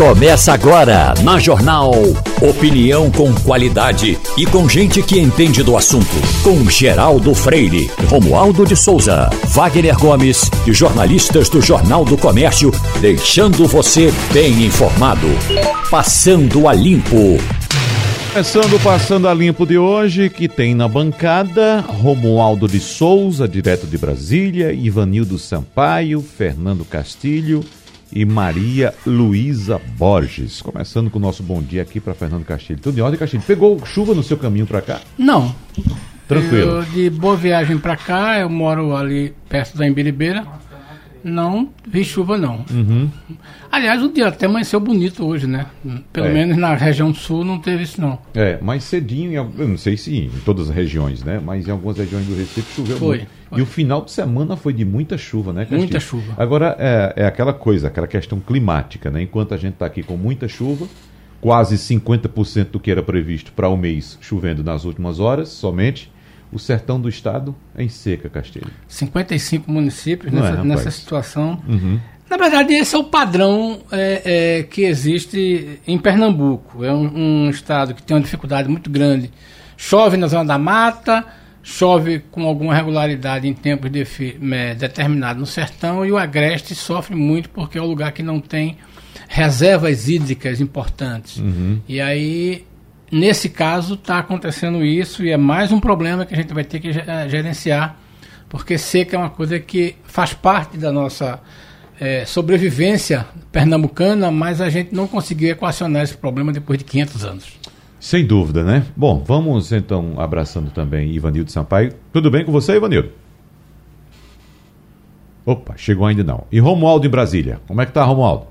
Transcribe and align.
Começa 0.00 0.54
agora 0.54 1.12
na 1.22 1.38
Jornal. 1.38 1.92
Opinião 2.40 3.10
com 3.10 3.34
qualidade 3.42 4.18
e 4.34 4.46
com 4.46 4.66
gente 4.66 5.02
que 5.02 5.20
entende 5.20 5.62
do 5.62 5.76
assunto. 5.76 6.06
Com 6.42 6.70
Geraldo 6.70 7.34
Freire, 7.34 7.90
Romualdo 8.08 8.64
de 8.64 8.74
Souza, 8.74 9.28
Wagner 9.48 9.98
Gomes 9.98 10.50
e 10.66 10.72
jornalistas 10.72 11.50
do 11.50 11.60
Jornal 11.60 12.02
do 12.02 12.16
Comércio, 12.16 12.72
deixando 13.02 13.66
você 13.66 14.10
bem 14.32 14.64
informado. 14.64 15.28
Passando 15.90 16.66
a 16.66 16.72
Limpo. 16.72 17.36
Começando 18.32 18.82
Passando 18.82 19.28
a 19.28 19.34
Limpo 19.34 19.66
de 19.66 19.76
hoje, 19.76 20.30
que 20.30 20.48
tem 20.48 20.74
na 20.74 20.88
bancada 20.88 21.80
Romualdo 21.80 22.66
de 22.66 22.80
Souza, 22.80 23.46
direto 23.46 23.86
de 23.86 23.98
Brasília, 23.98 24.72
Ivanildo 24.72 25.36
Sampaio, 25.36 26.22
Fernando 26.22 26.86
Castilho 26.86 27.62
e 28.12 28.24
Maria 28.24 28.94
Luísa 29.06 29.80
Borges. 29.96 30.60
Começando 30.60 31.10
com 31.10 31.18
o 31.18 31.22
nosso 31.22 31.42
bom 31.42 31.62
dia 31.62 31.82
aqui 31.82 32.00
para 32.00 32.14
Fernando 32.14 32.44
Castilho. 32.44 32.80
Tudo 32.80 32.98
em 32.98 33.02
ordem, 33.02 33.18
Castilho? 33.18 33.42
Pegou 33.46 33.84
chuva 33.84 34.14
no 34.14 34.22
seu 34.22 34.36
caminho 34.36 34.66
para 34.66 34.80
cá? 34.80 35.00
Não. 35.18 35.54
Tranquilo. 36.26 36.70
Eu, 36.70 36.82
de 36.84 37.10
boa 37.10 37.36
viagem 37.36 37.78
para 37.78 37.96
cá, 37.96 38.38
eu 38.38 38.48
moro 38.48 38.94
ali 38.94 39.34
perto 39.48 39.76
da 39.76 39.86
Embiribeira. 39.86 40.46
Não 41.22 41.68
vi 41.86 42.04
chuva, 42.04 42.38
não. 42.38 42.64
Uhum. 42.70 43.10
Aliás, 43.70 44.02
o 44.02 44.12
dia 44.12 44.28
até 44.28 44.46
amanheceu 44.46 44.80
bonito 44.80 45.24
hoje, 45.26 45.46
né? 45.46 45.66
Pelo 46.12 46.26
É. 46.26 46.32
menos 46.32 46.56
na 46.56 46.74
região 46.74 47.12
sul 47.14 47.44
não 47.44 47.58
teve 47.58 47.82
isso, 47.84 48.00
não. 48.00 48.18
É, 48.34 48.58
mais 48.60 48.84
cedinho, 48.84 49.32
eu 49.58 49.68
não 49.68 49.76
sei 49.76 49.96
se 49.96 50.16
em 50.16 50.30
todas 50.44 50.70
as 50.70 50.74
regiões, 50.74 51.22
né? 51.22 51.40
Mas 51.44 51.68
em 51.68 51.70
algumas 51.70 51.98
regiões 51.98 52.26
do 52.26 52.34
Recife 52.34 52.74
choveu 52.74 52.96
Foi, 52.96 53.16
muito. 53.18 53.30
foi. 53.50 53.58
E 53.58 53.62
o 53.62 53.66
final 53.66 54.02
de 54.04 54.10
semana 54.12 54.56
foi 54.56 54.72
de 54.72 54.84
muita 54.84 55.18
chuva, 55.18 55.52
né, 55.52 55.60
Castilho? 55.60 55.80
Muita 55.80 56.00
chuva. 56.00 56.34
Agora, 56.36 56.76
é, 56.78 57.12
é 57.16 57.26
aquela 57.26 57.52
coisa, 57.52 57.88
aquela 57.88 58.06
questão 58.06 58.40
climática, 58.40 59.10
né? 59.10 59.22
Enquanto 59.22 59.52
a 59.54 59.56
gente 59.56 59.74
está 59.74 59.86
aqui 59.86 60.02
com 60.02 60.16
muita 60.16 60.48
chuva, 60.48 60.86
quase 61.40 61.76
50% 61.76 62.70
do 62.72 62.80
que 62.80 62.90
era 62.90 63.02
previsto 63.02 63.52
para 63.52 63.68
o 63.68 63.76
mês 63.76 64.18
chovendo 64.20 64.62
nas 64.64 64.84
últimas 64.84 65.20
horas, 65.20 65.48
somente, 65.48 66.10
o 66.52 66.58
sertão 66.58 67.00
do 67.00 67.08
estado 67.08 67.54
é 67.76 67.82
em 67.82 67.88
seca, 67.88 68.28
Castilho. 68.28 68.70
55 68.88 69.70
municípios 69.70 70.32
Não 70.32 70.40
é, 70.40 70.42
nessa, 70.42 70.56
rapaz? 70.62 70.68
nessa 70.68 70.90
situação. 70.90 71.62
Uhum. 71.68 71.98
Na 72.28 72.36
verdade, 72.36 72.72
esse 72.74 72.94
é 72.94 72.98
o 72.98 73.04
padrão 73.04 73.80
é, 73.90 74.58
é, 74.58 74.62
que 74.62 74.82
existe 74.82 75.80
em 75.86 75.98
Pernambuco. 75.98 76.84
É 76.84 76.92
um, 76.92 77.46
um 77.46 77.50
estado 77.50 77.92
que 77.94 78.02
tem 78.02 78.16
uma 78.16 78.22
dificuldade 78.22 78.68
muito 78.68 78.88
grande. 78.88 79.30
Chove 79.76 80.16
na 80.16 80.28
zona 80.28 80.44
da 80.44 80.58
mata, 80.58 81.24
chove 81.62 82.20
com 82.30 82.44
alguma 82.44 82.74
regularidade 82.74 83.48
em 83.48 83.52
tempos 83.54 83.90
defi- 83.90 84.38
é, 84.52 84.74
determinados 84.74 85.40
no 85.40 85.46
sertão, 85.46 86.06
e 86.06 86.12
o 86.12 86.16
agreste 86.18 86.74
sofre 86.74 87.16
muito 87.16 87.50
porque 87.50 87.76
é 87.78 87.82
o 87.82 87.86
lugar 87.86 88.12
que 88.12 88.22
não 88.22 88.38
tem 88.40 88.76
reservas 89.28 90.08
hídricas 90.08 90.60
importantes. 90.60 91.42
E 91.88 92.00
aí, 92.00 92.64
nesse 93.10 93.48
caso, 93.48 93.94
está 93.94 94.18
acontecendo 94.18 94.84
isso, 94.84 95.24
e 95.24 95.30
é 95.30 95.36
mais 95.36 95.72
um 95.72 95.80
problema 95.80 96.24
que 96.24 96.34
a 96.34 96.36
gente 96.36 96.52
vai 96.54 96.64
ter 96.64 96.80
que 96.80 96.88
eh, 96.88 97.28
gerenciar, 97.28 97.96
porque 98.48 98.78
seca 98.78 99.16
é 99.16 99.18
uma 99.18 99.30
coisa 99.30 99.58
que 99.58 99.96
faz 100.04 100.32
parte 100.32 100.76
da 100.76 100.92
nossa 100.92 101.40
eh, 102.00 102.24
sobrevivência 102.24 103.26
pernambucana, 103.52 104.30
mas 104.30 104.60
a 104.60 104.70
gente 104.70 104.94
não 104.94 105.06
conseguiu 105.06 105.50
equacionar 105.50 106.02
esse 106.02 106.16
problema 106.16 106.52
depois 106.52 106.78
de 106.78 106.84
500 106.84 107.24
anos. 107.24 107.60
Sem 108.00 108.26
dúvida, 108.26 108.64
né? 108.64 108.86
Bom, 108.96 109.22
vamos 109.26 109.72
então 109.72 110.14
abraçando 110.18 110.70
também 110.70 111.12
Ivanildo 111.12 111.50
Sampaio. 111.50 111.92
Tudo 112.12 112.30
bem 112.30 112.44
com 112.44 112.50
você, 112.50 112.76
Ivanildo? 112.76 113.10
Opa, 115.44 115.74
chegou 115.76 116.06
ainda 116.06 116.24
não. 116.24 116.44
E 116.50 116.58
Romualdo 116.58 117.06
em 117.06 117.10
Brasília. 117.10 117.60
Como 117.66 117.80
é 117.80 117.84
que 117.84 117.92
tá, 117.92 118.02
Romualdo? 118.02 118.46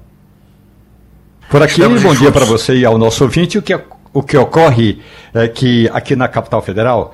Por 1.50 1.64
aqui, 1.64 1.82
Estamos 1.82 2.04
bom 2.04 2.14
dia 2.14 2.32
para 2.32 2.46
você 2.46 2.76
e 2.76 2.86
ao 2.86 2.96
nosso 2.96 3.24
ouvinte. 3.24 3.58
O 3.58 3.62
que, 3.62 3.74
o 4.14 4.24
que 4.24 4.38
ocorre 4.38 5.00
é 5.34 5.48
que 5.48 5.90
aqui 5.94 6.16
na 6.16 6.28
capital 6.28 6.62
federal 6.62 7.14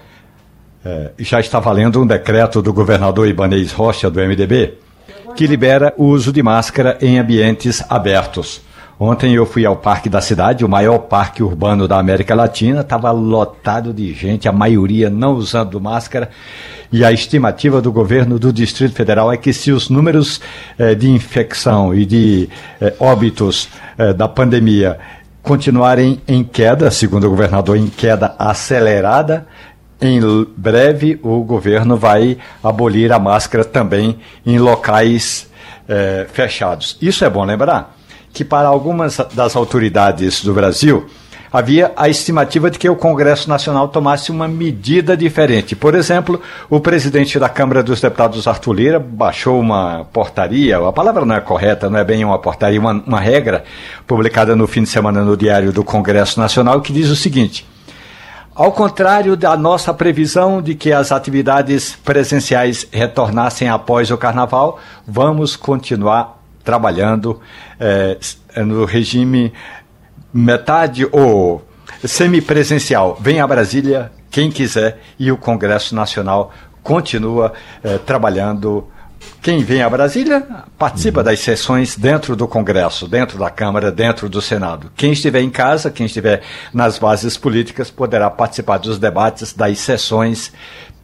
eh, 0.84 1.12
já 1.20 1.40
está 1.40 1.60
valendo 1.60 2.02
um 2.02 2.08
decreto 2.08 2.62
do 2.62 2.72
governador 2.72 3.28
Ibanez 3.28 3.72
Rocha, 3.72 4.10
do 4.10 4.20
MDB, 4.20 4.76
que 5.36 5.48
libera 5.48 5.94
o 5.98 6.06
uso 6.06 6.32
de 6.32 6.42
máscara 6.42 6.98
em 7.02 7.20
ambientes 7.20 7.84
abertos. 7.90 8.62
Ontem 8.98 9.34
eu 9.34 9.46
fui 9.46 9.66
ao 9.66 9.76
Parque 9.76 10.08
da 10.08 10.22
Cidade, 10.22 10.64
o 10.64 10.70
maior 10.70 11.00
parque 11.00 11.44
urbano 11.44 11.86
da 11.86 12.00
América 12.00 12.34
Latina, 12.34 12.80
estava 12.80 13.12
lotado 13.12 13.94
de 13.94 14.14
gente, 14.14 14.48
a 14.48 14.54
maioria 14.54 15.10
não 15.10 15.34
usando 15.34 15.82
máscara. 15.82 16.30
E 16.94 17.04
a 17.04 17.12
estimativa 17.12 17.82
do 17.82 17.92
governo 17.92 18.40
do 18.40 18.54
Distrito 18.54 18.96
Federal 18.96 19.34
é 19.34 19.36
que 19.36 19.52
se 19.52 19.70
os 19.72 19.90
números 19.90 20.40
eh, 20.80 20.96
de 20.96 21.10
infecção 21.10 21.94
e 21.94 22.06
de 22.06 22.48
eh, 22.80 22.94
óbitos 22.98 23.68
eh, 23.98 24.14
da 24.14 24.30
pandemia 24.30 24.98
continuarem 25.46 26.22
em 26.28 26.44
queda, 26.44 26.90
segundo 26.90 27.28
o 27.28 27.30
governador, 27.30 27.78
em 27.78 27.88
queda 27.88 28.36
acelerada, 28.38 29.48
em 30.02 30.20
breve 30.58 31.20
o 31.24 31.42
governo 31.42 31.96
vai 31.96 32.38
abolir 32.64 33.14
a 33.14 33.20
máscara 33.20 33.64
também 33.64 34.20
em 34.46 34.58
locais 34.58 35.48
eh, 35.88 36.28
fechados. 36.34 36.98
Isso 37.02 37.24
é 37.24 37.30
bom 37.30 37.46
lembrar 37.46 37.96
que 38.34 38.44
para 38.44 38.68
algumas 38.68 39.18
das 39.34 39.56
autoridades 39.56 40.44
do 40.44 40.54
Brasil 40.54 41.06
havia 41.52 41.92
a 41.96 42.10
estimativa 42.10 42.70
de 42.70 42.78
que 42.78 42.90
o 42.90 42.96
Congresso 42.96 43.50
Nacional 43.50 43.88
tomasse 43.88 44.32
uma 44.32 44.48
medida 44.48 45.16
diferente. 45.16 45.76
Por 45.76 45.96
exemplo, 45.96 46.42
o 46.70 46.80
presidente 46.80 47.40
da 47.40 47.50
Câmara 47.50 47.82
dos 47.82 48.02
Deputados, 48.02 48.48
Arthur 48.48 48.74
Lira, 48.74 49.00
baixou 49.00 49.60
uma 49.60 50.06
portaria, 50.12 50.78
a 50.78 50.92
palavra 50.92 51.26
não 51.26 51.36
é 51.36 51.42
correta, 51.42 51.90
não 51.90 52.00
é 52.00 52.04
bem 52.04 52.24
uma 52.24 52.40
portaria, 52.40 52.80
uma, 52.80 52.92
uma 52.92 53.20
regra 53.20 53.64
publicada 54.06 54.56
no 54.56 54.68
fim 54.68 54.84
de 54.84 54.90
semana 54.90 55.24
no 55.24 55.38
Diário 55.38 55.72
do 55.72 55.84
Congresso 55.84 56.40
Nacional 56.40 56.82
que 56.82 56.92
diz 56.92 57.10
o 57.10 57.16
seguinte. 57.16 57.66
Ao 58.56 58.72
contrário 58.72 59.36
da 59.36 59.58
nossa 59.58 59.94
previsão 59.94 60.62
de 60.62 60.76
que 60.76 60.94
as 60.94 61.12
atividades 61.12 61.94
presenciais 62.06 62.88
retornassem 62.90 63.68
após 63.68 64.10
o 64.12 64.18
carnaval, 64.18 64.80
vamos 65.06 65.58
continuar 65.58 66.42
trabalhando 66.64 67.40
eh, 67.78 68.18
no 68.58 68.86
regime 68.86 69.52
metade 70.36 71.08
ou 71.14 71.66
semipresencial. 72.04 73.18
Vem 73.22 73.40
a 73.40 73.48
Brasília 73.48 74.12
quem 74.30 74.52
quiser 74.52 75.00
e 75.18 75.32
o 75.32 75.38
Congresso 75.38 75.96
Nacional 75.96 76.54
continua 76.84 77.54
eh, 77.82 77.98
trabalhando. 78.00 78.86
Quem 79.42 79.64
vem 79.64 79.82
a 79.82 79.90
Brasília 79.90 80.46
participa 80.78 81.24
das 81.24 81.40
sessões 81.40 81.96
dentro 81.96 82.36
do 82.36 82.50
Congresso, 82.50 83.08
dentro 83.08 83.40
da 83.40 83.50
Câmara, 83.50 83.94
dentro 83.94 84.28
do 84.28 84.42
Senado. 84.42 84.92
Quem 84.98 85.14
estiver 85.14 85.40
em 85.40 85.50
casa, 85.50 85.90
quem 85.90 86.06
estiver 86.06 86.42
nas 86.74 87.00
bases 87.00 87.38
políticas, 87.38 87.90
poderá 87.90 88.30
participar 88.30 88.78
dos 88.78 89.00
debates, 89.00 89.54
das 89.54 89.80
sessões 89.80 90.52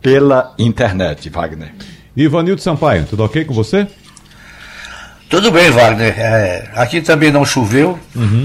pela 0.01 0.53
internet, 0.59 1.29
Wagner. 1.29 1.73
Ivanildo 2.17 2.59
Sampaio, 2.59 3.05
tudo 3.05 3.23
ok 3.23 3.45
com 3.45 3.53
você? 3.53 3.87
Tudo 5.31 5.49
bem, 5.49 5.71
Wagner. 5.71 6.13
É, 6.19 6.69
aqui 6.75 6.99
também 6.99 7.31
não 7.31 7.45
choveu, 7.45 7.97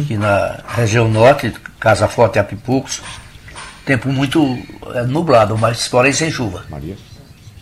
aqui 0.04 0.16
na 0.16 0.60
região 0.68 1.10
norte, 1.10 1.52
Casa 1.80 2.06
Forte 2.06 2.36
e 2.36 2.38
Apipucos. 2.38 3.02
Tempo 3.84 4.08
muito 4.08 4.56
é, 4.94 5.02
nublado, 5.02 5.58
mas 5.58 5.88
porém 5.88 6.12
sem 6.12 6.30
chuva. 6.30 6.64
Maria. 6.70 6.96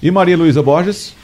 E 0.02 0.10
Maria 0.10 0.36
Luísa 0.36 0.62
Borges? 0.62 1.16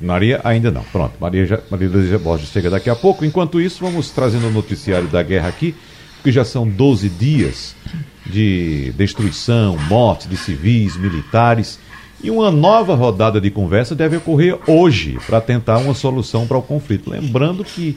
Maria 0.00 0.40
ainda 0.42 0.70
não. 0.70 0.82
Pronto, 0.84 1.12
Maria, 1.20 1.44
já, 1.44 1.58
Maria 1.70 1.88
Luísa 1.90 2.18
Borges 2.18 2.48
chega 2.48 2.70
daqui 2.70 2.88
a 2.88 2.96
pouco. 2.96 3.22
Enquanto 3.26 3.60
isso, 3.60 3.84
vamos 3.84 4.10
trazendo 4.10 4.46
o 4.46 4.50
noticiário 4.50 5.08
da 5.08 5.22
guerra 5.22 5.48
aqui, 5.48 5.74
porque 6.14 6.32
já 6.32 6.46
são 6.46 6.66
12 6.66 7.10
dias 7.10 7.76
de 8.24 8.90
destruição, 8.96 9.76
morte 9.86 10.28
de 10.28 10.36
civis, 10.38 10.96
militares. 10.96 11.78
E 12.22 12.30
uma 12.30 12.50
nova 12.50 12.94
rodada 12.94 13.40
de 13.40 13.50
conversa 13.50 13.94
deve 13.94 14.16
ocorrer 14.16 14.58
hoje 14.66 15.18
para 15.26 15.40
tentar 15.40 15.78
uma 15.78 15.94
solução 15.94 16.46
para 16.46 16.56
o 16.58 16.62
conflito. 16.62 17.08
Lembrando 17.10 17.64
que 17.64 17.96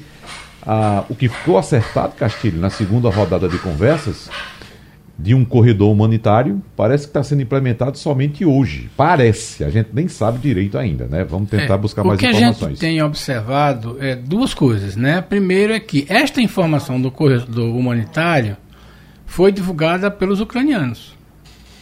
ah, 0.66 1.04
o 1.10 1.16
que 1.16 1.28
ficou 1.28 1.58
acertado, 1.58 2.14
Castilho, 2.16 2.60
na 2.60 2.70
segunda 2.70 3.10
rodada 3.10 3.50
de 3.50 3.58
conversas, 3.58 4.30
de 5.18 5.34
um 5.34 5.44
corredor 5.44 5.92
humanitário, 5.92 6.62
parece 6.76 7.04
que 7.06 7.10
está 7.10 7.24
sendo 7.24 7.42
implementado 7.42 7.98
somente 7.98 8.46
hoje. 8.46 8.90
Parece, 8.96 9.64
a 9.64 9.70
gente 9.70 9.90
nem 9.94 10.08
sabe 10.08 10.38
direito 10.40 10.78
ainda, 10.78 11.06
né? 11.08 11.24
Vamos 11.24 11.50
tentar 11.50 11.74
É, 11.76 11.78
buscar 11.78 12.04
o 12.04 12.08
mais 12.08 12.20
que 12.20 12.26
a 12.28 12.32
informações. 12.32 12.70
gente 12.72 12.80
tem 12.80 13.02
observado 13.02 13.98
é 14.00 14.16
duas 14.16 14.54
coisas, 14.54 14.96
né? 14.96 15.20
Primeiro 15.22 15.74
é 15.74 15.80
que 15.80 16.06
esta 16.10 16.42
informação 16.42 17.02
do 17.02 17.10
corredor 17.12 17.76
humanitário 17.76 18.56
foi 19.26 19.52
divulgada 19.52 20.12
pelos 20.12 20.40
ucranianos. 20.40 21.16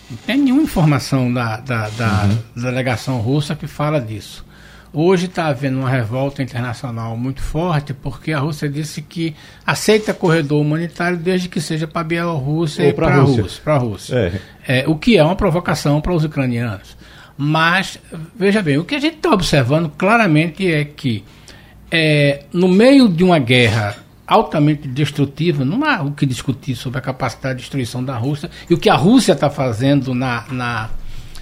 Não 0.09 0.17
tem 0.25 0.37
nenhuma 0.37 0.63
informação 0.63 1.31
da, 1.31 1.57
da, 1.57 1.89
da 1.89 2.23
Uhum. 2.25 2.63
delegação 2.63 3.19
russa 3.19 3.55
que 3.55 3.67
fala 3.67 3.99
disso. 4.01 4.45
Hoje 4.91 5.27
está 5.27 5.45
havendo 5.45 5.77
uma 5.79 5.89
revolta 5.89 6.41
internacional 6.41 7.15
muito 7.15 7.43
forte 7.43 7.93
porque 7.93 8.33
a 8.33 8.39
Rússia 8.39 8.67
disse 8.67 9.03
que 9.03 9.35
aceita 9.63 10.15
corredor 10.15 10.59
humanitário 10.59 11.15
desde 11.15 11.47
que 11.47 11.61
seja 11.61 11.85
para 11.85 12.01
a 12.01 12.03
Bielorrússia 12.03 12.87
e 12.87 12.93
para 12.93 13.07
a 13.07 13.15
Rússia. 13.19 13.43
Rússia. 13.43 13.61
pra 13.63 13.77
Rússia. 13.77 14.41
É. 14.65 14.79
É, 14.81 14.87
o 14.87 14.95
que 14.95 15.15
é 15.15 15.23
uma 15.23 15.35
provocação 15.35 16.01
para 16.01 16.11
os 16.11 16.23
ucranianos. 16.23 16.97
Mas, 17.37 17.99
veja 18.37 18.63
bem, 18.63 18.79
o 18.79 18.83
que 18.83 18.95
a 18.95 18.99
gente 18.99 19.17
está 19.17 19.29
observando 19.31 19.89
claramente 19.95 20.69
é 20.71 20.83
que 20.83 21.23
é, 21.91 22.43
no 22.51 22.67
meio 22.67 23.07
de 23.07 23.23
uma 23.23 23.37
guerra 23.37 23.95
altamente 24.29 24.87
destrutiva, 24.87 25.65
não 25.65 25.83
há 25.83 26.03
o 26.03 26.11
que 26.11 26.23
discutir 26.23 26.75
sobre 26.75 26.99
a 26.99 27.01
capacidade 27.01 27.55
de 27.55 27.61
destruição 27.61 28.03
da 28.03 28.15
Rússia 28.15 28.49
e 28.69 28.73
o 28.75 28.77
que 28.77 28.87
a 28.87 28.95
Rússia 28.95 29.33
está 29.33 29.49
fazendo 29.49 30.13
na, 30.13 30.45
na, 30.51 30.89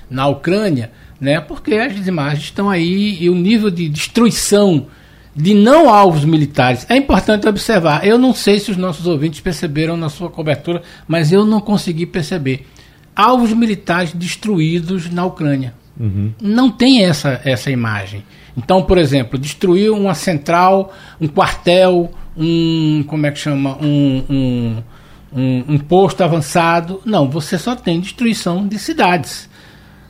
na 0.09 0.27
Ucrânia, 0.27 0.89
né? 1.19 1.41
porque 1.41 1.75
as 1.75 2.07
imagens 2.07 2.45
estão 2.45 2.69
aí 2.69 3.17
e 3.21 3.29
o 3.29 3.35
nível 3.35 3.69
de 3.69 3.89
destruição 3.89 4.87
de 5.35 5.53
não 5.53 5.93
alvos 5.93 6.23
militares 6.23 6.85
é 6.89 6.95
importante 6.95 7.47
observar. 7.47 8.07
Eu 8.07 8.17
não 8.17 8.33
sei 8.33 8.57
se 8.57 8.71
os 8.71 8.77
nossos 8.77 9.05
ouvintes 9.05 9.41
perceberam 9.41 9.97
na 9.97 10.07
sua 10.07 10.29
cobertura, 10.29 10.81
mas 11.05 11.31
eu 11.31 11.45
não 11.45 11.59
consegui 11.59 12.05
perceber. 12.05 12.65
Alvos 13.13 13.51
militares 13.51 14.13
destruídos 14.13 15.09
na 15.09 15.25
Ucrânia. 15.25 15.73
Uhum. 15.99 16.31
Não 16.41 16.71
tem 16.71 17.03
essa, 17.03 17.41
essa 17.43 17.69
imagem. 17.69 18.23
Então, 18.55 18.81
por 18.81 18.97
exemplo, 18.97 19.37
destruiu 19.37 19.95
uma 19.95 20.13
central, 20.13 20.93
um 21.19 21.27
quartel, 21.27 22.11
um. 22.37 23.03
Como 23.07 23.25
é 23.25 23.31
que 23.31 23.39
chama? 23.39 23.77
Um, 23.81 24.23
um, 24.29 24.75
um, 25.33 25.63
um 25.69 25.77
posto 25.77 26.23
avançado. 26.23 27.01
Não, 27.05 27.29
você 27.29 27.57
só 27.57 27.75
tem 27.75 27.99
destruição 27.99 28.67
de 28.67 28.77
cidades. 28.77 29.49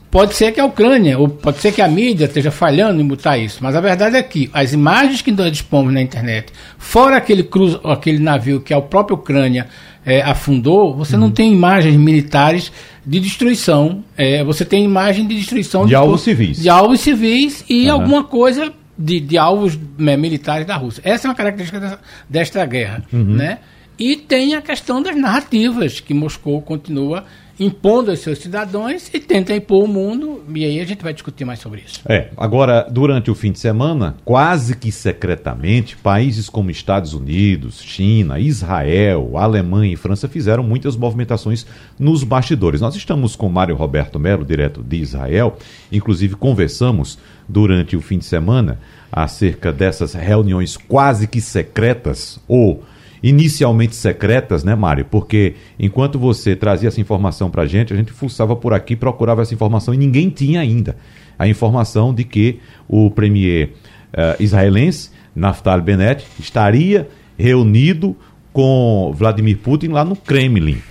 Pode 0.09 0.35
ser 0.35 0.53
que 0.53 0.59
a 0.59 0.65
Ucrânia, 0.65 1.19
ou 1.19 1.27
pode 1.27 1.59
ser 1.59 1.73
que 1.73 1.81
a 1.81 1.87
mídia 1.87 2.25
esteja 2.25 2.49
falhando 2.49 3.01
em 3.01 3.05
botar 3.05 3.37
isso, 3.37 3.59
mas 3.61 3.75
a 3.75 3.81
verdade 3.81 4.15
é 4.15 4.23
que 4.23 4.49
as 4.53 4.71
imagens 4.71 5.21
que 5.21 5.31
nós 5.31 5.51
dispomos 5.51 5.93
na 5.93 6.01
internet, 6.01 6.53
fora 6.77 7.17
aquele, 7.17 7.43
cruz, 7.43 7.77
aquele 7.83 8.19
navio 8.19 8.61
que 8.61 8.73
a 8.73 8.79
própria 8.79 9.15
Ucrânia 9.15 9.67
é, 10.05 10.21
afundou, 10.21 10.95
você 10.95 11.15
uhum. 11.15 11.23
não 11.23 11.31
tem 11.31 11.51
imagens 11.51 11.97
militares 11.97 12.71
de 13.05 13.19
destruição. 13.19 14.01
É, 14.15 14.41
você 14.45 14.63
tem 14.63 14.85
imagem 14.85 15.27
de 15.27 15.35
destruição 15.35 15.81
de, 15.81 15.89
de 15.89 15.95
alvos 15.95 16.21
civis. 16.21 16.61
De 16.61 16.69
alvos 16.69 17.01
civis 17.01 17.65
e 17.69 17.87
uhum. 17.87 17.93
alguma 17.93 18.23
coisa 18.23 18.71
de, 18.97 19.19
de 19.19 19.37
alvos 19.37 19.77
né, 19.97 20.17
militares 20.17 20.65
da 20.65 20.75
Rússia. 20.75 21.01
Essa 21.05 21.27
é 21.27 21.29
uma 21.29 21.35
característica 21.35 21.79
dessa, 21.79 21.99
desta 22.29 22.65
guerra. 22.65 23.03
Uhum. 23.11 23.35
Né? 23.35 23.59
E 23.99 24.15
tem 24.15 24.53
a 24.53 24.61
questão 24.61 25.01
das 25.01 25.15
narrativas, 25.15 25.99
que 25.99 26.13
Moscou 26.13 26.61
continua 26.61 27.25
impondo 27.59 28.11
aos 28.11 28.19
seus 28.19 28.37
cidadãos 28.37 29.09
e 29.11 29.19
tenta 29.19 29.55
impor 29.55 29.83
o 29.83 29.87
mundo, 29.87 30.43
e 30.53 30.63
aí 30.63 30.79
a 30.79 30.85
gente 30.85 31.03
vai 31.03 31.11
discutir 31.11 31.43
mais 31.43 31.59
sobre 31.59 31.81
isso. 31.81 32.01
É, 32.07 32.29
agora, 32.37 32.87
durante 32.89 33.31
o 33.31 33.35
fim 33.35 33.51
de 33.51 33.59
semana, 33.59 34.15
quase 34.23 34.75
que 34.75 34.91
secretamente, 34.91 35.97
países 35.97 36.49
como 36.49 36.69
Estados 36.69 37.13
Unidos, 37.13 37.81
China, 37.81 38.39
Israel, 38.39 39.37
Alemanha 39.37 39.93
e 39.93 39.97
França 39.97 40.27
fizeram 40.27 40.61
muitas 40.61 40.95
movimentações 40.95 41.65
nos 41.97 42.23
bastidores. 42.23 42.81
Nós 42.81 42.95
estamos 42.95 43.35
com 43.35 43.49
Mário 43.49 43.75
Roberto 43.75 44.19
Melo, 44.19 44.45
direto 44.45 44.83
de 44.83 44.97
Israel, 44.97 45.57
inclusive 45.91 46.35
conversamos 46.35 47.17
durante 47.49 47.95
o 47.95 48.01
fim 48.01 48.19
de 48.19 48.25
semana 48.25 48.79
acerca 49.11 49.71
dessas 49.71 50.13
reuniões 50.13 50.77
quase 50.77 51.27
que 51.27 51.41
secretas 51.41 52.39
ou 52.47 52.83
inicialmente 53.21 53.95
secretas, 53.95 54.63
né, 54.63 54.75
Mário? 54.75 55.05
Porque 55.05 55.55
enquanto 55.79 56.19
você 56.19 56.55
trazia 56.55 56.87
essa 56.89 57.01
informação 57.01 57.49
para 57.49 57.63
a 57.63 57.67
gente, 57.67 57.93
a 57.93 57.95
gente 57.95 58.11
fuçava 58.11 58.55
por 58.55 58.73
aqui, 58.73 58.95
procurava 58.95 59.41
essa 59.41 59.53
informação 59.53 59.93
e 59.93 59.97
ninguém 59.97 60.29
tinha 60.29 60.61
ainda 60.61 60.95
a 61.37 61.47
informação 61.47 62.13
de 62.13 62.23
que 62.23 62.59
o 62.87 63.11
premier 63.11 63.69
uh, 64.13 64.41
israelense, 64.41 65.11
Naftali 65.35 65.81
Bennett, 65.81 66.25
estaria 66.39 67.07
reunido 67.37 68.15
com 68.51 69.13
Vladimir 69.15 69.57
Putin 69.57 69.89
lá 69.89 70.03
no 70.03 70.15
Kremlin. 70.15 70.81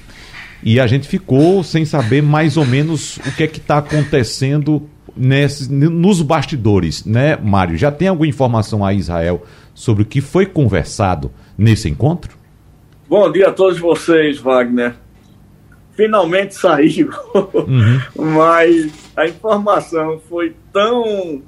E 0.63 0.81
a 0.81 0.87
gente 0.87 1.07
ficou 1.07 1.63
sem 1.63 1.85
saber 1.85 2.23
mais 2.23 2.57
ou 2.57 2.65
menos 2.65 3.19
o 3.19 3.33
que 3.33 3.43
é 3.43 3.47
que 3.47 3.59
está 3.59 3.79
acontecendo 3.79 4.89
nesse, 5.17 5.73
nos 5.73 6.23
bastidores, 6.23 7.05
né, 7.05 7.37
Mário? 7.37 7.77
Já 7.77 7.91
tem 7.91 8.09
alguma 8.09 8.27
informação 8.27 8.85
a 8.85 8.93
Israel 8.93 9.45
sobre 9.75 10.03
o 10.03 10.07
que 10.07 10.21
foi 10.21 10.47
conversado 10.47 11.31
nesse 11.57 11.89
encontro? 11.89 12.37
Bom 13.09 13.31
dia 13.31 13.49
a 13.49 13.53
todos 13.53 13.79
vocês, 13.79 14.39
Wagner. 14.39 14.95
Finalmente 15.93 16.55
saiu, 16.55 17.11
uhum. 17.35 18.01
mas 18.35 18.93
a 19.17 19.27
informação 19.27 20.21
foi 20.29 20.55
tão. 20.73 21.43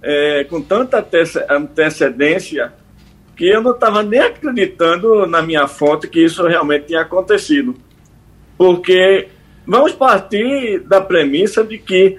É, 0.00 0.44
com 0.44 0.60
tanta 0.60 1.04
antecedência 1.50 2.72
que 3.36 3.48
eu 3.48 3.60
não 3.60 3.72
estava 3.72 4.02
nem 4.02 4.20
acreditando 4.20 5.26
na 5.26 5.42
minha 5.42 5.66
fonte 5.66 6.06
que 6.06 6.22
isso 6.24 6.46
realmente 6.46 6.86
tinha 6.86 7.00
acontecido. 7.00 7.74
Porque 8.56 9.28
vamos 9.66 9.92
partir 9.92 10.80
da 10.80 11.00
premissa 11.00 11.64
de 11.64 11.78
que 11.78 12.16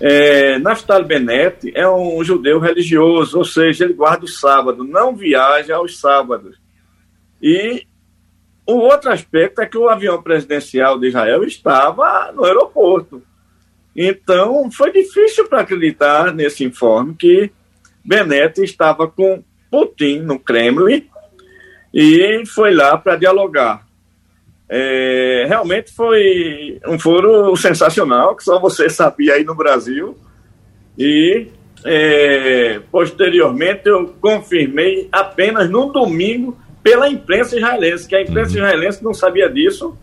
é, 0.00 0.58
Naftali 0.58 1.04
Bennett 1.04 1.72
é 1.74 1.88
um 1.88 2.22
judeu 2.24 2.58
religioso, 2.58 3.38
ou 3.38 3.44
seja, 3.44 3.84
ele 3.84 3.94
guarda 3.94 4.24
o 4.24 4.28
sábado, 4.28 4.84
não 4.84 5.14
viaja 5.14 5.76
aos 5.76 5.98
sábados. 5.98 6.63
E 7.46 7.86
o 8.66 8.76
outro 8.76 9.12
aspecto 9.12 9.60
é 9.60 9.66
que 9.66 9.76
o 9.76 9.90
avião 9.90 10.22
presidencial 10.22 10.98
de 10.98 11.08
Israel 11.08 11.44
estava 11.44 12.32
no 12.32 12.42
aeroporto. 12.42 13.22
Então, 13.94 14.70
foi 14.70 14.90
difícil 14.90 15.46
para 15.46 15.60
acreditar 15.60 16.32
nesse 16.32 16.64
informe 16.64 17.14
que 17.14 17.50
Bennett 18.02 18.62
estava 18.62 19.06
com 19.06 19.44
Putin 19.70 20.20
no 20.20 20.38
Kremlin 20.38 21.06
e 21.92 22.42
foi 22.46 22.74
lá 22.74 22.96
para 22.96 23.16
dialogar. 23.16 23.86
É, 24.66 25.44
realmente 25.46 25.92
foi 25.92 26.80
um 26.86 26.98
foro 26.98 27.54
sensacional, 27.56 28.34
que 28.34 28.42
só 28.42 28.58
você 28.58 28.88
sabia 28.88 29.34
aí 29.34 29.44
no 29.44 29.54
Brasil. 29.54 30.16
E 30.98 31.48
é, 31.84 32.80
posteriormente 32.90 33.82
eu 33.84 34.14
confirmei 34.18 35.10
apenas 35.12 35.68
no 35.68 35.92
domingo 35.92 36.63
pela 36.84 37.08
imprensa 37.08 37.56
israelense, 37.56 38.06
que 38.06 38.14
a 38.14 38.20
imprensa 38.20 38.50
uhum. 38.50 38.56
israelense 38.58 39.02
não 39.02 39.14
sabia 39.14 39.48
disso 39.48 39.96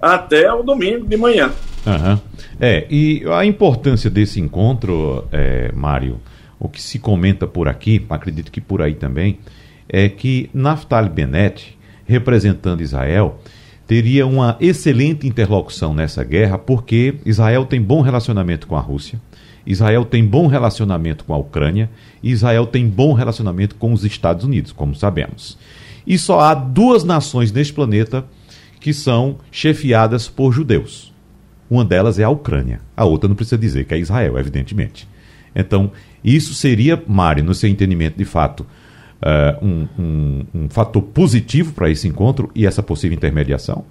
até 0.00 0.50
o 0.50 0.62
domingo 0.62 1.04
de 1.04 1.16
manhã. 1.16 1.50
Uhum. 1.84 2.18
É, 2.60 2.86
e 2.88 3.24
a 3.32 3.44
importância 3.44 4.08
desse 4.08 4.40
encontro, 4.40 5.26
é, 5.32 5.72
Mário, 5.74 6.20
o 6.58 6.68
que 6.68 6.80
se 6.80 7.00
comenta 7.00 7.48
por 7.48 7.66
aqui, 7.66 8.06
acredito 8.08 8.52
que 8.52 8.60
por 8.60 8.80
aí 8.80 8.94
também, 8.94 9.40
é 9.88 10.08
que 10.08 10.48
Naftali 10.54 11.08
Bennett, 11.08 11.76
representando 12.06 12.80
Israel, 12.80 13.40
teria 13.86 14.24
uma 14.24 14.56
excelente 14.60 15.26
interlocução 15.26 15.92
nessa 15.92 16.22
guerra, 16.22 16.56
porque 16.56 17.16
Israel 17.26 17.64
tem 17.64 17.82
bom 17.82 18.02
relacionamento 18.02 18.68
com 18.68 18.76
a 18.76 18.80
Rússia, 18.80 19.20
Israel 19.66 20.04
tem 20.04 20.24
bom 20.24 20.46
relacionamento 20.46 21.24
com 21.24 21.34
a 21.34 21.38
Ucrânia 21.38 21.90
e 22.22 22.30
Israel 22.30 22.66
tem 22.66 22.86
bom 22.86 23.12
relacionamento 23.14 23.74
com 23.74 23.92
os 23.92 24.04
Estados 24.04 24.44
Unidos, 24.44 24.70
como 24.70 24.94
sabemos. 24.94 25.58
E 26.06 26.18
só 26.18 26.40
há 26.40 26.54
duas 26.54 27.04
nações 27.04 27.52
neste 27.52 27.72
planeta 27.72 28.24
que 28.80 28.92
são 28.92 29.38
chefiadas 29.50 30.28
por 30.28 30.52
judeus. 30.52 31.12
Uma 31.70 31.84
delas 31.84 32.18
é 32.18 32.24
a 32.24 32.30
Ucrânia, 32.30 32.80
a 32.96 33.04
outra 33.04 33.28
não 33.28 33.36
precisa 33.36 33.58
dizer 33.58 33.84
que 33.84 33.94
é 33.94 33.98
Israel, 33.98 34.38
evidentemente. 34.38 35.06
Então, 35.54 35.92
isso 36.24 36.54
seria, 36.54 37.00
Mari, 37.06 37.42
no 37.42 37.54
seu 37.54 37.70
entendimento 37.70 38.16
de 38.16 38.24
fato, 38.24 38.66
uh, 39.20 39.64
um, 39.64 39.88
um, 39.98 40.46
um 40.54 40.68
fator 40.68 41.02
positivo 41.02 41.72
para 41.72 41.90
esse 41.90 42.08
encontro 42.08 42.50
e 42.54 42.66
essa 42.66 42.82
possível 42.82 43.16
intermediação? 43.16 43.84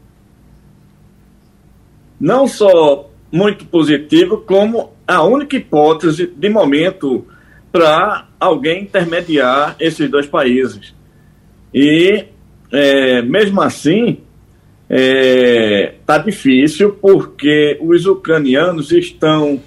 Não 2.20 2.48
só 2.48 3.10
muito 3.32 3.66
positivo, 3.66 4.39
como 4.39 4.92
a 5.08 5.24
única 5.24 5.56
hipótese 5.56 6.28
de 6.28 6.50
momento 6.50 7.25
para 7.72 8.28
alguém 8.39 8.84
intermediar 8.84 9.75
esses 9.80 10.10
dois 10.10 10.25
países. 10.25 10.94
E, 11.74 12.26
é, 12.72 13.22
mesmo 13.22 13.62
assim, 13.62 14.20
está 14.90 14.96
é, 15.04 15.96
tá 16.06 16.18
difícil 16.18 16.94
porque 16.94 17.78
os 17.80 18.06
ucranianos 18.06 18.92
estão, 18.92 19.62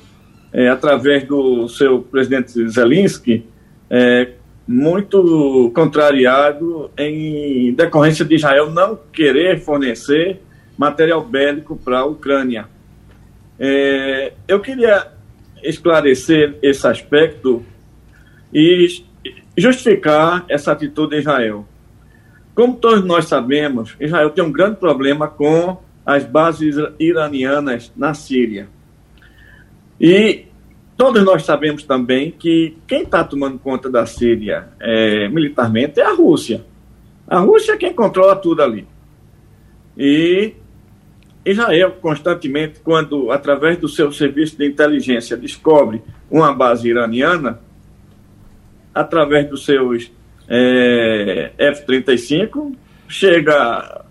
é, 0.52 0.68
através 0.68 1.24
do 1.24 1.68
seu 1.68 2.02
presidente 2.02 2.68
Zelensky, 2.68 3.46
é, 3.88 4.32
muito 4.66 5.70
contrariado 5.74 6.90
em 6.96 7.72
decorrência 7.74 8.24
de 8.24 8.34
Israel 8.34 8.70
não 8.70 8.98
querer 9.12 9.60
fornecer 9.60 10.40
material 10.76 11.22
bélico 11.22 11.76
para 11.76 12.00
a 12.00 12.04
Ucrânia. 12.04 12.66
É, 13.58 14.32
eu 14.48 14.60
queria 14.60 15.08
esclarecer 15.62 16.56
esse 16.62 16.86
aspecto 16.86 17.64
e 18.52 19.04
justificar 19.56 20.44
essa 20.48 20.72
atitude 20.72 21.10
de 21.10 21.20
Israel. 21.20 21.66
Como 22.54 22.76
todos 22.76 23.04
nós 23.04 23.26
sabemos, 23.26 23.96
Israel 23.98 24.30
tem 24.30 24.44
um 24.44 24.52
grande 24.52 24.76
problema 24.76 25.26
com 25.26 25.78
as 26.04 26.24
bases 26.24 26.76
iranianas 26.98 27.92
na 27.96 28.12
Síria. 28.12 28.68
E 30.00 30.46
todos 30.96 31.22
nós 31.24 31.44
sabemos 31.44 31.84
também 31.84 32.30
que 32.30 32.76
quem 32.86 33.02
está 33.02 33.24
tomando 33.24 33.58
conta 33.58 33.88
da 33.88 34.04
Síria 34.04 34.68
é, 34.80 35.28
militarmente 35.28 36.00
é 36.00 36.04
a 36.04 36.14
Rússia. 36.14 36.64
A 37.26 37.38
Rússia 37.38 37.72
é 37.72 37.76
quem 37.76 37.94
controla 37.94 38.36
tudo 38.36 38.62
ali. 38.62 38.86
E 39.96 40.54
Israel, 41.44 41.96
constantemente, 42.00 42.80
quando, 42.80 43.30
através 43.30 43.78
do 43.78 43.88
seu 43.88 44.12
serviço 44.12 44.56
de 44.56 44.66
inteligência, 44.66 45.36
descobre 45.36 46.02
uma 46.30 46.52
base 46.52 46.88
iraniana, 46.88 47.60
através 48.94 49.48
dos 49.48 49.64
seus 49.64 50.10
é, 50.54 51.50
F-35, 51.56 52.74
chega 53.08 54.04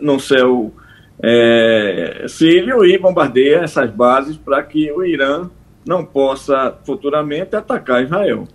no 0.00 0.18
céu 0.18 0.74
é, 1.22 2.26
sírio 2.28 2.84
e 2.84 2.98
bombardeia 2.98 3.58
essas 3.58 3.88
bases 3.88 4.36
para 4.36 4.60
que 4.64 4.90
o 4.90 5.04
Irã 5.04 5.48
não 5.86 6.04
possa 6.04 6.76
futuramente 6.84 7.54
atacar 7.54 8.02
Israel. 8.02 8.48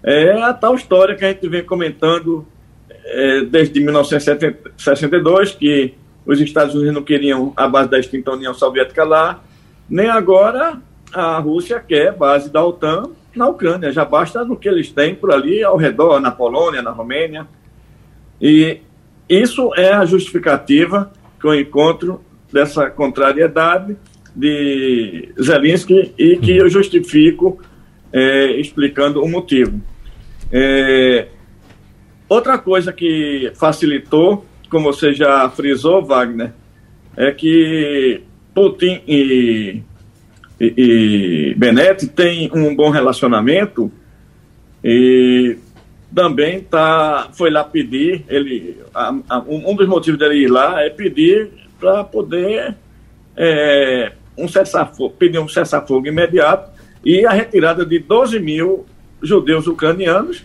É 0.00 0.40
a 0.40 0.54
tal 0.54 0.76
história 0.76 1.16
que 1.16 1.24
a 1.24 1.28
gente 1.28 1.48
vem 1.48 1.64
comentando 1.64 2.46
é, 3.04 3.40
desde 3.40 3.80
1962, 3.80 5.56
que 5.56 5.94
os 6.24 6.40
Estados 6.40 6.76
Unidos 6.76 6.94
não 6.94 7.02
queriam 7.02 7.52
a 7.56 7.66
base 7.66 7.90
da 7.90 7.98
extinta 7.98 8.30
União 8.30 8.54
Soviética 8.54 9.02
lá, 9.02 9.42
nem 9.90 10.08
agora 10.08 10.80
a 11.12 11.38
Rússia 11.38 11.80
quer 11.80 12.12
base 12.12 12.48
da 12.48 12.64
OTAN 12.64 13.10
na 13.34 13.48
Ucrânia, 13.48 13.92
já 13.92 14.04
basta 14.04 14.44
no 14.44 14.56
que 14.56 14.68
eles 14.68 14.90
têm 14.90 15.14
por 15.14 15.32
ali 15.32 15.62
ao 15.62 15.76
redor, 15.76 16.20
na 16.20 16.30
Polônia, 16.30 16.82
na 16.82 16.90
Romênia. 16.90 17.46
E 18.40 18.80
isso 19.28 19.72
é 19.76 19.92
a 19.92 20.04
justificativa 20.04 21.12
que 21.40 21.46
eu 21.46 21.54
encontro 21.54 22.20
dessa 22.52 22.90
contrariedade 22.90 23.96
de 24.34 25.28
Zelensky 25.40 26.14
e 26.16 26.36
que 26.36 26.56
eu 26.56 26.68
justifico 26.68 27.60
é, 28.12 28.52
explicando 28.52 29.22
o 29.22 29.28
motivo. 29.28 29.80
É, 30.50 31.28
outra 32.28 32.58
coisa 32.58 32.92
que 32.92 33.52
facilitou, 33.54 34.46
como 34.70 34.92
você 34.92 35.12
já 35.12 35.48
frisou, 35.50 36.04
Wagner, 36.04 36.52
é 37.16 37.32
que 37.32 38.22
Putin 38.54 39.02
e, 39.06 39.82
e, 40.60 40.74
e 40.76 41.54
Benetti 41.54 42.06
têm 42.06 42.50
um 42.52 42.74
bom 42.74 42.90
relacionamento 42.90 43.90
e 44.82 45.56
também 46.14 46.60
tá, 46.60 47.28
foi 47.32 47.50
lá 47.50 47.62
pedir, 47.64 48.24
ele, 48.28 48.78
a, 48.94 49.14
a, 49.28 49.38
um 49.46 49.74
dos 49.74 49.86
motivos 49.86 50.18
dele 50.18 50.44
ir 50.44 50.48
lá 50.48 50.82
é 50.82 50.90
pedir 50.90 51.50
para 51.78 52.02
poder 52.02 52.74
é, 53.36 54.12
um 54.36 54.48
cessar-fogo, 54.48 55.14
pedir 55.18 55.38
um 55.38 55.48
cessar-fogo 55.48 56.06
imediato 56.06 56.70
e 57.04 57.24
a 57.26 57.30
retirada 57.30 57.84
de 57.84 57.98
12 57.98 58.40
mil 58.40 58.86
judeus 59.22 59.66
ucranianos 59.66 60.42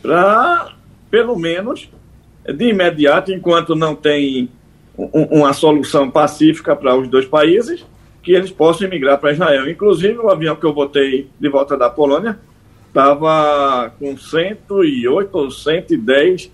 para, 0.00 0.74
pelo 1.10 1.36
menos, 1.36 1.88
de 2.46 2.68
imediato, 2.68 3.32
enquanto 3.32 3.74
não 3.74 3.96
tem 3.96 4.48
um, 4.96 5.38
uma 5.38 5.52
solução 5.52 6.10
pacífica 6.10 6.76
para 6.76 6.94
os 6.96 7.08
dois 7.08 7.26
países, 7.26 7.84
que 8.24 8.32
eles 8.32 8.50
possam 8.50 8.88
emigrar 8.88 9.18
para 9.18 9.32
Israel. 9.32 9.68
Inclusive, 9.68 10.18
o 10.18 10.30
avião 10.30 10.56
que 10.56 10.64
eu 10.64 10.72
botei 10.72 11.28
de 11.38 11.48
volta 11.48 11.76
da 11.76 11.90
Polônia 11.90 12.38
estava 12.88 13.92
com 13.98 14.16
108 14.16 15.28
ou 15.36 15.50
110 15.50 16.50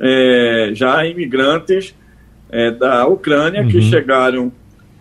é, 0.00 0.70
já 0.74 1.06
imigrantes 1.06 1.94
é, 2.50 2.70
da 2.70 3.06
Ucrânia 3.06 3.62
uhum. 3.62 3.68
que 3.68 3.80
chegaram 3.82 4.52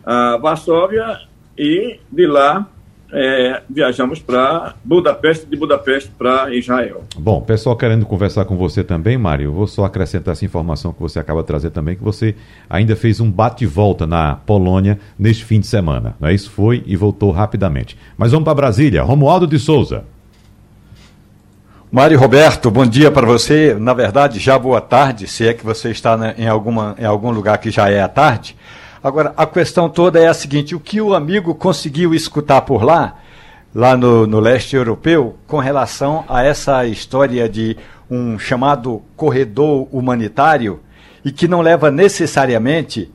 a 0.05 0.37
Varsóvia 0.37 1.21
e 1.57 1.99
de 2.11 2.27
lá 2.27 2.69
é, 3.11 3.61
viajamos 3.69 4.19
para 4.19 4.75
Budapeste, 4.83 5.45
de 5.45 5.55
Budapeste 5.55 6.11
para 6.17 6.53
Israel. 6.53 7.03
Bom, 7.17 7.41
pessoal 7.41 7.75
querendo 7.75 8.05
conversar 8.05 8.45
com 8.45 8.55
você 8.55 8.83
também, 8.83 9.17
Mário, 9.17 9.51
vou 9.51 9.67
só 9.67 9.85
acrescentar 9.85 10.33
essa 10.33 10.45
informação 10.45 10.93
que 10.93 11.01
você 11.01 11.19
acaba 11.19 11.41
de 11.41 11.47
trazer 11.47 11.71
também, 11.71 11.95
que 11.95 12.03
você 12.03 12.35
ainda 12.69 12.95
fez 12.95 13.19
um 13.19 13.29
bate-volta 13.29 14.07
na 14.07 14.35
Polônia 14.35 14.99
neste 15.17 15.43
fim 15.43 15.59
de 15.59 15.67
semana, 15.67 16.15
não 16.19 16.29
é 16.29 16.33
isso? 16.33 16.49
Foi 16.49 16.83
e 16.85 16.95
voltou 16.95 17.31
rapidamente. 17.31 17.97
Mas 18.17 18.31
vamos 18.31 18.45
para 18.45 18.55
Brasília. 18.55 19.03
Romualdo 19.03 19.47
de 19.47 19.59
Souza. 19.59 20.03
Mário 21.91 22.17
Roberto, 22.17 22.71
bom 22.71 22.85
dia 22.85 23.11
para 23.11 23.27
você. 23.27 23.75
Na 23.77 23.93
verdade, 23.93 24.39
já 24.39 24.57
boa 24.57 24.79
tarde, 24.79 25.27
se 25.27 25.45
é 25.45 25.53
que 25.53 25.65
você 25.65 25.89
está 25.91 26.17
em, 26.37 26.47
alguma, 26.47 26.95
em 26.97 27.03
algum 27.03 27.31
lugar 27.31 27.57
que 27.57 27.69
já 27.69 27.89
é 27.89 28.01
à 28.01 28.07
tarde. 28.07 28.55
Agora, 29.03 29.33
a 29.35 29.47
questão 29.47 29.89
toda 29.89 30.19
é 30.19 30.27
a 30.27 30.33
seguinte: 30.33 30.75
o 30.75 30.79
que 30.79 31.01
o 31.01 31.15
amigo 31.15 31.55
conseguiu 31.55 32.13
escutar 32.13 32.61
por 32.61 32.83
lá, 32.83 33.17
lá 33.73 33.97
no, 33.97 34.27
no 34.27 34.39
leste 34.39 34.75
europeu, 34.75 35.35
com 35.47 35.57
relação 35.57 36.23
a 36.27 36.43
essa 36.43 36.85
história 36.85 37.49
de 37.49 37.75
um 38.09 38.37
chamado 38.37 39.01
corredor 39.15 39.87
humanitário 39.91 40.81
e 41.23 41.31
que 41.31 41.47
não 41.47 41.61
leva 41.61 41.89
necessariamente 41.89 43.11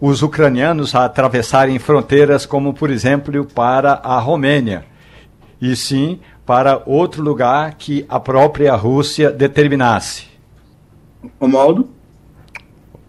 os 0.00 0.22
ucranianos 0.22 0.94
a 0.94 1.04
atravessarem 1.04 1.78
fronteiras 1.78 2.44
como, 2.44 2.74
por 2.74 2.90
exemplo, 2.90 3.44
para 3.44 3.92
a 4.02 4.18
Romênia, 4.18 4.84
e 5.60 5.76
sim 5.76 6.18
para 6.44 6.82
outro 6.84 7.22
lugar 7.22 7.74
que 7.74 8.04
a 8.08 8.18
própria 8.18 8.74
Rússia 8.74 9.30
determinasse. 9.30 10.26
Romualdo? 11.40 11.88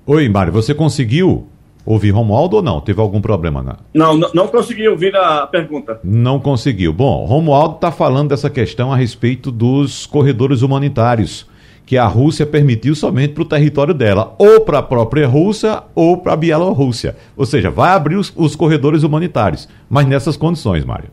Oi, 0.05 0.29
Mário, 0.29 0.53
você 0.53 0.73
conseguiu 0.73 1.47
ouvir 1.85 2.11
Romualdo 2.11 2.57
ou 2.57 2.61
não? 2.61 2.79
Teve 2.81 3.01
algum 3.01 3.21
problema? 3.21 3.61
Na... 3.61 3.77
Não, 3.93 4.17
não, 4.17 4.29
não 4.33 4.47
consegui 4.47 4.87
ouvir 4.87 5.15
a 5.15 5.47
pergunta. 5.47 5.99
Não 6.03 6.39
conseguiu. 6.39 6.93
Bom, 6.93 7.25
Romualdo 7.25 7.75
está 7.75 7.91
falando 7.91 8.29
dessa 8.29 8.49
questão 8.49 8.91
a 8.91 8.95
respeito 8.95 9.51
dos 9.51 10.05
corredores 10.05 10.61
humanitários 10.61 11.45
que 11.85 11.97
a 11.97 12.05
Rússia 12.05 12.45
permitiu 12.45 12.95
somente 12.95 13.33
para 13.33 13.43
o 13.43 13.45
território 13.45 13.93
dela, 13.93 14.35
ou 14.37 14.61
para 14.61 14.79
a 14.79 14.83
própria 14.83 15.27
Rússia 15.27 15.83
ou 15.93 16.17
para 16.17 16.33
a 16.33 16.35
Bielorrússia. 16.35 17.15
Ou 17.35 17.45
seja, 17.45 17.69
vai 17.69 17.91
abrir 17.91 18.15
os, 18.15 18.31
os 18.35 18.55
corredores 18.55 19.03
humanitários, 19.03 19.67
mas 19.89 20.07
nessas 20.07 20.37
condições, 20.37 20.85
Mário. 20.85 21.09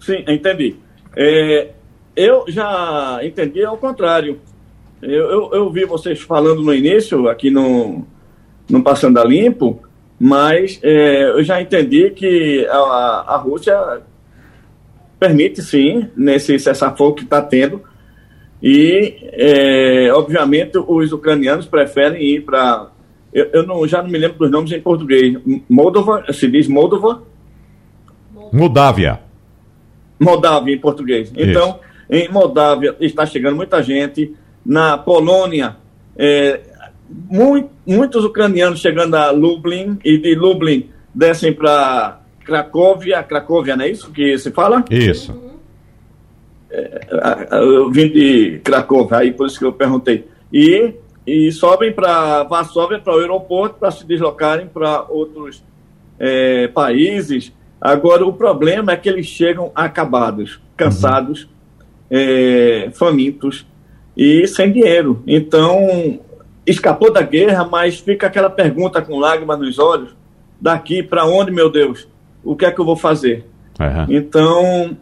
Sim, 0.00 0.24
entendi. 0.26 0.76
É, 1.16 1.68
eu 2.16 2.44
já 2.48 3.20
entendi 3.22 3.64
ao 3.64 3.76
contrário. 3.76 4.40
Eu, 5.00 5.10
eu, 5.10 5.50
eu, 5.52 5.70
vi 5.70 5.84
vocês 5.84 6.20
falando 6.20 6.62
no 6.62 6.74
início, 6.74 7.28
aqui 7.28 7.50
no, 7.50 8.04
no 8.68 8.82
Passando 8.82 9.18
a 9.18 9.24
Limpo, 9.24 9.80
mas 10.18 10.80
é, 10.82 11.30
eu 11.30 11.44
já 11.44 11.60
entendi 11.60 12.10
que 12.10 12.66
a, 12.66 13.24
a 13.28 13.36
Rússia 13.36 14.02
permite 15.18 15.62
sim, 15.62 16.08
nesse 16.16 16.58
cessar-fogo 16.58 17.16
que 17.16 17.24
está 17.24 17.40
tendo, 17.42 17.82
e 18.62 19.16
é, 19.32 20.12
obviamente 20.12 20.78
os 20.78 21.12
ucranianos 21.12 21.66
preferem 21.66 22.22
ir 22.22 22.40
para. 22.44 22.88
Eu, 23.32 23.44
eu 23.52 23.66
não, 23.66 23.86
já 23.86 24.02
não 24.02 24.10
me 24.10 24.18
lembro 24.18 24.38
dos 24.38 24.50
nomes 24.50 24.72
em 24.72 24.80
português. 24.80 25.36
Moldova, 25.68 26.24
se 26.32 26.48
diz 26.48 26.66
Moldova? 26.66 27.22
Moldávia. 28.52 29.20
Moldávia 30.18 30.74
em 30.74 30.78
português. 30.78 31.30
Então, 31.36 31.68
Isso. 31.68 31.78
em 32.10 32.28
Moldávia 32.28 32.96
está 33.00 33.24
chegando 33.24 33.54
muita 33.54 33.82
gente. 33.82 34.34
Na 34.64 34.98
Polônia, 34.98 35.76
é, 36.16 36.60
muito, 37.08 37.70
muitos 37.86 38.24
ucranianos 38.24 38.80
chegando 38.80 39.14
a 39.14 39.30
Lublin 39.30 39.98
e 40.04 40.18
de 40.18 40.34
Lublin 40.34 40.88
descem 41.14 41.52
para 41.52 42.20
Cracóvia. 42.44 43.22
Cracóvia, 43.22 43.76
não 43.76 43.84
é 43.84 43.90
isso 43.90 44.10
que 44.10 44.36
se 44.38 44.50
fala? 44.50 44.84
Isso. 44.90 45.36
É, 46.70 47.06
eu 47.52 47.90
vim 47.90 48.08
de 48.08 48.60
Cracóvia, 48.62 49.18
aí 49.18 49.32
por 49.32 49.46
isso 49.46 49.58
que 49.58 49.64
eu 49.64 49.72
perguntei. 49.72 50.26
E, 50.52 50.94
e 51.26 51.50
sobem 51.52 51.92
para 51.92 52.44
Varsóvia, 52.44 52.98
para 52.98 53.14
o 53.14 53.18
aeroporto, 53.18 53.76
para 53.78 53.90
se 53.90 54.06
deslocarem 54.06 54.66
para 54.66 55.02
outros 55.08 55.62
é, 56.18 56.68
países 56.68 57.52
Agora, 57.80 58.26
o 58.26 58.32
problema 58.32 58.92
é 58.92 58.96
que 58.96 59.08
eles 59.08 59.26
chegam 59.26 59.70
acabados, 59.74 60.60
cansados, 60.76 61.44
uhum. 61.44 61.48
é, 62.10 62.90
famintos 62.92 63.66
e 64.16 64.46
sem 64.48 64.72
dinheiro. 64.72 65.22
Então, 65.26 66.18
escapou 66.68 67.12
da 67.12 67.22
guerra, 67.22 67.64
mas 67.64 67.98
fica 67.98 68.26
aquela 68.26 68.50
pergunta 68.50 69.02
com 69.02 69.18
lágrimas 69.18 69.58
nos 69.58 69.78
olhos: 69.78 70.14
daqui 70.60 71.02
para 71.02 71.24
onde, 71.24 71.50
meu 71.50 71.70
Deus? 71.70 72.06
O 72.44 72.54
que 72.54 72.64
é 72.64 72.70
que 72.70 72.80
eu 72.80 72.84
vou 72.84 72.96
fazer? 72.96 73.44
Uhum. 73.80 74.06
Então, 74.08 74.96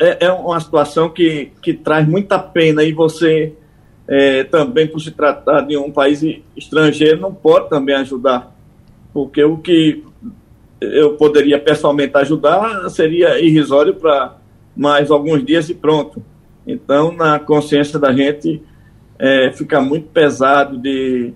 é, 0.00 0.26
é, 0.26 0.32
uma 0.32 0.58
situação 0.60 1.08
que, 1.08 1.52
que 1.60 1.74
traz 1.74 2.06
muita 2.06 2.38
pena 2.38 2.82
e 2.82 2.92
você. 2.92 3.54
É, 4.08 4.42
também 4.42 4.88
por 4.88 4.98
se 4.98 5.12
tratar 5.12 5.60
de 5.60 5.76
um 5.76 5.90
país 5.90 6.22
estrangeiro 6.56 7.20
não 7.20 7.32
pode 7.32 7.70
também 7.70 7.94
ajudar 7.94 8.52
porque 9.12 9.44
o 9.44 9.58
que 9.58 10.02
eu 10.80 11.14
poderia 11.14 11.60
pessoalmente 11.60 12.16
ajudar, 12.16 12.88
seria 12.90 13.38
irrisório 13.38 13.94
para 13.94 14.36
mais 14.76 15.10
alguns 15.10 15.44
dias 15.44 15.68
e 15.68 15.74
pronto. 15.74 16.22
Então, 16.66 17.12
na 17.12 17.38
consciência 17.38 17.98
da 17.98 18.12
gente, 18.12 18.62
é, 19.22 19.52
fica 19.52 19.80
muito 19.80 20.08
pesado 20.08 20.76
de, 20.76 21.32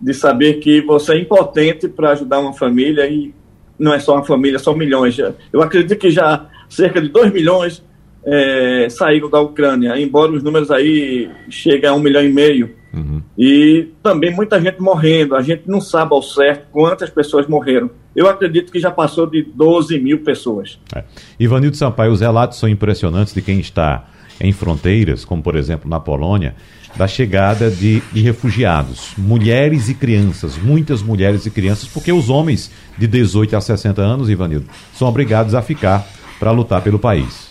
de 0.00 0.14
saber 0.14 0.54
que 0.54 0.80
você 0.80 1.12
é 1.12 1.18
impotente 1.18 1.86
para 1.86 2.12
ajudar 2.12 2.40
uma 2.40 2.54
família 2.54 3.06
e 3.06 3.34
não 3.78 3.92
é 3.92 4.00
só 4.00 4.14
uma 4.14 4.24
família, 4.24 4.58
são 4.58 4.74
milhões. 4.74 5.18
Eu 5.52 5.60
acredito 5.60 5.98
que 5.98 6.10
já 6.10 6.46
cerca 6.66 6.98
de 6.98 7.08
2 7.10 7.30
milhões 7.30 7.84
é, 8.24 8.86
saíram 8.88 9.28
da 9.28 9.38
Ucrânia, 9.38 10.00
embora 10.00 10.32
os 10.32 10.42
números 10.42 10.70
aí 10.70 11.30
cheguem 11.50 11.90
a 11.90 11.94
um 11.94 12.00
milhão 12.00 12.24
e 12.24 12.32
meio. 12.32 12.74
Uhum. 12.92 13.22
E 13.36 13.88
também 14.02 14.34
muita 14.34 14.60
gente 14.60 14.80
morrendo. 14.80 15.36
A 15.36 15.42
gente 15.42 15.64
não 15.66 15.80
sabe 15.80 16.14
ao 16.14 16.22
certo 16.22 16.68
quantas 16.72 17.10
pessoas 17.10 17.46
morreram. 17.46 17.90
Eu 18.16 18.28
acredito 18.28 18.72
que 18.72 18.80
já 18.80 18.90
passou 18.90 19.26
de 19.26 19.42
12 19.42 19.98
mil 20.00 20.20
pessoas. 20.20 20.78
É. 20.94 21.04
Ivanildo 21.38 21.76
Sampaio, 21.76 22.12
os 22.12 22.20
relatos 22.20 22.58
são 22.58 22.68
impressionantes 22.68 23.34
de 23.34 23.42
quem 23.42 23.60
está 23.60 24.08
em 24.40 24.52
fronteiras, 24.52 25.24
como 25.24 25.42
por 25.42 25.54
exemplo 25.54 25.88
na 25.88 26.00
Polônia, 26.00 26.56
da 26.96 27.06
chegada 27.06 27.70
de, 27.70 28.02
de 28.12 28.20
refugiados, 28.20 29.12
mulheres 29.16 29.88
e 29.88 29.94
crianças, 29.94 30.56
muitas 30.56 31.02
mulheres 31.02 31.46
e 31.46 31.50
crianças, 31.50 31.88
porque 31.88 32.12
os 32.12 32.28
homens 32.28 32.70
de 32.98 33.06
18 33.06 33.56
a 33.56 33.60
60 33.60 34.02
anos, 34.02 34.28
Ivanildo, 34.28 34.66
são 34.96 35.08
obrigados 35.08 35.54
a 35.54 35.62
ficar 35.62 36.06
para 36.38 36.50
lutar 36.50 36.82
pelo 36.82 36.98
país. 36.98 37.50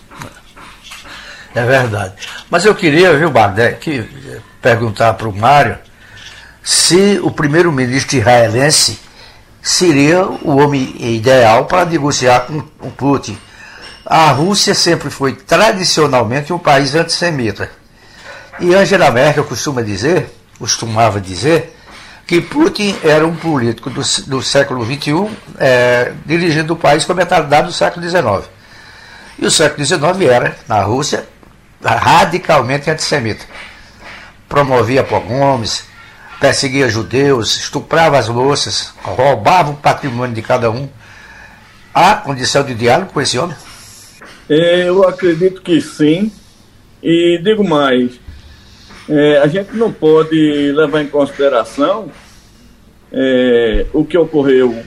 É 1.56 1.66
verdade. 1.66 2.14
Mas 2.50 2.66
eu 2.66 2.76
queria, 2.76 3.18
viu, 3.18 3.30
Bardé, 3.30 3.72
que 3.72 4.04
perguntar 4.62 5.14
para 5.14 5.28
o 5.28 5.36
Mário 5.36 5.78
se 6.62 7.20
o 7.24 7.32
primeiro-ministro 7.32 8.18
israelense 8.18 9.00
seria 9.62 10.24
o 10.26 10.58
homem 10.58 10.96
ideal 11.00 11.66
para 11.66 11.86
negociar 11.86 12.42
com 12.42 12.64
o 12.82 12.92
Putin. 12.92 13.38
A 14.06 14.32
Rússia 14.32 14.74
sempre 14.74 15.10
foi 15.10 15.34
tradicionalmente 15.34 16.54
um 16.54 16.60
país 16.60 16.96
antissemita. 16.96 17.70
E 18.62 18.74
Angela 18.76 19.10
Merkel 19.10 19.44
costuma 19.46 19.82
dizer, 19.82 20.30
costumava 20.58 21.22
dizer, 21.22 21.74
que 22.28 22.42
Putin 22.42 22.96
era 23.04 23.26
um 23.26 23.36
político 23.36 23.90
do, 23.90 24.02
do 24.28 24.42
século 24.42 24.86
XXI, 24.86 25.30
é, 25.58 26.14
dirigindo 26.26 26.74
o 26.74 26.78
país 26.78 27.06
com 27.06 27.14
a 27.14 27.16
mentalidade 27.16 27.68
do 27.68 27.74
século 27.74 28.08
XIX. 28.08 28.50
E 29.40 29.46
o 29.46 29.50
século 29.50 29.84
XIX 29.86 30.30
era, 30.30 30.58
na 30.68 30.82
Rússia, 30.82 31.26
radicalmente 31.84 32.90
antissemita. 32.90 33.46
Promovia 34.48 35.04
pogroms, 35.04 35.86
perseguia 36.40 36.90
judeus, 36.90 37.58
estuprava 37.58 38.18
as 38.18 38.28
moças, 38.28 38.94
roubava 39.02 39.72
o 39.72 39.78
patrimônio 39.78 40.36
de 40.36 40.42
cada 40.42 40.70
um. 40.70 40.90
Há 41.94 42.16
condição 42.16 42.64
de 42.64 42.76
diálogo 42.76 43.12
com 43.12 43.22
esse 43.22 43.40
homem? 43.40 43.56
É, 44.50 44.88
eu 44.88 45.08
acredito 45.08 45.62
que 45.62 45.80
sim. 45.82 46.32
E 47.02 47.40
digo 47.42 47.68
mais, 47.68 48.20
é, 49.10 49.40
a 49.40 49.48
gente 49.48 49.76
não 49.76 49.92
pode 49.92 50.72
levar 50.72 51.02
em 51.02 51.08
consideração 51.08 52.12
é, 53.12 53.88
o 53.92 54.06
que 54.06 54.16
ocorreu 54.18 54.84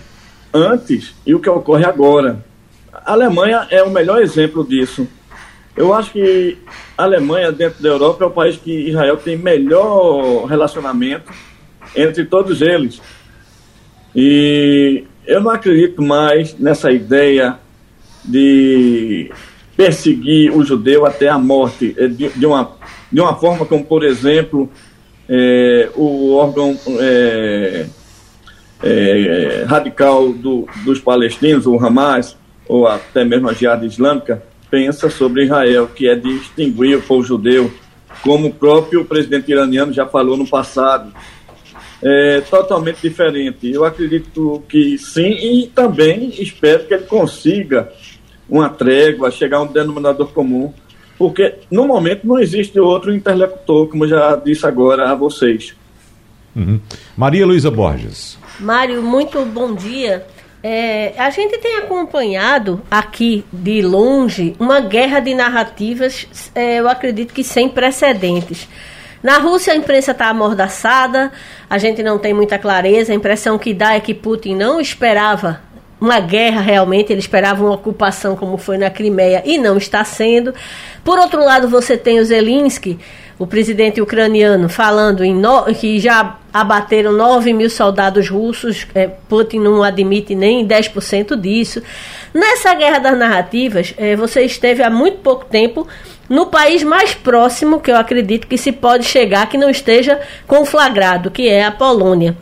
antes 0.55 1.13
e 1.27 1.35
o 1.35 1.41
que 1.41 1.51
ocorre 1.51 1.85
agora. 1.85 2.45
A 2.93 3.13
Alemanha 3.13 3.67
é 3.69 3.83
o 3.83 3.91
melhor 3.91 4.23
exemplo 4.23 4.65
disso. 4.65 5.09
Eu 5.77 5.93
acho 5.93 6.13
que 6.13 6.59
a 6.97 7.03
Alemanha, 7.03 7.51
dentro 7.51 7.83
da 7.83 7.89
Europa, 7.89 8.23
é 8.23 8.27
o 8.27 8.31
país 8.31 8.57
que 8.57 8.91
Israel 8.91 9.17
tem 9.17 9.37
melhor 9.37 10.45
relacionamento 10.45 11.33
entre 11.97 12.25
todos 12.25 12.61
eles. 12.61 13.03
E 14.15 15.05
eu 15.27 15.41
não 15.41 15.51
acredito 15.51 16.01
mais 16.01 16.57
nessa 16.59 16.93
ideia 16.93 17.59
de 18.25 19.33
perseguir 19.77 20.55
o 20.57 20.65
judeu 20.65 21.07
até 21.07 21.29
a 21.29 21.39
morte, 21.39 21.95
eh, 21.99 22.09
de, 22.09 22.29
de 22.29 22.47
uma, 22.47 22.73
de 23.11 23.21
uma 23.21 23.35
forma 23.37 23.65
como, 23.65 23.85
por 23.85 24.05
exemplo, 24.05 24.71
é, 25.29 25.89
o 25.95 26.35
órgão 26.35 26.79
é, 27.01 27.87
é, 28.83 29.65
radical 29.67 30.33
do, 30.33 30.67
dos 30.85 31.01
palestinos, 31.01 31.67
o 31.67 31.77
Hamas, 31.77 32.37
ou 32.69 32.87
até 32.87 33.25
mesmo 33.25 33.49
a 33.49 33.53
Jihad 33.53 33.85
Islâmica, 33.85 34.43
pensa 34.71 35.09
sobre 35.09 35.45
Israel, 35.45 35.89
que 35.95 36.09
é 36.09 36.15
de 36.15 36.29
extinguir 36.37 36.97
o 36.97 37.03
povo 37.03 37.23
judeu, 37.23 37.71
como 38.23 38.49
o 38.49 38.55
próprio 38.55 39.05
presidente 39.05 39.51
iraniano 39.51 39.93
já 39.93 40.07
falou 40.07 40.37
no 40.37 40.47
passado. 40.47 41.13
É 42.05 42.41
totalmente 42.41 43.01
diferente. 43.01 43.71
Eu 43.71 43.85
acredito 43.85 44.63
que 44.69 44.99
sim, 44.99 45.31
e 45.31 45.67
também 45.69 46.31
espero 46.43 46.85
que 46.85 46.95
ele 46.95 47.05
consiga 47.05 47.93
uma 48.53 48.69
trégua, 48.69 49.31
chegar 49.31 49.57
a 49.57 49.63
um 49.63 49.67
denominador 49.67 50.29
comum, 50.29 50.75
porque 51.17 51.55
no 51.71 51.87
momento 51.87 52.27
não 52.27 52.39
existe 52.39 52.79
outro 52.79 53.15
interlocutor, 53.15 53.89
como 53.89 54.07
já 54.07 54.37
disse 54.37 54.67
agora 54.67 55.11
a 55.11 55.15
vocês. 55.15 55.75
Uhum. 56.55 56.79
Maria 57.17 57.47
Luísa 57.47 57.71
Borges. 57.71 58.39
Mário, 58.61 59.03
muito 59.03 59.43
bom 59.47 59.75
dia. 59.75 60.27
É, 60.63 61.15
a 61.17 61.31
gente 61.31 61.57
tem 61.59 61.79
acompanhado 61.79 62.83
aqui 62.91 63.43
de 63.51 63.81
longe 63.81 64.55
uma 64.61 64.81
guerra 64.81 65.19
de 65.19 65.35
narrativas, 65.35 66.29
é, 66.55 66.79
eu 66.79 66.89
acredito 66.89 67.33
que 67.33 67.43
sem 67.43 67.71
precedentes. 67.71 68.69
Na 69.23 69.39
Rússia 69.39 69.73
a 69.73 69.77
imprensa 69.77 70.11
está 70.11 70.29
amordaçada, 70.29 71.33
a 71.71 71.79
gente 71.79 72.03
não 72.03 72.19
tem 72.19 72.35
muita 72.35 72.59
clareza, 72.59 73.13
a 73.13 73.17
impressão 73.17 73.59
que 73.59 73.73
dá 73.73 73.95
é 73.95 74.01
que 74.01 74.13
Putin 74.13 74.57
não 74.57 74.79
esperava 74.79 75.72
uma 76.03 76.19
guerra 76.19 76.61
realmente, 76.61 77.13
ele 77.13 77.21
esperava 77.21 77.63
uma 77.63 77.75
ocupação 77.75 78.35
como 78.35 78.59
foi 78.59 78.77
na 78.77 78.91
Crimeia 78.91 79.41
e 79.45 79.57
não 79.57 79.79
está 79.79 80.03
sendo. 80.03 80.53
Por 81.05 81.17
outro 81.17 81.45
lado, 81.45 81.69
você 81.69 81.97
tem 81.97 82.19
o 82.19 82.25
Zelensky, 82.25 82.99
o 83.39 83.47
presidente 83.47 84.01
ucraniano, 84.01 84.69
falando 84.69 85.23
em 85.23 85.33
no, 85.33 85.65
que 85.67 86.01
já 86.01 86.39
abateram 86.53 87.13
9 87.13 87.53
mil 87.53 87.71
soldados 87.71 88.29
russos, 88.29 88.85
é, 88.97 89.07
Putin 89.07 89.61
não 89.61 89.81
admite 89.85 90.35
nem 90.35 90.67
10% 90.67 91.37
disso. 91.41 91.81
Nessa 92.35 92.75
guerra 92.75 92.99
das 92.99 93.17
narrativas, 93.17 93.95
é, 93.97 94.17
você 94.17 94.43
esteve 94.43 94.83
há 94.83 94.91
muito 94.91 95.19
pouco 95.19 95.45
tempo 95.45 95.87
no 96.29 96.47
país 96.47 96.83
mais 96.83 97.15
próximo 97.15 97.79
que 97.81 97.93
eu 97.93 97.97
acredito 97.97 98.49
que 98.49 98.59
se 98.59 98.73
pode 98.73 99.05
chegar 99.05 99.49
que 99.49 99.57
não 99.57 99.71
esteja 99.71 100.21
conflagrado, 100.49 101.31
que 101.31 101.49
é 101.49 101.65
a 101.65 101.71
Polônia. 101.71 102.37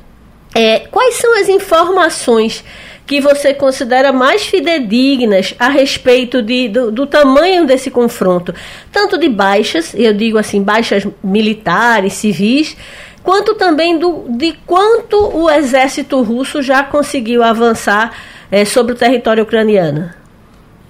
É, 0.55 0.81
quais 0.91 1.17
são 1.17 1.39
as 1.39 1.49
informações 1.49 2.65
que 3.11 3.21
você 3.21 3.53
considera 3.53 4.13
mais 4.13 4.47
fidedignas 4.47 5.53
a 5.59 5.69
respeito 5.69 6.41
de, 6.41 6.69
do, 6.69 6.93
do, 6.93 7.09
tamanho 7.09 7.67
desse 7.67 7.91
confronto, 7.91 8.55
tanto 8.93 9.19
de 9.19 9.29
baixas, 9.29 9.93
eu 9.97 10.15
digo 10.15 10.39
assim, 10.39 10.63
baixas 10.63 11.05
militares, 11.21 12.13
civis, 12.13 12.77
quanto 13.21 13.57
também 13.57 13.99
do, 13.99 14.27
de 14.29 14.53
quanto 14.65 15.17
o 15.37 15.51
exército 15.51 16.23
russo 16.23 16.63
já 16.63 16.85
conseguiu 16.85 17.43
avançar 17.43 18.17
é, 18.49 18.65
sobre 18.65 18.93
o 18.93 18.95
território 18.95 19.43
ucraniano? 19.43 20.11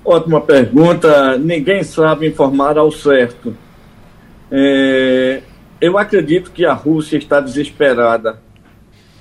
Ótima 0.05 0.43
pergunta. 0.43 1.39
Ninguém 1.39 1.83
sabe 1.83 2.29
informar 2.29 2.77
ao 2.77 2.93
certo. 2.93 3.57
É, 4.53 5.41
eu 5.81 5.97
acredito 5.97 6.51
que 6.51 6.67
a 6.67 6.75
Rússia 6.75 7.17
está 7.17 7.41
desesperada. 7.41 8.39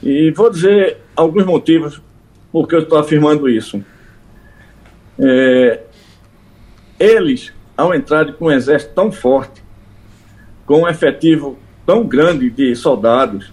E 0.03 0.31
vou 0.31 0.49
dizer 0.49 0.97
alguns 1.15 1.45
motivos 1.45 2.01
por 2.51 2.67
que 2.67 2.75
eu 2.75 2.79
estou 2.79 2.97
afirmando 2.97 3.47
isso. 3.47 3.83
É, 5.19 5.81
eles, 6.99 7.53
ao 7.75 7.93
entrarem 7.93 8.33
com 8.33 8.45
um 8.45 8.51
exército 8.51 8.93
tão 8.93 9.11
forte, 9.11 9.63
com 10.65 10.81
um 10.81 10.87
efetivo 10.87 11.57
tão 11.85 12.05
grande 12.05 12.49
de 12.49 12.75
soldados, 12.75 13.51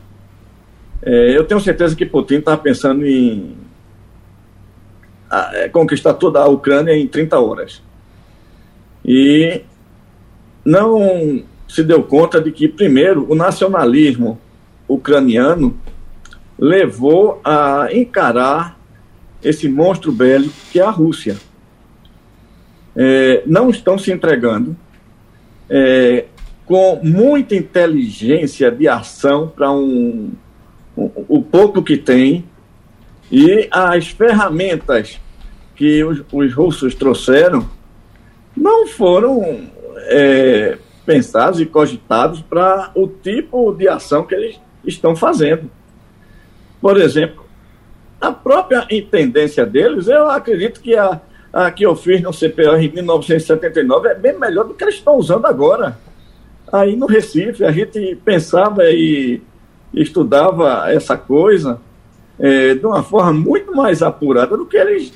é, 1.02 1.36
eu 1.36 1.44
tenho 1.44 1.60
certeza 1.60 1.94
que 1.94 2.06
Putin 2.06 2.36
está 2.36 2.56
pensando 2.56 3.06
em 3.06 3.56
a, 5.30 5.50
é, 5.54 5.68
conquistar 5.68 6.14
toda 6.14 6.40
a 6.40 6.48
Ucrânia 6.48 6.96
em 6.96 7.06
30 7.06 7.38
horas. 7.38 7.82
E 9.04 9.62
não 10.64 11.44
se 11.68 11.82
deu 11.82 12.02
conta 12.02 12.40
de 12.40 12.50
que, 12.50 12.68
primeiro, 12.68 13.30
o 13.30 13.34
nacionalismo 13.34 14.38
ucraniano 14.88 15.78
levou 16.58 17.40
a 17.44 17.88
encarar 17.92 18.75
esse 19.48 19.68
monstro 19.68 20.10
bélico 20.10 20.54
que 20.72 20.80
é 20.80 20.82
a 20.82 20.90
Rússia. 20.90 21.36
É, 22.94 23.42
não 23.46 23.70
estão 23.70 23.96
se 23.98 24.10
entregando. 24.10 24.76
É, 25.68 26.26
com 26.64 26.98
muita 27.00 27.54
inteligência 27.54 28.72
de 28.72 28.88
ação 28.88 29.48
para 29.48 29.70
um, 29.70 30.32
um, 30.98 31.10
o 31.28 31.40
pouco 31.40 31.80
que 31.80 31.96
tem 31.96 32.44
e 33.30 33.68
as 33.70 34.08
ferramentas 34.08 35.20
que 35.76 36.02
os, 36.02 36.22
os 36.32 36.52
russos 36.52 36.94
trouxeram 36.94 37.68
não 38.56 38.88
foram 38.88 39.60
é, 40.08 40.76
pensados 41.04 41.60
e 41.60 41.66
cogitados 41.66 42.42
para 42.42 42.90
o 42.96 43.06
tipo 43.06 43.72
de 43.72 43.86
ação 43.86 44.26
que 44.26 44.34
eles 44.34 44.60
estão 44.84 45.14
fazendo. 45.14 45.70
Por 46.80 46.96
exemplo, 46.96 47.45
a 48.20 48.32
própria 48.32 48.86
intendência 48.90 49.66
deles, 49.66 50.08
eu 50.08 50.28
acredito 50.30 50.80
que 50.80 50.94
a, 50.96 51.20
a 51.52 51.70
que 51.70 51.84
eu 51.84 51.94
fiz 51.94 52.22
no 52.22 52.32
CPR 52.32 52.84
em 52.84 52.92
1979 52.92 54.08
é 54.08 54.14
bem 54.14 54.38
melhor 54.38 54.64
do 54.64 54.74
que 54.74 54.84
eles 54.84 54.96
estão 54.96 55.16
usando 55.16 55.46
agora. 55.46 55.98
Aí 56.72 56.96
no 56.96 57.06
Recife, 57.06 57.64
a 57.64 57.70
gente 57.70 58.16
pensava 58.24 58.84
e 58.90 59.40
estudava 59.94 60.90
essa 60.90 61.16
coisa 61.16 61.80
é, 62.38 62.74
de 62.74 62.84
uma 62.84 63.02
forma 63.02 63.32
muito 63.32 63.74
mais 63.74 64.02
apurada 64.02 64.56
do 64.56 64.66
que 64.66 64.76
eles 64.76 65.12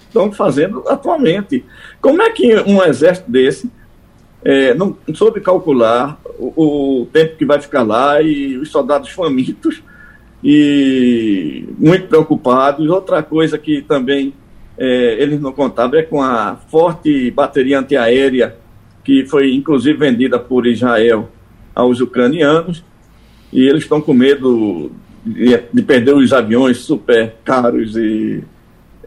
estão 0.00 0.32
fazendo 0.32 0.82
atualmente. 0.88 1.64
Como 2.00 2.22
é 2.22 2.30
que 2.30 2.54
um 2.60 2.82
exército 2.82 3.30
desse 3.30 3.70
é, 4.44 4.74
não 4.74 4.96
soube 5.14 5.40
calcular 5.40 6.20
o, 6.38 7.00
o, 7.02 7.06
tempo 7.06 7.36
que 7.36 7.44
vai 7.44 7.60
ficar 7.60 7.82
lá 7.82 8.20
e 8.20 8.56
os 8.58 8.70
soldados 8.70 9.10
famintos 9.10 9.82
e 10.44 11.66
muito 11.78 12.06
preocupados? 12.06 12.88
Outra 12.90 13.22
coisa 13.22 13.56
que 13.56 13.80
também 13.80 14.34
é, 14.76 15.22
eles 15.22 15.40
não 15.40 15.52
contavam 15.52 15.98
é 15.98 16.02
com 16.02 16.20
a 16.20 16.56
forte 16.68 17.30
bateria 17.30 17.78
antiaérea 17.78 18.56
que 19.02 19.24
foi 19.26 19.54
inclusive 19.54 19.96
vendida 19.98 20.38
por 20.38 20.66
Israel 20.66 21.30
aos 21.74 22.00
ucranianos 22.00 22.84
e 23.52 23.62
eles 23.62 23.84
estão 23.84 24.00
com 24.00 24.12
medo 24.12 24.90
de, 25.24 25.58
de 25.72 25.82
perder 25.82 26.14
os 26.14 26.32
aviões 26.32 26.78
super 26.78 27.34
caros 27.44 27.96
e 27.96 28.44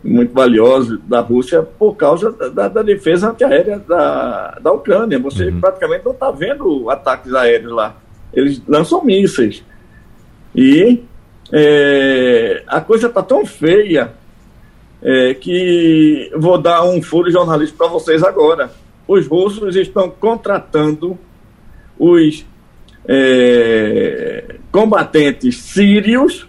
muito 0.03 0.33
valiosos 0.33 0.99
da 1.07 1.19
Rússia 1.19 1.61
por 1.61 1.95
causa 1.95 2.31
da, 2.31 2.67
da 2.67 2.81
defesa 2.81 3.29
antiaérea 3.29 3.79
da, 3.79 4.57
da 4.61 4.71
Ucrânia. 4.71 5.19
Você 5.19 5.49
uhum. 5.49 5.59
praticamente 5.59 6.05
não 6.05 6.13
está 6.13 6.31
vendo 6.31 6.89
ataques 6.89 7.33
aéreos 7.33 7.73
lá. 7.73 7.97
Eles 8.33 8.61
lançam 8.67 9.03
mísseis. 9.03 9.63
E 10.55 11.03
é, 11.51 12.63
a 12.67 12.81
coisa 12.81 13.07
está 13.07 13.23
tão 13.23 13.45
feia 13.45 14.13
é, 15.01 15.33
que 15.33 16.31
vou 16.35 16.57
dar 16.57 16.83
um 16.83 17.01
furo 17.01 17.31
jornalístico 17.31 17.77
para 17.77 17.87
vocês 17.87 18.23
agora. 18.23 18.71
Os 19.07 19.27
russos 19.27 19.75
estão 19.75 20.09
contratando 20.09 21.17
os 21.97 22.45
é, 23.07 24.55
combatentes 24.71 25.57
sírios 25.57 26.47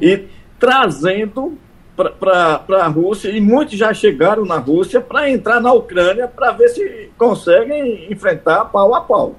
e 0.00 0.24
trazendo 0.58 1.58
para 1.96 2.84
a 2.84 2.86
Rússia, 2.86 3.28
e 3.30 3.40
muitos 3.40 3.76
já 3.76 3.92
chegaram 3.92 4.44
na 4.44 4.58
Rússia 4.58 5.00
para 5.00 5.28
entrar 5.28 5.60
na 5.60 5.72
Ucrânia 5.72 6.28
para 6.28 6.52
ver 6.52 6.68
se 6.68 7.10
conseguem 7.18 8.06
enfrentar 8.12 8.66
pau 8.66 8.94
a 8.94 9.00
pau. 9.00 9.34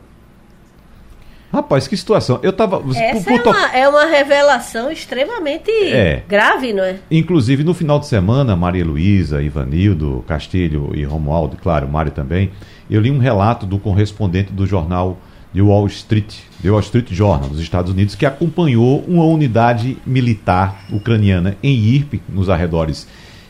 Rapaz, 1.52 1.88
que 1.88 1.98
situação. 1.98 2.40
Eu 2.44 2.54
tava. 2.54 2.82
Essa 2.96 3.24
por, 3.24 3.42
por... 3.42 3.56
É, 3.56 3.58
uma, 3.58 3.72
é, 3.78 3.90
uma, 3.90 4.06
revelação 4.06 4.92
extremamente 4.92 5.72
é. 5.72 6.24
grave, 6.28 6.74
não 6.74 6.84
é? 6.84 6.98
Inclusive, 7.10 7.64
no 7.64 7.74
final 7.74 8.00
de 8.00 8.06
semana, 8.06 8.56
Maria 8.56 8.86
Luísa, 8.86 9.42
Ivanildo, 9.42 10.24
Castilho 10.28 10.92
e 10.94 11.04
Romualdo, 11.04 11.58
claro, 11.58 11.88
Mário 11.88 12.12
também, 12.12 12.52
eu 12.90 13.02
li 13.02 13.10
um 13.10 13.18
relato 13.18 13.66
do 13.66 13.80
correspondente 13.80 14.54
do 14.54 14.68
jornal 14.68 15.18
de 15.52 15.62
Wall 15.62 15.88
Street, 15.88 16.36
The 16.62 16.70
Wall 16.70 16.82
Street 16.82 17.12
Journal, 17.12 17.50
dos 17.50 17.60
Estados 17.60 17.92
Unidos, 17.92 18.14
que 18.14 18.28
acompanhou 18.28 19.04
uma 19.08 19.24
unidade 19.24 19.98
militar 20.06 20.86
ucraniana 20.92 21.58
em 21.64 21.76
Irp, 21.76 22.22
nos 22.30 22.50
arredores 22.50 23.08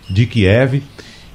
de 0.09 0.25
Kiev 0.25 0.81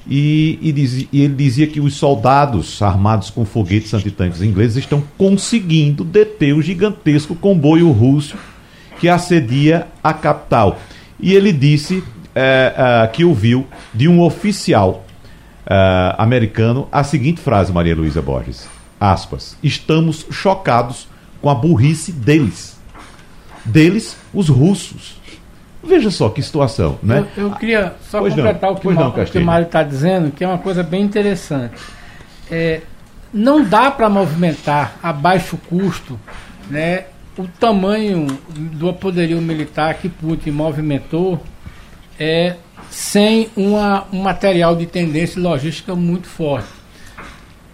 e, 0.07 0.59
e, 0.61 0.73
diz, 0.73 1.07
e, 1.11 1.23
ele 1.23 1.35
dizia 1.35 1.67
que 1.67 1.81
os 1.81 1.95
soldados 1.95 2.81
armados 2.83 3.31
com 3.31 3.45
foguetes 3.45 3.95
antitanques 3.95 4.43
ingleses 4.43 4.77
estão 4.77 5.03
conseguindo 5.17 6.05
deter 6.05 6.55
o 6.55 6.63
gigantesco 6.63 7.35
comboio 7.35 7.91
russo 7.91 8.37
que 9.01 9.09
assedia 9.09 9.87
a 10.03 10.13
capital. 10.13 10.79
E 11.19 11.33
ele 11.35 11.53
disse 11.53 12.03
é, 12.35 12.75
é, 12.77 13.07
que 13.07 13.25
ouviu 13.25 13.67
de 13.93 14.09
um 14.09 14.21
oficial 14.21 15.05
é, 15.67 16.15
americano 16.19 16.87
a 16.93 17.03
seguinte 17.03 17.41
frase, 17.41 17.73
Maria 17.73 17.97
Luísa 17.97 18.21
Borges, 18.21 18.69
aspas, 19.01 19.57
estamos 19.63 20.27
chocados 20.31 21.09
com 21.41 21.49
a 21.49 21.55
burrice 21.55 22.13
deles. 22.13 22.79
Deles, 23.65 24.17
os 24.33 24.49
russos. 24.49 25.17
Veja 25.87 26.11
só 26.11 26.29
que 26.29 26.43
situação, 26.43 26.99
né? 27.03 27.27
Eu, 27.37 27.45
eu 27.45 27.51
queria 27.53 27.95
só 28.09 28.21
pois 28.21 28.35
completar 28.35 28.71
não, 28.71 28.77
o 28.77 28.81
que, 28.81 28.89
não, 28.89 29.09
o 29.09 29.25
que 29.27 29.39
o 29.39 29.45
Mário 29.45 29.67
está 29.67 29.83
dizendo, 29.83 30.31
que 30.31 30.43
é 30.43 30.47
uma 30.47 30.59
coisa 30.59 30.83
bem 30.83 31.03
interessante. 31.03 31.75
É, 32.51 32.81
não 33.33 33.63
dá 33.63 33.91
para 33.91 34.09
movimentar 34.09 34.97
a 35.03 35.13
baixo 35.13 35.59
custo 35.69 36.19
né, 36.71 37.05
o 37.37 37.47
tamanho 37.49 38.27
do 38.49 38.93
poderio 38.93 39.41
militar 39.41 39.95
que 39.95 40.09
Putin 40.09 40.53
movimentou 40.53 41.43
é, 42.19 42.57
sem 42.91 43.49
uma, 43.57 44.07
um 44.13 44.23
material 44.23 44.77
de 44.77 44.87
tendência 44.87 45.41
logística 45.41 45.95
muito 45.95 46.29
forte. 46.29 46.69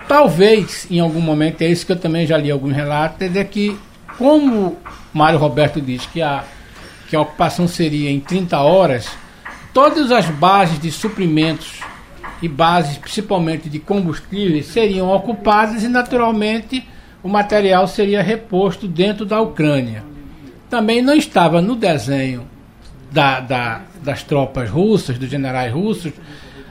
Talvez, 0.09 0.87
em 0.91 0.99
algum 0.99 1.21
momento, 1.21 1.63
é 1.63 1.69
isso 1.69 1.87
que 1.87 1.93
eu 1.93 1.99
também 1.99 2.27
já 2.27 2.37
li 2.37 2.51
alguns 2.51 2.75
relatos, 2.75 3.37
é 3.37 3.45
que, 3.45 3.77
como 4.19 4.77
Mário 5.13 5.39
Roberto 5.39 5.81
diz 5.81 6.05
que 6.07 6.21
a 6.23 6.43
que 7.11 7.17
a 7.17 7.21
ocupação 7.21 7.67
seria 7.67 8.09
em 8.09 8.21
30 8.21 8.57
horas, 8.61 9.11
todas 9.75 10.13
as 10.13 10.27
bases 10.27 10.79
de 10.79 10.93
suprimentos 10.93 11.81
e 12.41 12.47
bases 12.47 12.97
principalmente 12.99 13.69
de 13.69 13.81
combustíveis 13.81 14.67
seriam 14.67 15.11
ocupadas 15.11 15.83
e 15.83 15.89
naturalmente 15.89 16.89
o 17.21 17.29
material 17.29 17.89
seria 17.89 18.23
reposto 18.23 18.87
dentro 18.87 19.27
da 19.27 19.41
Ucrânia. 19.41 20.05
Também 20.71 21.03
não 21.03 21.13
estava 21.13 21.61
no 21.61 21.75
desenho 21.75 22.47
da, 23.11 23.41
da, 23.41 23.81
das 24.05 24.23
tropas 24.23 24.71
russas, 24.71 25.19
dos 25.19 25.29
generais 25.29 25.73
russos, 25.73 26.13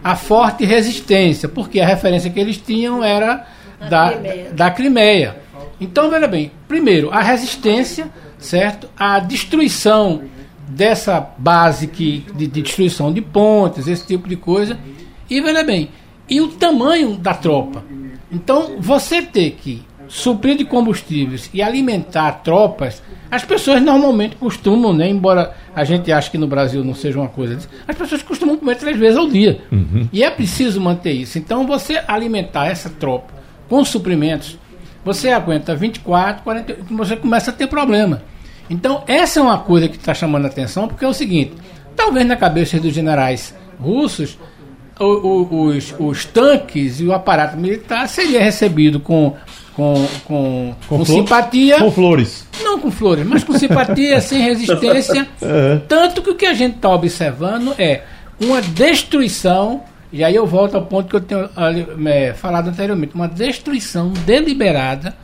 a 0.01 0.15
forte 0.15 0.63
resistência, 0.63 1.49
porque 1.49 1.81
a 1.81 1.85
referência 1.85 2.31
que 2.31 2.39
eles 2.39 2.55
tinham 2.55 3.03
era 3.03 3.45
da, 3.89 4.13
Crimeia. 4.13 4.51
da 4.53 4.71
Crimeia. 4.71 5.35
Então, 5.81 6.09
veja 6.09 6.27
bem, 6.27 6.49
primeiro, 6.65 7.11
a 7.11 7.21
resistência 7.21 8.07
certo? 8.39 8.89
A 8.97 9.19
destruição 9.19 10.23
dessa 10.67 11.19
base 11.37 11.87
que, 11.87 12.25
de, 12.35 12.47
de 12.47 12.61
destruição 12.61 13.11
de 13.11 13.21
pontes, 13.21 13.87
esse 13.87 14.05
tipo 14.05 14.27
de 14.27 14.35
coisa. 14.35 14.77
E 15.29 15.41
veja 15.41 15.63
bem, 15.63 15.89
e 16.27 16.41
o 16.41 16.47
tamanho 16.47 17.15
da 17.15 17.33
tropa. 17.33 17.83
Então, 18.31 18.75
você 18.79 19.21
ter 19.21 19.51
que 19.51 19.83
suprir 20.07 20.57
de 20.57 20.65
combustíveis 20.65 21.49
e 21.53 21.61
alimentar 21.61 22.31
tropas, 22.43 23.01
as 23.29 23.45
pessoas 23.45 23.79
normalmente 23.79 24.35
costumam, 24.37 24.91
né, 24.91 25.07
embora 25.07 25.55
a 25.75 25.83
gente 25.83 26.11
ache 26.11 26.31
que 26.31 26.37
no 26.37 26.47
Brasil 26.47 26.83
não 26.83 26.95
seja 26.95 27.19
uma 27.19 27.27
coisa 27.27 27.55
disso, 27.55 27.69
as 27.87 27.95
pessoas 27.95 28.23
costumam 28.23 28.57
comer 28.57 28.75
três 28.75 28.97
vezes 28.97 29.17
ao 29.17 29.27
dia. 29.27 29.61
Uhum. 29.71 30.09
E 30.11 30.23
é 30.23 30.31
preciso 30.31 30.81
manter 30.81 31.11
isso. 31.11 31.37
Então, 31.37 31.67
você 31.67 32.01
alimentar 32.07 32.67
essa 32.67 32.89
tropa 32.89 33.33
com 33.67 33.85
suprimentos 33.85 34.57
você 35.03 35.29
aguenta 35.29 35.75
24, 35.75 36.43
40, 36.43 36.77
você 36.91 37.15
começa 37.15 37.51
a 37.51 37.53
ter 37.53 37.67
problema. 37.67 38.21
Então, 38.69 39.03
essa 39.07 39.39
é 39.39 39.43
uma 39.43 39.57
coisa 39.59 39.87
que 39.87 39.97
está 39.97 40.13
chamando 40.13 40.45
a 40.45 40.47
atenção, 40.47 40.87
porque 40.87 41.03
é 41.03 41.07
o 41.07 41.13
seguinte: 41.13 41.53
talvez 41.95 42.25
na 42.25 42.35
cabeça 42.35 42.79
dos 42.79 42.93
generais 42.93 43.55
russos, 43.79 44.37
o, 44.99 45.05
o, 45.05 45.63
os, 45.65 45.95
os 45.97 46.25
tanques 46.25 46.99
e 46.99 47.05
o 47.05 47.13
aparato 47.13 47.57
militar 47.57 48.07
seria 48.07 48.43
recebido 48.43 48.99
com, 48.99 49.35
com, 49.73 50.05
com, 50.25 50.75
com, 50.87 50.97
com 50.97 51.05
simpatia. 51.05 51.79
Com 51.79 51.91
flores. 51.91 52.47
Não 52.61 52.79
com 52.79 52.91
flores, 52.91 53.25
mas 53.25 53.43
com 53.43 53.57
simpatia, 53.57 54.19
sem 54.21 54.41
resistência. 54.41 55.27
Uhum. 55.41 55.81
Tanto 55.87 56.21
que 56.21 56.29
o 56.29 56.35
que 56.35 56.45
a 56.45 56.53
gente 56.53 56.75
está 56.75 56.89
observando 56.89 57.73
é 57.77 58.03
uma 58.39 58.61
destruição 58.61 59.83
e 60.11 60.23
aí 60.23 60.35
eu 60.35 60.45
volto 60.45 60.75
ao 60.75 60.85
ponto 60.85 61.07
que 61.07 61.15
eu 61.15 61.21
tenho 61.21 61.49
é, 62.07 62.33
falado 62.33 62.69
anteriormente, 62.69 63.13
uma 63.13 63.27
destruição 63.27 64.11
deliberada 64.25 65.15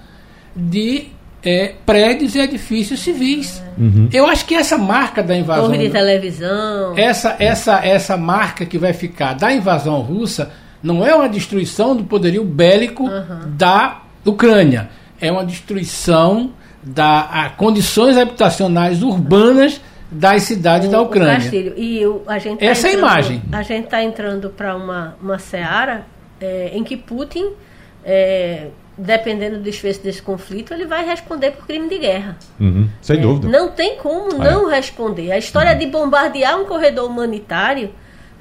de 0.55 1.07
é, 1.45 1.73
prédios 1.85 2.33
e 2.33 2.39
edifícios 2.39 2.99
civis. 3.01 3.61
Uhum. 3.77 4.09
Eu 4.11 4.25
acho 4.25 4.45
que 4.45 4.55
essa 4.55 4.77
marca 4.77 5.21
da 5.21 5.37
invasão. 5.37 5.65
Torre 5.65 5.77
de 5.77 5.89
televisão. 5.89 6.97
Essa, 6.97 7.35
essa, 7.39 7.85
essa 7.85 8.17
marca 8.17 8.65
que 8.65 8.79
vai 8.79 8.93
ficar 8.93 9.33
da 9.33 9.53
invasão 9.53 10.01
russa 10.01 10.51
não 10.81 11.05
é 11.05 11.13
uma 11.13 11.29
destruição 11.29 11.95
do 11.95 12.03
poderio 12.03 12.43
bélico 12.43 13.03
uhum. 13.03 13.55
da 13.55 14.01
Ucrânia. 14.25 14.89
É 15.21 15.31
uma 15.31 15.45
destruição 15.45 16.51
das 16.83 17.51
condições 17.55 18.17
habitacionais 18.17 19.03
urbanas 19.03 19.79
das 20.11 20.43
cidades 20.43 20.87
o, 20.87 20.91
da 20.91 21.01
Ucrânia. 21.01 21.35
Castilho, 21.35 21.73
e 21.77 22.05
o, 22.05 22.23
a 22.27 22.39
gente 22.39 22.59
tá 22.59 22.65
Essa 22.65 22.87
entrando, 22.87 23.03
é 23.03 23.07
a 23.07 23.11
imagem. 23.11 23.41
A 23.51 23.61
gente 23.61 23.85
está 23.85 24.03
entrando 24.03 24.49
para 24.49 24.75
uma, 24.75 25.15
uma 25.21 25.39
seara 25.39 26.05
é, 26.39 26.71
em 26.73 26.83
que 26.83 26.95
Putin, 26.95 27.49
é, 28.03 28.67
dependendo 28.97 29.57
do 29.57 29.63
desfecho 29.63 30.01
desse 30.01 30.21
conflito, 30.21 30.73
ele 30.73 30.85
vai 30.85 31.05
responder 31.05 31.51
por 31.51 31.65
crime 31.65 31.89
de 31.89 31.97
guerra. 31.97 32.37
Uhum, 32.59 32.87
sem 33.01 33.17
é, 33.17 33.21
dúvida. 33.21 33.47
Não 33.47 33.69
tem 33.69 33.97
como 33.97 34.41
ah, 34.41 34.51
não 34.51 34.69
responder. 34.69 35.31
A 35.31 35.37
história 35.37 35.73
uhum. 35.73 35.79
de 35.79 35.85
bombardear 35.87 36.59
um 36.59 36.65
corredor 36.65 37.09
humanitário 37.09 37.91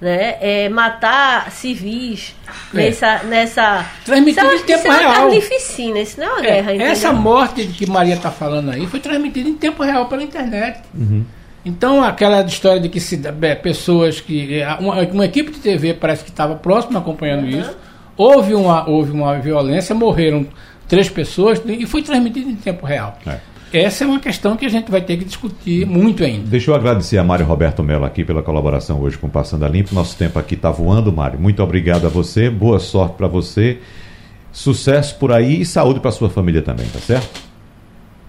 né, 0.00 0.36
é, 0.40 0.68
matar 0.68 1.50
civis 1.50 2.34
é. 2.72 2.76
nessa 2.76 3.22
nessa 3.24 3.86
transmitido 4.04 4.52
em 4.52 4.62
tempo 4.62 4.82
real. 4.82 5.00
Isso 5.00 5.08
é 5.08 5.14
carnificina, 5.14 5.98
isso 6.00 6.20
não 6.20 6.26
é 6.26 6.30
uma 6.30 6.46
é, 6.46 6.62
guerra. 6.62 6.72
Essa 6.84 7.12
morte 7.12 7.66
que 7.66 7.86
Maria 7.86 8.14
está 8.14 8.30
falando 8.30 8.70
aí 8.70 8.86
foi 8.86 9.00
transmitida 9.00 9.48
em 9.48 9.54
tempo 9.54 9.82
real 9.82 10.06
pela 10.06 10.22
internet. 10.22 10.80
Uhum. 10.94 11.24
Então, 11.64 12.04
aquela 12.04 12.42
história 12.42 12.78
de 12.78 12.90
que 12.90 13.00
se, 13.00 13.20
é, 13.42 13.54
pessoas 13.54 14.20
que. 14.20 14.60
É, 14.60 14.74
uma, 14.74 15.00
uma, 15.00 15.24
equipe 15.24 15.50
de 15.50 15.60
TV 15.60 15.94
parece 15.94 16.22
que 16.22 16.30
estava 16.30 16.54
próxima 16.56 16.98
acompanhando 16.98 17.44
uhum. 17.44 17.60
isso. 17.60 17.76
Houve 18.16 18.54
uma, 18.54 18.88
houve 18.88 19.10
uma 19.10 19.38
violência, 19.38 19.94
morreram 19.94 20.46
três 20.88 21.08
pessoas 21.08 21.60
e 21.66 21.86
foi 21.86 22.02
transmitido 22.02 22.50
em 22.50 22.56
tempo 22.56 22.86
real. 22.86 23.18
É. 23.26 23.38
Essa 23.72 24.04
é 24.04 24.06
uma 24.06 24.20
questão 24.20 24.56
que 24.56 24.64
a 24.64 24.68
gente 24.68 24.88
vai 24.88 25.00
ter 25.00 25.16
que 25.16 25.24
discutir 25.24 25.84
muito 25.84 26.22
ainda. 26.22 26.46
Deixa 26.46 26.70
eu 26.70 26.76
agradecer 26.76 27.18
a 27.18 27.24
Mário 27.24 27.44
Roberto 27.44 27.82
Mello 27.82 28.04
aqui 28.04 28.24
pela 28.24 28.40
colaboração 28.40 29.00
hoje 29.00 29.18
com 29.18 29.28
Passando 29.28 29.64
a 29.64 29.68
Limpo. 29.68 29.92
Nosso 29.92 30.16
tempo 30.16 30.38
aqui 30.38 30.54
está 30.54 30.70
voando, 30.70 31.12
Mário. 31.12 31.40
Muito 31.40 31.60
obrigado 31.60 32.06
a 32.06 32.08
você, 32.08 32.48
boa 32.48 32.78
sorte 32.78 33.16
para 33.16 33.26
você, 33.26 33.80
sucesso 34.52 35.16
por 35.18 35.32
aí 35.32 35.62
e 35.62 35.66
saúde 35.66 35.98
para 35.98 36.12
sua 36.12 36.30
família 36.30 36.62
também, 36.62 36.86
tá 36.86 37.00
certo? 37.00 37.43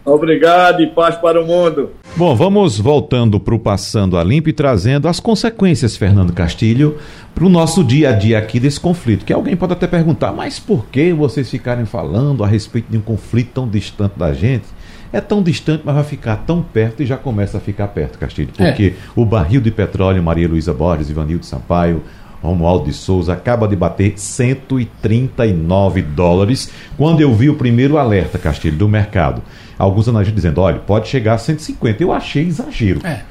Obrigado 0.06 0.84
e 0.84 0.88
paz 0.88 1.16
para 1.16 1.42
o 1.42 1.48
mundo. 1.48 1.90
Bom, 2.16 2.36
vamos 2.36 2.80
voltando 2.80 3.40
para 3.40 3.56
o 3.56 3.60
Passando 3.60 4.18
a 4.18 4.24
Limpo 4.24 4.48
e 4.50 4.54
trazendo 4.54 5.08
as 5.08 5.20
consequências, 5.20 5.98
Fernando 5.98 6.32
Castilho, 6.32 6.98
para 7.34 7.44
o 7.44 7.50
nosso 7.50 7.84
dia 7.84 8.10
a 8.10 8.12
dia 8.14 8.38
aqui 8.38 8.60
desse 8.60 8.80
conflito. 8.80 9.26
Que 9.26 9.34
alguém 9.34 9.56
pode 9.56 9.74
até 9.74 9.88
perguntar, 9.88 10.32
mas 10.32 10.60
por 10.60 10.86
que 10.86 11.12
vocês 11.12 11.50
ficarem 11.50 11.86
falando 11.86 12.44
a 12.44 12.48
respeito 12.48 12.90
de 12.90 12.98
um 12.98 13.02
conflito 13.02 13.50
tão 13.56 13.68
distante 13.68 14.14
da 14.18 14.32
gente? 14.32 14.66
É 15.12 15.20
tão 15.20 15.42
distante, 15.42 15.82
mas 15.84 15.96
vai 15.96 16.04
ficar 16.04 16.36
tão 16.38 16.62
perto 16.62 17.02
e 17.02 17.06
já 17.06 17.18
começa 17.18 17.58
a 17.58 17.62
ficar 17.62 17.88
perto, 17.88 18.20
Castilho. 18.20 18.50
É. 18.60 18.68
Porque 18.68 18.94
o 19.16 19.26
barril 19.26 19.60
de 19.60 19.72
petróleo, 19.72 20.22
Maria 20.22 20.48
Luísa 20.48 20.74
Borges, 20.74 21.10
Ivanildo 21.10 21.46
Sampaio, 21.46 22.04
Romualdo 22.46 22.86
de 22.86 22.94
Souza 22.94 23.34
acaba 23.34 23.68
de 23.68 23.76
bater 23.76 24.18
139 24.18 26.02
dólares. 26.02 26.72
Quando 26.98 27.22
eu 27.22 27.34
vi 27.34 27.50
o 27.50 27.56
primeiro 27.56 27.98
alerta, 27.98 28.38
Castilho, 28.38 28.78
do 28.78 28.88
mercado, 28.88 29.42
alguns 29.78 30.08
analistas 30.08 30.36
dizendo: 30.36 30.62
olha, 30.62 30.80
pode 30.80 31.08
chegar 31.08 31.34
a 31.34 31.38
150. 31.38 32.02
Eu 32.02 32.14
achei 32.14 32.48
exagero. 32.48 33.06
É. 33.06 33.22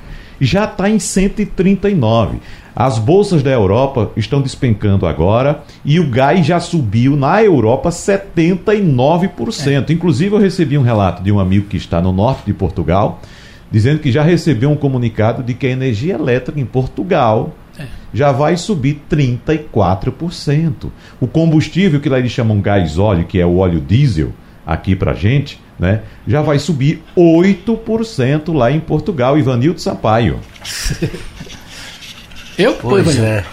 Já 0.40 0.64
está 0.64 0.90
em 0.90 0.98
139. 0.98 2.38
As 2.76 2.98
bolsas 2.98 3.42
da 3.42 3.52
Europa 3.52 4.10
estão 4.16 4.42
despencando 4.42 5.06
agora 5.06 5.62
e 5.84 6.00
o 6.00 6.10
gás 6.10 6.44
já 6.44 6.58
subiu 6.58 7.16
na 7.16 7.40
Europa 7.42 7.90
79%. 7.90 9.90
Inclusive, 9.90 10.34
eu 10.34 10.40
recebi 10.40 10.76
um 10.76 10.82
relato 10.82 11.22
de 11.22 11.30
um 11.30 11.38
amigo 11.38 11.68
que 11.68 11.76
está 11.76 12.02
no 12.02 12.12
norte 12.12 12.42
de 12.46 12.52
Portugal, 12.52 13.20
dizendo 13.70 14.00
que 14.00 14.10
já 14.10 14.24
recebeu 14.24 14.70
um 14.70 14.76
comunicado 14.76 15.40
de 15.40 15.54
que 15.54 15.68
a 15.68 15.70
energia 15.70 16.14
elétrica 16.14 16.58
em 16.58 16.64
Portugal 16.64 17.54
já 18.12 18.30
vai 18.32 18.56
subir 18.56 19.02
34%. 19.10 20.90
O 21.20 21.26
combustível, 21.26 22.00
que 22.00 22.08
lá 22.08 22.18
eles 22.18 22.32
chamam 22.32 22.60
gás 22.60 22.98
óleo, 22.98 23.24
que 23.24 23.40
é 23.40 23.46
o 23.46 23.56
óleo 23.58 23.80
diesel, 23.80 24.32
aqui 24.66 24.94
pra 24.94 25.14
gente, 25.14 25.60
né? 25.78 26.02
Já 26.26 26.42
vai 26.42 26.58
subir 26.58 27.02
8% 27.16 28.52
lá 28.54 28.70
em 28.70 28.80
Portugal. 28.80 29.38
Ivanildo 29.38 29.80
Sampaio. 29.80 30.38
Eu? 32.56 32.74
Pois 32.74 33.16
Ivanildo? 33.16 33.26
é. 33.26 33.44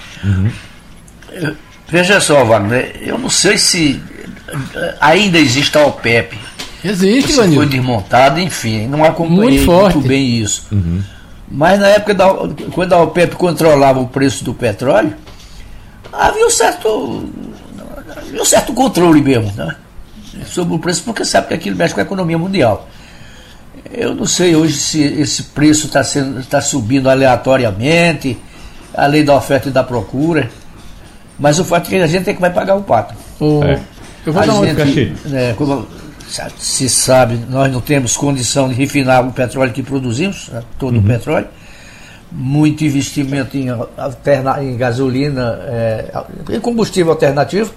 Eu- 1.31 1.55
Veja 1.87 2.21
só, 2.21 2.45
Wagner, 2.45 2.95
eu 3.01 3.17
não 3.17 3.29
sei 3.29 3.57
se 3.57 4.01
eh, 4.73 4.95
ainda 5.01 5.37
existe 5.37 5.77
a 5.77 5.85
OPEP. 5.87 6.37
Existe, 6.85 7.31
Se 7.31 7.35
foi 7.35 7.45
Ivanildo. 7.47 7.69
desmontada, 7.69 8.39
enfim, 8.41 8.87
não 8.87 9.03
acompanhei 9.03 9.59
Muito 9.65 9.71
muito, 9.71 9.99
bem 10.07 10.37
isso. 10.37 10.67
Mas 11.53 11.79
na 11.79 11.87
época, 11.89 12.13
da, 12.13 12.27
quando 12.73 12.93
a 12.93 13.01
OPEP 13.03 13.35
controlava 13.35 13.99
o 13.99 14.07
preço 14.07 14.43
do 14.43 14.53
petróleo, 14.53 15.13
havia 16.13 16.45
um 16.47 16.49
certo, 16.49 17.29
havia 18.15 18.41
um 18.41 18.45
certo 18.45 18.73
controle 18.73 19.21
mesmo 19.21 19.51
né? 19.57 19.75
sobre 20.45 20.73
o 20.75 20.79
preço, 20.79 21.03
porque 21.03 21.25
sabe 21.25 21.47
que 21.49 21.53
aquilo 21.53 21.75
mexe 21.75 21.93
com 21.93 21.99
a 21.99 22.03
economia 22.03 22.37
mundial. 22.37 22.87
Eu 23.91 24.15
não 24.15 24.25
sei 24.25 24.55
hoje 24.55 24.77
se 24.77 25.03
esse 25.03 25.43
preço 25.43 25.87
está 25.87 26.01
tá 26.49 26.61
subindo 26.61 27.09
aleatoriamente, 27.09 28.37
a 28.93 29.05
lei 29.05 29.23
da 29.23 29.35
oferta 29.35 29.67
e 29.67 29.71
da 29.71 29.83
procura, 29.83 30.49
mas 31.37 31.59
o 31.59 31.65
fato 31.65 31.87
é 31.87 31.89
que 31.89 31.95
a 31.97 32.07
gente 32.07 32.23
tem 32.23 32.35
que 32.35 32.41
vai 32.41 32.51
pagar 32.51 32.75
o 32.75 32.83
pato. 32.83 33.13
O- 33.39 33.61
É. 33.63 33.79
Eu 34.25 34.31
vou 34.33 34.43
A 34.43 34.45
dar 34.45 34.53
uma 34.53 34.67
gente, 34.67 35.13
é, 35.33 35.53
como 35.57 35.87
se 36.57 36.89
sabe, 36.89 37.37
nós 37.49 37.71
não 37.71 37.81
temos 37.81 38.15
condição 38.15 38.69
de 38.69 38.75
refinar 38.75 39.27
o 39.27 39.31
petróleo 39.31 39.73
que 39.73 39.83
produzimos, 39.83 40.49
né, 40.49 40.63
todo 40.79 40.99
o 40.99 41.03
petróleo. 41.03 41.47
Muito 42.31 42.85
investimento 42.85 43.57
em, 43.57 43.67
em 43.67 44.77
gasolina, 44.77 45.59
é, 45.63 46.23
em 46.49 46.59
combustível 46.61 47.11
alternativo. 47.11 47.73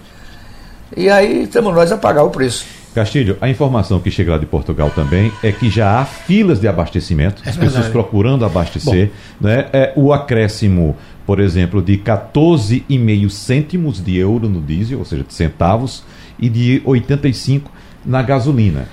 E 0.96 1.10
aí 1.10 1.42
estamos 1.42 1.74
nós 1.74 1.90
a 1.90 1.96
pagar 1.96 2.22
o 2.22 2.30
preço. 2.30 2.64
Castilho, 2.94 3.36
a 3.40 3.48
informação 3.48 3.98
que 3.98 4.08
chega 4.08 4.30
lá 4.30 4.38
de 4.38 4.46
Portugal 4.46 4.88
também 4.94 5.32
é 5.42 5.50
que 5.50 5.68
já 5.68 5.98
há 5.98 6.04
filas 6.04 6.60
de 6.60 6.68
abastecimento, 6.68 7.42
as 7.44 7.56
pessoas 7.56 7.72
verdade. 7.72 7.92
procurando 7.92 8.44
abastecer. 8.44 9.10
Né? 9.40 9.66
É, 9.72 9.92
o 9.96 10.12
acréscimo, 10.12 10.96
por 11.26 11.40
exemplo, 11.40 11.82
de 11.82 11.98
14,5 11.98 13.28
cêntimos 13.30 14.00
de 14.00 14.16
euro 14.16 14.48
no 14.48 14.60
diesel, 14.60 15.00
ou 15.00 15.04
seja, 15.04 15.24
de 15.24 15.34
centavos, 15.34 16.04
e 16.38 16.48
de 16.48 16.80
85 16.84 17.70
na 18.04 18.22
gasolina. 18.22 18.88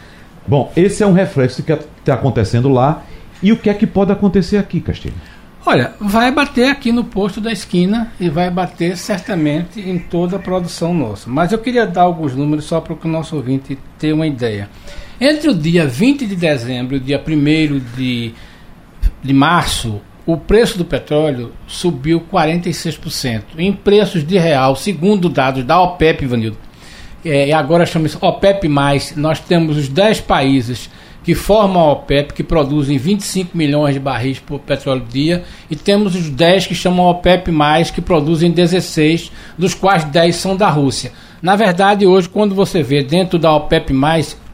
Bom, 0.47 0.71
esse 0.76 1.04
é 1.04 1.08
um 1.08 1.13
reflexo 1.13 1.63
que 1.63 1.71
está 1.71 2.13
acontecendo 2.13 2.69
lá. 2.69 3.04
E 3.43 3.52
o 3.52 3.58
que 3.58 3.69
é 3.69 3.74
que 3.74 3.88
pode 3.88 4.12
acontecer 4.12 4.58
aqui, 4.58 4.80
Castilho? 4.80 5.15
Olha, 5.65 5.93
vai 6.00 6.32
bater 6.32 6.69
aqui 6.69 6.91
no 6.91 7.04
posto 7.04 7.39
da 7.39 7.52
esquina 7.52 8.12
e 8.19 8.30
vai 8.30 8.50
bater 8.50 8.97
certamente 8.97 9.80
em 9.80 10.00
toda 10.00 10.38
a 10.38 10.39
produção 10.39 10.93
nossa. 10.93 11.30
Mas 11.30 11.52
eu 11.52 11.60
queria 11.60 11.86
dar 11.86 12.02
alguns 12.02 12.36
números 12.36 12.65
só 12.65 12.82
para 12.82 12.95
o 12.95 13.08
nosso 13.08 13.36
ouvinte 13.36 13.78
tenha 14.00 14.15
uma 14.15 14.26
ideia. 14.26 14.69
Entre 15.19 15.50
o 15.50 15.54
dia 15.54 15.86
20 15.86 16.26
de 16.26 16.36
dezembro 16.36 16.95
e 16.95 16.97
o 16.97 17.00
dia 17.00 17.24
1 17.26 17.80
de, 17.95 18.34
de 19.21 19.34
março, 19.34 20.02
o 20.26 20.36
preço 20.36 20.80
do 20.80 20.86
petróleo 20.86 21.52
subiu 21.67 22.21
46%. 22.21 23.43
Em 23.56 23.71
preços 23.71 24.26
de 24.26 24.39
real, 24.39 24.76
segundo 24.76 25.30
dados 25.30 25.63
da 25.63 25.80
OPEP, 25.80 26.24
Ivanildo, 26.24 26.58
é, 27.23 27.51
agora 27.53 27.86
chama-se 27.86 28.17
OPEP+, 28.19 28.67
nós 29.15 29.39
temos 29.39 29.77
os 29.77 29.88
10 29.88 30.21
países 30.21 30.89
que 31.23 31.36
formam 31.36 31.81
a 31.81 31.91
OPEP, 31.91 32.34
que 32.34 32.43
produzem 32.43 32.97
25 32.97 33.55
milhões 33.55 33.93
de 33.93 33.99
barris 33.99 34.39
por 34.39 34.60
petróleo 34.60 35.05
dia, 35.07 35.43
e 35.69 35.75
temos 35.75 36.15
os 36.15 36.29
10 36.29 36.67
que 36.67 36.75
chamam 36.75 37.05
OPEP+, 37.05 37.51
que 37.93 38.01
produzem 38.01 38.51
16, 38.51 39.31
dos 39.57 39.73
quais 39.73 40.03
10 40.05 40.36
são 40.36 40.55
da 40.55 40.69
Rússia. 40.69 41.12
Na 41.41 41.55
verdade, 41.55 42.05
hoje, 42.05 42.27
quando 42.27 42.55
você 42.55 42.81
vê 42.81 43.03
dentro 43.03 43.38
da 43.38 43.53
OPEP+, 43.53 43.93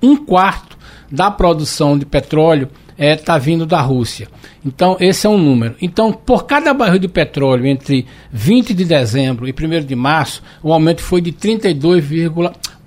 um 0.02 0.18
quarto 0.18 0.78
da 1.10 1.32
produção 1.32 1.98
de 1.98 2.06
petróleo 2.06 2.70
está 2.98 3.38
vindo 3.38 3.66
da 3.66 3.82
Rússia. 3.82 4.28
Então, 4.66 4.98
esse 5.00 5.28
é 5.28 5.30
um 5.30 5.38
número. 5.38 5.76
Então, 5.82 6.12
por 6.12 6.46
cada 6.46 6.74
barril 6.74 7.00
de 7.00 7.08
petróleo 7.08 7.66
entre 7.66 8.06
20 8.32 8.74
de 8.74 8.86
dezembro 8.86 9.48
e 9.48 9.52
1 9.52 9.86
de 9.86 9.96
março, 9.96 10.42
o 10.64 10.74
aumento 10.74 11.02
foi 11.02 11.22
de 11.22 11.32
32, 11.32 12.04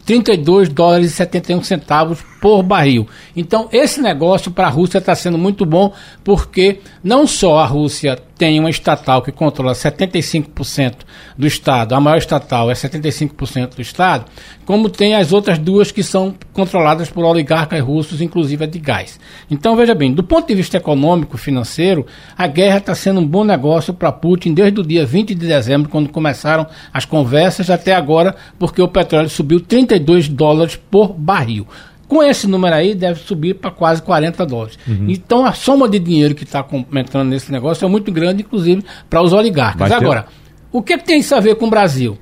32 0.05 0.69
dólares 0.69 1.13
e 1.13 1.15
71 1.15 1.63
centavos 1.63 2.19
por 2.41 2.63
barril. 2.63 3.07
Então, 3.37 3.69
esse 3.71 4.01
negócio 4.01 4.51
para 4.51 4.67
a 4.67 4.71
Rússia 4.71 4.99
está 4.99 5.15
sendo 5.15 5.39
muito 5.39 5.65
bom, 5.65 5.93
porque 6.25 6.81
não 7.05 7.27
só 7.27 7.59
a 7.59 7.67
Rússia 7.67 8.19
tem 8.37 8.59
uma 8.59 8.71
estatal 8.71 9.23
que 9.23 9.31
controla 9.31 9.73
75% 9.73 10.95
do 11.37 11.47
Estado, 11.47 11.95
a 11.95 12.01
maior 12.01 12.17
estatal 12.17 12.71
é 12.71 12.75
75% 12.75 13.77
do 13.77 13.83
Estado, 13.83 14.25
como 14.71 14.89
tem 14.89 15.17
as 15.17 15.33
outras 15.33 15.59
duas 15.59 15.91
que 15.91 16.01
são 16.01 16.33
controladas 16.53 17.11
por 17.11 17.25
oligarcas 17.25 17.81
russos, 17.83 18.21
inclusive 18.21 18.63
a 18.63 18.69
de 18.69 18.79
gás. 18.79 19.19
Então, 19.51 19.75
veja 19.75 19.97
bem, 19.97 20.13
do 20.13 20.23
ponto 20.23 20.47
de 20.47 20.55
vista 20.55 20.77
econômico, 20.77 21.37
financeiro, 21.37 22.07
a 22.39 22.47
guerra 22.47 22.79
está 22.79 22.95
sendo 22.95 23.19
um 23.19 23.27
bom 23.27 23.43
negócio 23.43 23.93
para 23.93 24.13
Putin 24.13 24.55
desde 24.55 24.79
o 24.79 24.87
dia 24.87 25.05
20 25.05 25.35
de 25.35 25.49
dezembro, 25.49 25.89
quando 25.89 26.09
começaram 26.09 26.69
as 26.95 27.05
conversas, 27.05 27.69
até 27.69 27.93
agora, 27.97 28.37
porque 28.61 28.81
o 28.81 28.87
petróleo 28.87 29.29
subiu 29.29 29.59
32 29.59 30.29
dólares 30.29 30.77
por 30.77 31.15
barril. 31.15 31.67
Com 32.07 32.23
esse 32.23 32.47
número 32.47 32.77
aí, 32.77 32.95
deve 32.95 33.19
subir 33.19 33.55
para 33.55 33.73
quase 33.73 34.01
40 34.01 34.47
dólares. 34.47 34.79
Então, 35.11 35.45
a 35.45 35.53
soma 35.53 35.89
de 35.89 35.99
dinheiro 35.99 36.37
que 36.37 36.45
está 36.45 36.65
entrando 36.95 37.29
nesse 37.29 37.51
negócio 37.51 37.85
é 37.85 37.89
muito 37.89 38.13
grande, 38.13 38.45
inclusive, 38.45 38.85
para 39.09 39.21
os 39.21 39.33
oligarcas. 39.33 39.91
Agora, 39.91 40.27
o 40.71 40.81
que, 40.81 40.97
que 40.97 41.05
tem 41.05 41.19
isso 41.19 41.35
a 41.35 41.41
ver 41.41 41.57
com 41.57 41.67
o 41.67 41.71
Brasil? 41.71 42.17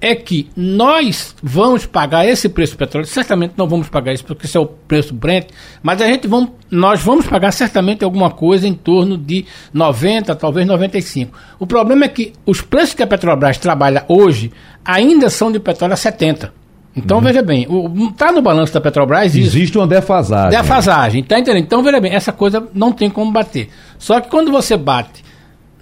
É 0.00 0.14
que 0.14 0.48
nós 0.54 1.34
vamos 1.42 1.86
pagar 1.86 2.26
esse 2.26 2.48
preço 2.48 2.74
do 2.74 2.78
petróleo, 2.78 3.06
certamente 3.06 3.54
não 3.56 3.66
vamos 3.66 3.88
pagar 3.88 4.12
isso 4.12 4.24
porque 4.24 4.44
esse 4.44 4.56
é 4.56 4.60
o 4.60 4.66
preço 4.66 5.14
Brent, 5.14 5.46
mas 5.82 6.02
a 6.02 6.06
gente 6.06 6.28
vamos, 6.28 6.50
nós 6.70 7.02
vamos 7.02 7.26
pagar 7.26 7.50
certamente 7.50 8.04
alguma 8.04 8.30
coisa 8.30 8.68
em 8.68 8.74
torno 8.74 9.16
de 9.16 9.46
90, 9.72 10.34
talvez 10.36 10.66
95. 10.66 11.36
O 11.58 11.66
problema 11.66 12.04
é 12.04 12.08
que 12.08 12.34
os 12.44 12.60
preços 12.60 12.94
que 12.94 13.02
a 13.02 13.06
Petrobras 13.06 13.56
trabalha 13.56 14.04
hoje 14.06 14.52
ainda 14.84 15.30
são 15.30 15.50
de 15.50 15.58
petróleo 15.58 15.94
a 15.94 15.96
70. 15.96 16.52
Então, 16.96 17.20
veja 17.20 17.42
bem, 17.42 17.66
está 18.10 18.32
no 18.32 18.40
balanço 18.40 18.72
da 18.72 18.80
Petrobras 18.80 19.34
isso. 19.34 19.48
Existe 19.48 19.76
uma 19.76 19.86
defasagem. 19.86 20.58
Defasagem, 20.58 21.22
tá 21.22 21.38
entendendo? 21.38 21.62
Então, 21.62 21.82
veja 21.82 22.00
bem, 22.00 22.14
essa 22.14 22.32
coisa 22.32 22.66
não 22.72 22.90
tem 22.90 23.10
como 23.10 23.30
bater. 23.30 23.68
Só 23.98 24.18
que 24.18 24.30
quando 24.30 24.50
você 24.50 24.78
bate 24.78 25.22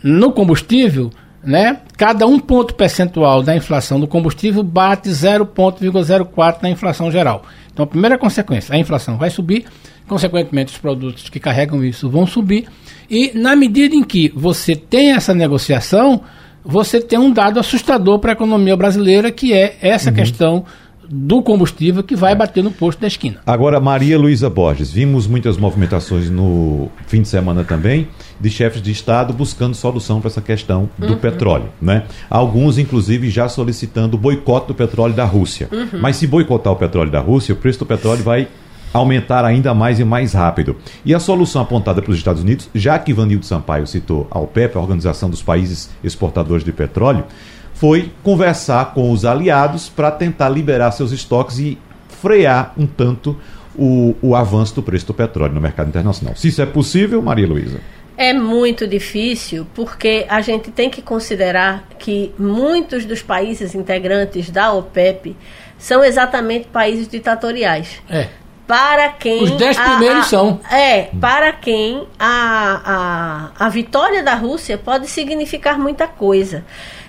no 0.02 0.32
combustível, 0.32 1.10
né, 1.44 1.80
cada 1.96 2.26
um 2.26 2.38
ponto 2.38 2.74
percentual 2.74 3.42
da 3.42 3.54
inflação 3.56 4.00
do 4.00 4.06
combustível 4.06 4.62
bate 4.62 5.08
0,04 5.08 6.62
na 6.62 6.70
inflação 6.70 7.10
geral. 7.10 7.42
Então, 7.72 7.84
a 7.84 7.88
primeira 7.88 8.18
consequência, 8.18 8.74
a 8.74 8.78
inflação 8.78 9.16
vai 9.16 9.30
subir, 9.30 9.64
consequentemente, 10.06 10.72
os 10.72 10.78
produtos 10.78 11.28
que 11.28 11.40
carregam 11.40 11.84
isso 11.84 12.08
vão 12.08 12.26
subir, 12.26 12.66
e 13.10 13.32
na 13.34 13.54
medida 13.54 13.94
em 13.94 14.02
que 14.02 14.32
você 14.34 14.74
tem 14.74 15.12
essa 15.12 15.34
negociação, 15.34 16.22
você 16.64 17.00
tem 17.00 17.18
um 17.18 17.30
dado 17.30 17.60
assustador 17.60 18.18
para 18.18 18.32
a 18.32 18.34
economia 18.34 18.76
brasileira, 18.76 19.30
que 19.30 19.52
é 19.52 19.76
essa 19.82 20.10
questão 20.10 20.64
do 21.08 21.42
combustível 21.42 22.02
que 22.02 22.16
vai 22.16 22.34
bater 22.34 22.62
no 22.62 22.70
posto 22.70 23.00
da 23.00 23.06
esquina. 23.06 23.40
Agora, 23.46 23.80
Maria 23.80 24.18
Luísa 24.18 24.48
Borges, 24.48 24.90
vimos 24.90 25.26
muitas 25.26 25.56
movimentações 25.56 26.30
no 26.30 26.88
fim 27.06 27.22
de 27.22 27.28
semana 27.28 27.64
também 27.64 28.08
de 28.40 28.50
chefes 28.50 28.82
de 28.82 28.90
Estado 28.90 29.32
buscando 29.32 29.74
solução 29.74 30.20
para 30.20 30.28
essa 30.28 30.40
questão 30.40 30.88
do 30.98 31.16
petróleo. 31.16 31.68
Né? 31.80 32.04
Alguns, 32.28 32.78
inclusive, 32.78 33.30
já 33.30 33.48
solicitando 33.48 34.16
o 34.16 34.20
boicote 34.20 34.68
do 34.68 34.74
petróleo 34.74 35.14
da 35.14 35.24
Rússia. 35.24 35.68
Mas 36.00 36.16
se 36.16 36.26
boicotar 36.26 36.72
o 36.72 36.76
petróleo 36.76 37.10
da 37.10 37.20
Rússia, 37.20 37.54
o 37.54 37.56
preço 37.56 37.78
do 37.80 37.86
petróleo 37.86 38.22
vai 38.22 38.48
aumentar 38.94 39.44
ainda 39.44 39.74
mais 39.74 39.98
e 39.98 40.04
mais 40.04 40.32
rápido. 40.32 40.76
E 41.04 41.12
a 41.12 41.18
solução 41.18 41.60
apontada 41.60 42.00
pelos 42.00 42.16
Estados 42.16 42.42
Unidos, 42.42 42.70
já 42.72 42.96
que 42.96 43.12
Vanildo 43.12 43.44
Sampaio 43.44 43.86
citou 43.88 44.28
a 44.30 44.38
OPEP, 44.38 44.76
a 44.76 44.80
Organização 44.80 45.28
dos 45.28 45.42
Países 45.42 45.90
Exportadores 46.02 46.64
de 46.64 46.72
Petróleo, 46.72 47.24
foi 47.84 48.10
conversar 48.22 48.94
com 48.94 49.10
os 49.10 49.26
aliados 49.26 49.90
para 49.90 50.10
tentar 50.10 50.48
liberar 50.48 50.90
seus 50.92 51.12
estoques 51.12 51.58
e 51.58 51.76
frear 52.08 52.72
um 52.78 52.86
tanto 52.86 53.38
o, 53.76 54.16
o 54.22 54.34
avanço 54.34 54.74
do 54.76 54.82
preço 54.82 55.08
do 55.08 55.12
petróleo 55.12 55.52
no 55.52 55.60
mercado 55.60 55.88
internacional. 55.88 56.34
Se 56.34 56.48
isso 56.48 56.62
é 56.62 56.64
possível, 56.64 57.20
Maria 57.20 57.46
Luísa. 57.46 57.82
É 58.16 58.32
muito 58.32 58.86
difícil 58.86 59.66
porque 59.74 60.24
a 60.30 60.40
gente 60.40 60.70
tem 60.70 60.88
que 60.88 61.02
considerar 61.02 61.86
que 61.98 62.32
muitos 62.38 63.04
dos 63.04 63.20
países 63.20 63.74
integrantes 63.74 64.48
da 64.48 64.72
OPEP 64.72 65.36
são 65.76 66.02
exatamente 66.02 66.68
países 66.68 67.06
ditatoriais. 67.06 68.00
É. 68.08 68.28
Para 68.66 69.10
quem. 69.10 69.42
Os 69.42 69.50
dez 69.58 69.78
primeiros 69.78 70.28
são. 70.28 70.58
É, 70.72 71.10
para 71.20 71.52
quem 71.52 72.06
a, 72.18 73.50
a, 73.58 73.66
a 73.66 73.68
vitória 73.68 74.22
da 74.22 74.34
Rússia 74.34 74.78
pode 74.78 75.06
significar 75.06 75.78
muita 75.78 76.06
coisa. 76.08 76.64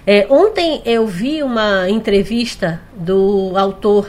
É, 0.07 0.27
ontem 0.29 0.81
eu 0.85 1.07
vi 1.07 1.41
uma 1.41 1.89
entrevista 1.89 2.79
do 2.93 3.53
autor, 3.55 4.07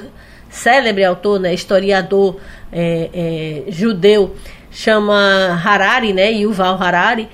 célebre 0.51 1.05
autor, 1.05 1.41
né, 1.41 1.55
historiador 1.55 2.39
é, 2.71 3.65
é, 3.69 3.71
judeu, 3.71 4.37
chama 4.71 5.59
Harari, 5.65 6.13
né, 6.13 6.31
Yuval 6.33 6.81
Harari. 6.83 7.29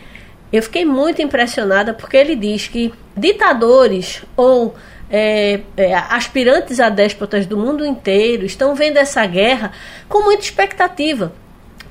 Eu 0.52 0.62
fiquei 0.62 0.84
muito 0.84 1.20
impressionada 1.20 1.92
porque 1.92 2.16
ele 2.16 2.36
diz 2.36 2.68
que 2.68 2.92
ditadores 3.16 4.22
ou 4.36 4.74
é, 5.10 5.60
é, 5.76 5.94
aspirantes 5.94 6.78
a 6.78 6.88
déspotas 6.88 7.46
do 7.46 7.56
mundo 7.56 7.84
inteiro 7.84 8.46
estão 8.46 8.74
vendo 8.74 8.96
essa 8.96 9.26
guerra 9.26 9.72
com 10.08 10.22
muita 10.22 10.44
expectativa. 10.44 11.32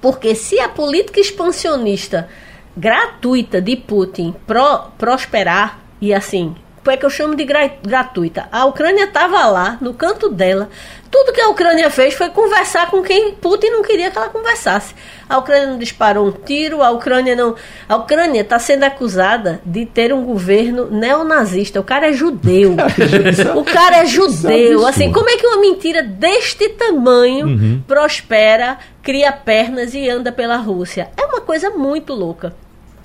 Porque 0.01 0.33
se 0.35 0.59
a 0.59 0.69
política 0.69 1.19
expansionista 1.19 2.29
gratuita 2.75 3.61
de 3.61 3.75
Putin 3.75 4.33
pro, 4.47 4.87
prosperar, 4.97 5.81
e 6.01 6.13
assim, 6.13 6.55
é 6.89 6.97
que 6.97 7.05
eu 7.05 7.09
chamo 7.09 7.35
de 7.35 7.43
gra 7.43 7.69
gratuita. 7.83 8.47
A 8.51 8.65
Ucrânia 8.65 9.03
estava 9.03 9.45
lá, 9.45 9.77
no 9.79 9.93
canto 9.93 10.29
dela. 10.29 10.69
Tudo 11.11 11.33
que 11.33 11.41
a 11.41 11.49
Ucrânia 11.49 11.89
fez 11.89 12.13
foi 12.13 12.29
conversar 12.29 12.89
com 12.89 13.03
quem 13.03 13.33
Putin 13.33 13.67
não 13.67 13.83
queria 13.83 14.09
que 14.09 14.17
ela 14.17 14.29
conversasse. 14.29 14.95
A 15.29 15.37
Ucrânia 15.37 15.67
não 15.67 15.77
disparou 15.77 16.27
um 16.27 16.31
tiro, 16.31 16.81
a 16.81 16.89
Ucrânia 16.89 17.35
não. 17.35 17.55
A 17.87 17.97
Ucrânia 17.97 18.41
está 18.41 18.57
sendo 18.57 18.83
acusada 18.83 19.61
de 19.65 19.85
ter 19.85 20.13
um 20.13 20.23
governo 20.23 20.89
neonazista. 20.89 21.79
O 21.79 21.83
cara 21.83 22.09
é 22.09 22.13
judeu. 22.13 22.75
o 23.55 23.63
cara 23.63 23.97
é 23.97 24.05
judeu. 24.05 24.87
Assim, 24.87 25.11
como 25.11 25.29
é 25.29 25.35
que 25.35 25.45
uma 25.45 25.57
mentira 25.57 26.01
deste 26.01 26.69
tamanho 26.69 27.45
uhum. 27.45 27.83
prospera, 27.85 28.77
cria 29.03 29.31
pernas 29.33 29.93
e 29.93 30.09
anda 30.09 30.31
pela 30.31 30.55
Rússia? 30.55 31.11
É 31.17 31.25
uma 31.25 31.41
coisa 31.41 31.69
muito 31.71 32.13
louca. 32.13 32.55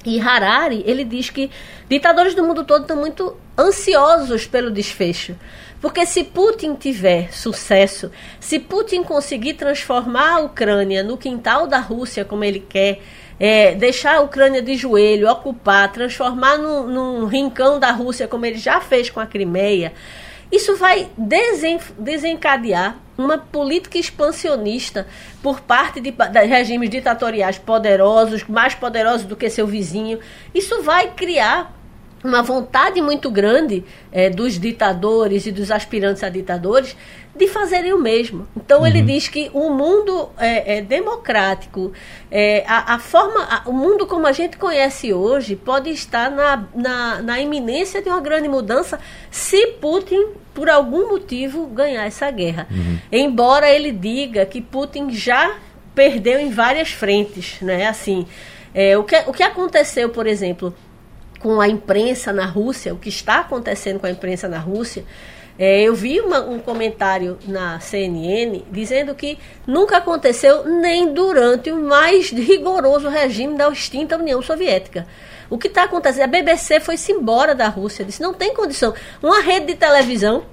E 0.07 0.21
Harari, 0.21 0.85
ele 0.87 1.05
diz 1.05 1.31
que 1.31 1.51
ditadores 1.89 2.33
do 2.33 2.45
mundo 2.45 2.63
todo 2.63 2.83
estão 2.83 2.97
muito 2.97 3.37
ansiosos 3.59 4.47
pelo 4.47 4.71
desfecho. 4.71 5.35
Porque 5.81 6.07
se 6.07 6.23
Putin 6.23 6.75
tiver 6.75 7.33
sucesso, 7.33 8.11
se 8.39 8.61
Putin 8.61 9.03
conseguir 9.03 9.55
transformar 9.55 10.37
a 10.37 10.39
Ucrânia 10.39 11.03
no 11.03 11.19
quintal 11.19 11.67
da 11.67 11.79
Rússia 11.79 12.25
como 12.25 12.45
ele 12.45 12.61
quer, 12.61 13.01
é, 13.39 13.75
deixar 13.75 14.17
a 14.17 14.21
Ucrânia 14.21 14.63
de 14.63 14.77
joelho, 14.77 15.29
ocupar, 15.29 15.93
transformar 15.93 16.57
num, 16.57 16.87
num 16.87 17.27
rincão 17.27 17.79
da 17.81 17.91
Rússia 17.91 18.29
como 18.29 18.47
ele 18.47 18.59
já 18.59 18.81
fez 18.81 19.11
com 19.11 19.19
a 19.19 19.27
Crimeia, 19.27 19.93
isso 20.51 20.77
vai 20.77 21.09
desen, 21.17 21.79
desencadear 21.99 22.99
uma 23.19 23.39
política 23.39 23.99
expansionista 23.99 25.07
por 25.43 25.61
parte 25.61 26.01
de, 26.01 26.11
de, 26.11 26.45
regimes 26.45 26.91
ditatoriais 26.91 27.59
poderosos, 27.59 28.45
mais 28.45 28.75
poderosos 28.75 29.27
do 29.27 29.35
que 29.35 29.49
seu 29.49 29.67
vizinho. 29.67 30.19
Isso 30.55 30.83
vai 30.83 31.13
criar 31.13 31.75
uma 32.23 32.43
vontade 32.43 33.01
muito 33.01 33.31
grande 33.31 33.85
é, 34.13 34.29
dos 34.29 34.59
ditadores 34.59 35.47
e 35.47 35.53
dos 35.53 35.71
aspirantes 35.71 36.23
a 36.23 36.29
ditadores 36.29 36.97
de 37.37 37.47
fazerem 37.49 37.93
o 37.93 37.99
mesmo. 37.99 38.47
Então 38.57 38.81
uhum. 38.81 38.87
ele 38.87 39.03
diz 39.03 39.29
que 39.29 39.51
o 39.53 39.71
mundo 39.71 40.31
é, 40.39 40.79
é 40.79 40.81
democrático, 40.81 41.93
é, 42.31 42.65
a, 42.67 42.95
a, 42.95 42.99
forma, 42.99 43.43
a, 43.45 43.69
o 43.69 43.73
mundo 43.73 44.07
como 44.07 44.27
a 44.27 44.33
gente 44.33 44.57
conhece 44.57 45.13
hoje 45.13 45.55
pode 45.55 45.91
estar 45.91 46.31
na, 46.31 46.65
na, 46.75 47.23
na 47.23 47.41
iminência 47.41 48.01
de 48.01 48.09
uma 48.09 48.21
grande 48.21 48.49
mudança 48.49 48.99
se 49.31 49.67
Putin, 49.81 50.29
por 50.55 50.71
algum 50.71 51.09
motivo, 51.09 51.67
ganhar 51.67 52.07
essa 52.07 52.31
guerra. 52.31 52.67
Uhum. 52.71 52.99
Embora 53.13 53.71
ele 53.71 53.93
diga 53.93 54.47
que 54.47 54.61
Putin 54.61 55.11
já 55.11 55.57
perdeu 55.95 56.39
em 56.39 56.51
várias 56.51 56.91
frentes, 56.91 57.61
né? 57.61 57.87
Assim, 57.87 58.27
é, 58.75 58.97
o, 58.97 59.05
que, 59.05 59.17
o 59.27 59.33
que 59.33 59.43
aconteceu, 59.43 60.11
por 60.11 60.27
exemplo, 60.27 60.75
com 61.39 61.61
a 61.61 61.69
imprensa 61.69 62.33
na 62.33 62.45
Rússia, 62.45 62.93
o 62.93 62.99
que 62.99 63.09
está 63.09 63.41
acontecendo 63.41 64.01
com 64.01 64.07
a 64.07 64.11
imprensa 64.11 64.49
na 64.49 64.59
Rússia, 64.59 65.05
é, 65.59 65.83
eu 65.83 65.95
vi 65.95 66.21
uma, 66.21 66.41
um 66.41 66.59
comentário 66.59 67.39
na 67.47 67.81
CNN 67.81 68.63
dizendo 68.71 69.15
que 69.15 69.39
nunca 69.67 69.97
aconteceu 69.97 70.65
nem 70.65 71.13
durante 71.13 71.71
o 71.71 71.83
mais 71.83 72.31
rigoroso 72.31 73.09
regime 73.09 73.57
da 73.57 73.69
extinta 73.69 74.17
União 74.17 74.43
Soviética. 74.43 75.07
O 75.49 75.57
que 75.57 75.69
está 75.69 75.85
acontecendo? 75.85 76.25
A 76.25 76.27
BBC 76.27 76.81
foi-se 76.81 77.13
embora 77.13 77.55
da 77.55 77.69
Rússia, 77.69 78.05
disse: 78.05 78.21
não 78.21 78.35
tem 78.35 78.53
condição. 78.53 78.93
Uma 79.23 79.41
rede 79.41 79.67
de 79.67 79.75
televisão, 79.77 80.45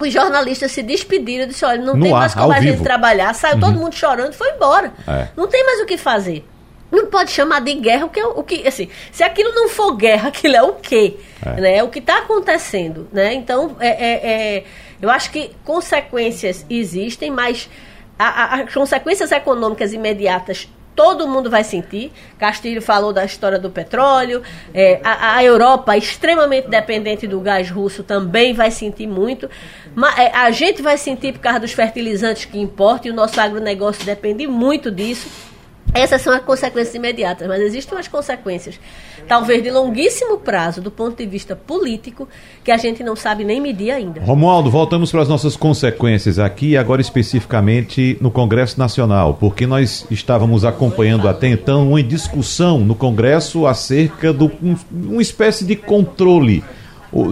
os 0.00 0.12
jornalistas 0.12 0.70
se 0.70 0.82
despediram, 0.82 1.46
disse: 1.46 1.64
olha, 1.64 1.82
não 1.82 1.96
no 1.96 2.02
tem 2.02 2.12
ar, 2.12 2.20
mais 2.20 2.34
como 2.34 2.52
a 2.52 2.60
gente 2.60 2.82
trabalhar. 2.82 3.34
Saiu 3.34 3.54
uhum. 3.54 3.60
todo 3.60 3.78
mundo 3.78 3.94
chorando, 3.94 4.32
foi 4.32 4.50
embora. 4.50 4.92
É. 5.08 5.28
Não 5.36 5.48
tem 5.48 5.64
mais 5.64 5.80
o 5.80 5.86
que 5.86 5.96
fazer. 5.96 6.44
Não 6.92 7.06
pode 7.06 7.30
chamar 7.30 7.60
de 7.60 7.72
guerra 7.74 8.04
o 8.04 8.10
que, 8.10 8.22
o 8.22 8.42
que 8.44 8.68
assim, 8.68 8.90
se 9.10 9.24
aquilo 9.24 9.50
não 9.54 9.66
for 9.70 9.96
guerra, 9.96 10.28
aquilo 10.28 10.54
é 10.54 10.62
o 10.62 10.74
quê? 10.74 11.16
É. 11.44 11.60
Né? 11.60 11.82
O 11.82 11.88
que 11.88 12.00
está 12.00 12.18
acontecendo, 12.18 13.08
né? 13.10 13.32
Então, 13.32 13.74
é, 13.80 13.88
é, 13.88 14.56
é, 14.58 14.64
eu 15.00 15.08
acho 15.08 15.30
que 15.30 15.50
consequências 15.64 16.66
existem, 16.68 17.30
mas 17.30 17.70
a, 18.18 18.26
a, 18.26 18.62
as 18.62 18.74
consequências 18.74 19.32
econômicas 19.32 19.94
imediatas 19.94 20.68
todo 20.94 21.26
mundo 21.26 21.48
vai 21.48 21.64
sentir. 21.64 22.12
Castilho 22.38 22.82
falou 22.82 23.10
da 23.10 23.24
história 23.24 23.58
do 23.58 23.70
petróleo. 23.70 24.42
É, 24.74 25.00
a, 25.02 25.36
a, 25.36 25.44
Europa, 25.44 25.96
extremamente 25.96 26.68
dependente 26.68 27.26
do 27.26 27.40
gás 27.40 27.70
russo, 27.70 28.02
também 28.02 28.52
vai 28.52 28.70
sentir 28.70 29.06
muito. 29.06 29.48
Mas, 29.94 30.18
é, 30.18 30.30
a 30.34 30.50
gente 30.50 30.82
vai 30.82 30.98
sentir 30.98 31.32
por 31.32 31.40
causa 31.40 31.60
dos 31.60 31.72
fertilizantes 31.72 32.44
que 32.44 32.58
importa 32.58 33.08
e 33.08 33.10
o 33.10 33.14
nosso 33.14 33.40
agronegócio 33.40 34.04
depende 34.04 34.46
muito 34.46 34.90
disso. 34.90 35.51
Essas 35.94 36.22
são 36.22 36.32
as 36.32 36.42
consequências 36.42 36.94
imediatas, 36.94 37.46
mas 37.46 37.60
existem 37.60 37.94
umas 37.94 38.08
consequências, 38.08 38.80
talvez 39.28 39.62
de 39.62 39.70
longuíssimo 39.70 40.38
prazo, 40.38 40.80
do 40.80 40.90
ponto 40.90 41.18
de 41.18 41.26
vista 41.26 41.54
político, 41.54 42.26
que 42.64 42.70
a 42.70 42.78
gente 42.78 43.02
não 43.04 43.14
sabe 43.14 43.44
nem 43.44 43.60
medir 43.60 43.90
ainda. 43.90 44.22
Romualdo, 44.22 44.70
voltamos 44.70 45.10
para 45.10 45.20
as 45.20 45.28
nossas 45.28 45.54
consequências 45.54 46.38
aqui, 46.38 46.78
agora 46.78 47.02
especificamente 47.02 48.16
no 48.22 48.30
Congresso 48.30 48.78
Nacional, 48.78 49.34
porque 49.34 49.66
nós 49.66 50.06
estávamos 50.10 50.64
acompanhando 50.64 51.28
até 51.28 51.48
então 51.48 51.88
uma 51.88 52.02
discussão 52.02 52.78
no 52.78 52.94
Congresso 52.94 53.66
acerca 53.66 54.32
de 54.32 54.44
um, 54.44 54.76
uma 54.90 55.20
espécie 55.20 55.64
de 55.66 55.76
controle 55.76 56.64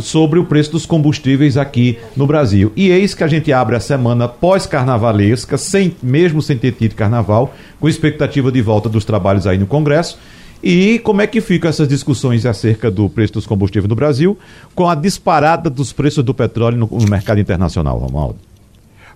sobre 0.01 0.39
o 0.39 0.45
preço 0.45 0.73
dos 0.73 0.87
combustíveis 0.87 1.57
aqui 1.57 1.99
no 2.17 2.27
Brasil. 2.27 2.73
E 2.77 2.91
eis 2.91 3.15
que 3.15 3.25
a 3.25 3.29
gente 3.29 3.53
abre 3.53 3.77
a 3.77 3.81
semana 3.81 4.29
pós-carnavalesca, 4.29 5.57
sem, 5.57 5.97
mesmo 6.03 6.43
sem 6.43 6.59
ter 6.59 6.73
tido 6.73 6.95
carnaval, 6.95 7.55
com 7.81 7.89
expectativa 7.89 8.53
de 8.53 8.61
volta 8.61 8.89
dos 8.89 9.05
trabalhos 9.05 9.47
aí 9.47 9.59
no 9.59 9.67
Congresso. 9.67 10.19
E 10.63 10.99
como 10.99 11.23
é 11.23 11.27
que 11.27 11.41
ficam 11.41 11.71
essas 11.71 11.89
discussões 11.89 12.45
acerca 12.45 12.91
do 12.91 13.09
preço 13.09 13.33
dos 13.35 13.47
combustíveis 13.47 13.89
no 13.89 13.95
Brasil, 13.95 14.39
com 14.75 14.89
a 14.89 14.95
disparada 14.95 15.71
dos 15.71 15.93
preços 15.93 16.23
do 16.23 16.35
petróleo 16.35 16.77
no, 16.77 16.87
no 16.87 17.09
mercado 17.09 17.41
internacional, 17.41 17.99
Romualdo? 17.99 18.39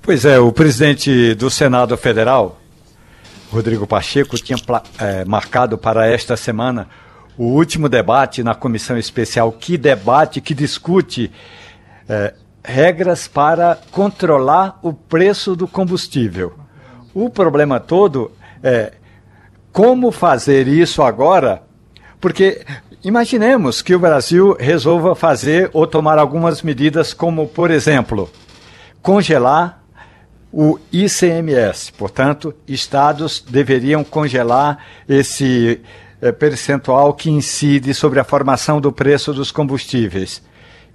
Pois 0.00 0.24
é, 0.24 0.38
o 0.38 0.50
presidente 0.52 1.34
do 1.34 1.50
Senado 1.50 1.96
Federal, 1.96 2.58
Rodrigo 3.52 3.86
Pacheco, 3.86 4.36
tinha 4.38 4.58
é, 4.98 5.24
marcado 5.24 5.76
para 5.76 6.06
esta 6.06 6.36
semana 6.36 6.88
o 7.36 7.44
último 7.44 7.88
debate 7.88 8.42
na 8.42 8.54
comissão 8.54 8.96
especial 8.96 9.50
que 9.52 9.76
debate, 9.76 10.40
que 10.40 10.54
discute 10.54 11.32
é, 12.08 12.34
regras 12.62 13.28
para 13.28 13.78
controlar 13.90 14.78
o 14.82 14.92
preço 14.92 15.54
do 15.54 15.68
combustível. 15.68 16.54
O 17.12 17.28
problema 17.28 17.78
todo 17.78 18.32
é 18.62 18.92
como 19.72 20.10
fazer 20.10 20.68
isso 20.68 21.02
agora, 21.02 21.62
porque 22.20 22.64
imaginemos 23.02 23.82
que 23.82 23.94
o 23.94 23.98
Brasil 23.98 24.56
resolva 24.58 25.14
fazer 25.14 25.68
ou 25.72 25.86
tomar 25.86 26.18
algumas 26.18 26.62
medidas, 26.62 27.12
como, 27.12 27.46
por 27.46 27.70
exemplo, 27.70 28.30
congelar 29.02 29.82
o 30.52 30.78
ICMS. 30.92 31.92
Portanto, 31.92 32.54
estados 32.66 33.44
deveriam 33.46 34.04
congelar 34.04 34.78
esse 35.08 35.80
percentual 36.32 37.12
que 37.14 37.30
incide 37.30 37.92
sobre 37.94 38.20
a 38.20 38.24
formação 38.24 38.80
do 38.80 38.92
preço 38.92 39.32
dos 39.32 39.50
combustíveis. 39.50 40.42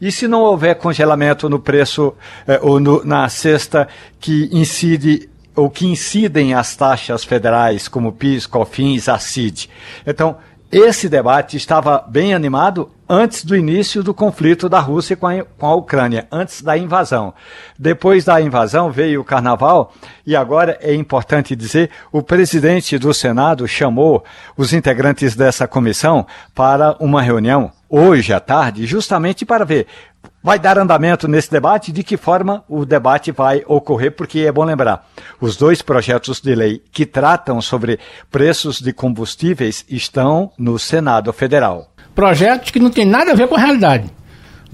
E 0.01 0.11
se 0.11 0.27
não 0.27 0.41
houver 0.41 0.75
congelamento 0.75 1.49
no 1.49 1.59
preço 1.59 2.13
é, 2.47 2.59
ou 2.61 2.79
no, 2.79 3.03
na 3.03 3.27
cesta 3.27 3.87
que 4.19 4.49
incide 4.51 5.29
ou 5.55 5.69
que 5.69 5.85
incidem 5.85 6.53
as 6.53 6.73
taxas 6.73 7.25
federais, 7.25 7.89
como 7.89 8.13
PIS, 8.13 8.45
COFINS, 8.45 9.09
ACID. 9.09 9.69
Então, 10.07 10.37
esse 10.71 11.09
debate 11.09 11.57
estava 11.57 12.05
bem 12.07 12.31
animado 12.31 12.91
antes 13.09 13.43
do 13.43 13.55
início 13.55 14.03
do 14.03 14.13
conflito 14.13 14.69
da 14.69 14.79
Rússia 14.79 15.17
com 15.17 15.25
a, 15.25 15.43
com 15.43 15.65
a, 15.65 15.73
Ucrânia, 15.73 16.27
antes 16.31 16.61
da 16.61 16.77
invasão. 16.77 17.33
Depois 17.77 18.25
da 18.25 18.39
invasão 18.39 18.91
veio 18.91 19.21
o 19.21 19.25
carnaval 19.25 19.91
e 20.23 20.35
agora 20.35 20.77
é 20.79 20.93
importante 20.93 21.55
dizer, 21.55 21.89
o 22.11 22.21
presidente 22.21 22.99
do 22.99 23.11
Senado 23.15 23.67
chamou 23.67 24.23
os 24.55 24.71
integrantes 24.71 25.35
dessa 25.35 25.67
comissão 25.67 26.27
para 26.53 26.95
uma 26.99 27.19
reunião 27.19 27.71
hoje 27.89 28.31
à 28.31 28.39
tarde, 28.39 28.85
justamente 28.85 29.43
para 29.43 29.65
ver 29.65 29.87
vai 30.43 30.57
dar 30.57 30.77
andamento 30.77 31.27
nesse 31.27 31.51
debate, 31.51 31.91
de 31.91 32.03
que 32.03 32.17
forma 32.17 32.63
o 32.67 32.85
debate 32.85 33.31
vai 33.31 33.61
ocorrer, 33.67 34.11
porque 34.11 34.39
é 34.39 34.51
bom 34.51 34.63
lembrar, 34.63 35.07
os 35.39 35.57
dois 35.57 35.81
projetos 35.81 36.39
de 36.39 36.55
lei 36.55 36.81
que 36.91 37.05
tratam 37.05 37.61
sobre 37.61 37.99
preços 38.31 38.79
de 38.79 38.93
combustíveis 38.93 39.85
estão 39.89 40.51
no 40.57 40.79
Senado 40.79 41.31
Federal. 41.33 41.91
Projetos 42.15 42.71
que 42.71 42.79
não 42.79 42.89
têm 42.89 43.05
nada 43.05 43.31
a 43.31 43.35
ver 43.35 43.47
com 43.47 43.55
a 43.55 43.59
realidade. 43.59 44.09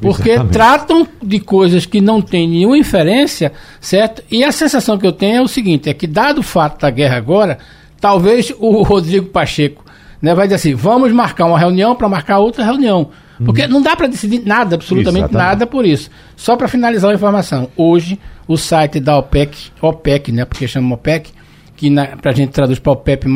Porque 0.01 0.31
Exatamente. 0.31 0.53
tratam 0.53 1.07
de 1.23 1.39
coisas 1.39 1.85
que 1.85 2.01
não 2.01 2.21
têm 2.21 2.49
nenhuma 2.49 2.77
inferência, 2.77 3.53
certo? 3.79 4.23
E 4.29 4.43
a 4.43 4.51
sensação 4.51 4.97
que 4.97 5.07
eu 5.07 5.13
tenho 5.13 5.37
é 5.37 5.41
o 5.41 5.47
seguinte, 5.47 5.89
é 5.89 5.93
que 5.93 6.05
dado 6.05 6.39
o 6.39 6.43
fato 6.43 6.81
da 6.81 6.89
guerra 6.89 7.15
agora, 7.15 7.59
talvez 7.99 8.53
o 8.59 8.83
Rodrigo 8.83 9.27
Pacheco 9.27 9.85
né, 10.21 10.35
vai 10.35 10.47
dizer 10.47 10.55
assim, 10.55 10.75
vamos 10.75 11.11
marcar 11.11 11.45
uma 11.45 11.57
reunião 11.57 11.95
para 11.95 12.09
marcar 12.09 12.39
outra 12.39 12.63
reunião. 12.63 13.09
Porque 13.43 13.63
uhum. 13.63 13.69
não 13.69 13.81
dá 13.81 13.95
para 13.95 14.07
decidir 14.07 14.41
nada, 14.45 14.75
absolutamente 14.75 15.25
Exatamente. 15.25 15.49
nada 15.49 15.67
por 15.67 15.85
isso. 15.85 16.09
Só 16.35 16.55
para 16.55 16.67
finalizar 16.67 17.11
a 17.11 17.13
informação, 17.13 17.69
hoje 17.75 18.19
o 18.47 18.57
site 18.57 18.99
da 18.99 19.17
OPEC, 19.17 19.71
OPEC, 19.81 20.31
né, 20.31 20.45
porque 20.45 20.67
chama 20.67 20.95
OPEC, 20.95 21.31
que 21.75 21.91
para 22.21 22.31
a 22.31 22.33
gente 22.33 22.51
traduz 22.51 22.79
para 22.79 22.93
OPEP+, 22.93 23.27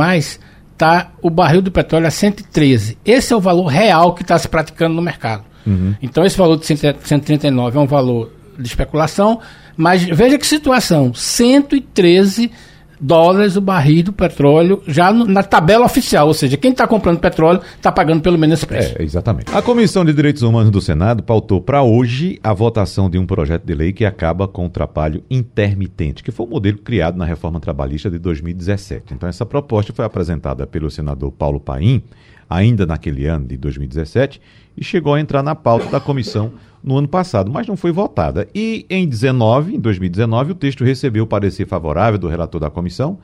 tá 0.78 1.12
o 1.22 1.30
barril 1.30 1.62
do 1.62 1.72
petróleo 1.72 2.08
a 2.08 2.12
113. 2.12 2.98
Esse 3.04 3.34
é 3.34 3.36
o 3.36 3.42
valor 3.42 3.66
real 3.66 4.14
que 4.14 4.22
está 4.22 4.38
se 4.38 4.48
praticando 4.48 4.96
no 4.96 5.02
mercado. 5.02 5.44
Uhum. 5.68 5.94
Então 6.02 6.24
esse 6.24 6.38
valor 6.38 6.58
de 6.58 6.66
139 6.66 7.78
é 7.78 7.82
um 7.82 7.86
valor 7.86 8.32
de 8.58 8.68
especulação, 8.68 9.40
mas 9.76 10.04
veja 10.04 10.38
que 10.38 10.48
situação, 10.48 11.14
113 11.14 12.52
dólares 13.00 13.56
o 13.56 13.62
barril 13.62 14.04
do 14.04 14.14
petróleo 14.14 14.82
já 14.88 15.12
no, 15.12 15.26
na 15.26 15.44
tabela 15.44 15.86
oficial, 15.86 16.28
ou 16.28 16.34
seja, 16.34 16.58
quem 16.58 16.72
está 16.72 16.88
comprando 16.88 17.20
petróleo 17.20 17.62
está 17.76 17.92
pagando 17.92 18.22
pelo 18.22 18.38
menos 18.38 18.60
esse 18.60 18.66
preço. 18.66 18.96
É, 18.98 19.04
exatamente. 19.04 19.54
A 19.54 19.62
Comissão 19.62 20.04
de 20.04 20.14
Direitos 20.14 20.42
Humanos 20.42 20.72
do 20.72 20.82
Senado 20.82 21.24
pautou 21.24 21.62
para 21.62 21.82
hoje 21.82 22.40
a 22.44 22.54
votação 22.54 23.10
de 23.10 23.18
um 23.18 23.26
projeto 23.26 23.64
de 23.64 23.74
lei 23.74 23.94
que 23.94 24.06
acaba 24.06 24.48
com 24.48 24.66
o 24.66 24.70
trabalho 24.70 25.24
intermitente, 25.30 26.24
que 26.24 26.32
foi 26.32 26.46
o 26.46 26.50
modelo 26.50 26.78
criado 26.78 27.18
na 27.18 27.26
reforma 27.26 27.60
trabalhista 27.60 28.10
de 28.10 28.20
2017. 28.20 29.14
Então 29.14 29.30
essa 29.30 29.46
proposta 29.46 29.94
foi 29.94 30.06
apresentada 30.06 30.68
pelo 30.68 30.90
senador 30.90 31.32
Paulo 31.32 31.60
Paim 31.60 32.04
ainda 32.50 32.86
naquele 32.86 33.28
ano 33.28 33.46
de 33.46 33.56
2017 33.58 34.42
e 34.76 34.84
chegou 34.84 35.14
a 35.14 35.20
entrar 35.20 35.44
na 35.44 35.54
pauta 35.54 35.88
da 35.88 36.00
comissão 36.00 36.54
no 36.84 36.98
ano 36.98 37.08
passado, 37.08 37.52
mas 37.52 37.68
não 37.68 37.78
foi 37.78 37.92
votada. 37.92 38.48
E 38.56 38.86
em 38.90 39.08
19, 39.08 39.76
em 39.76 39.80
2019, 39.80 40.54
o 40.54 40.56
texto 40.56 40.84
recebeu 40.84 41.28
parecer 41.28 41.68
favorável 41.68 42.18
do 42.18 42.28
relator 42.28 42.60
da 42.60 42.70
comissão, 42.70 43.20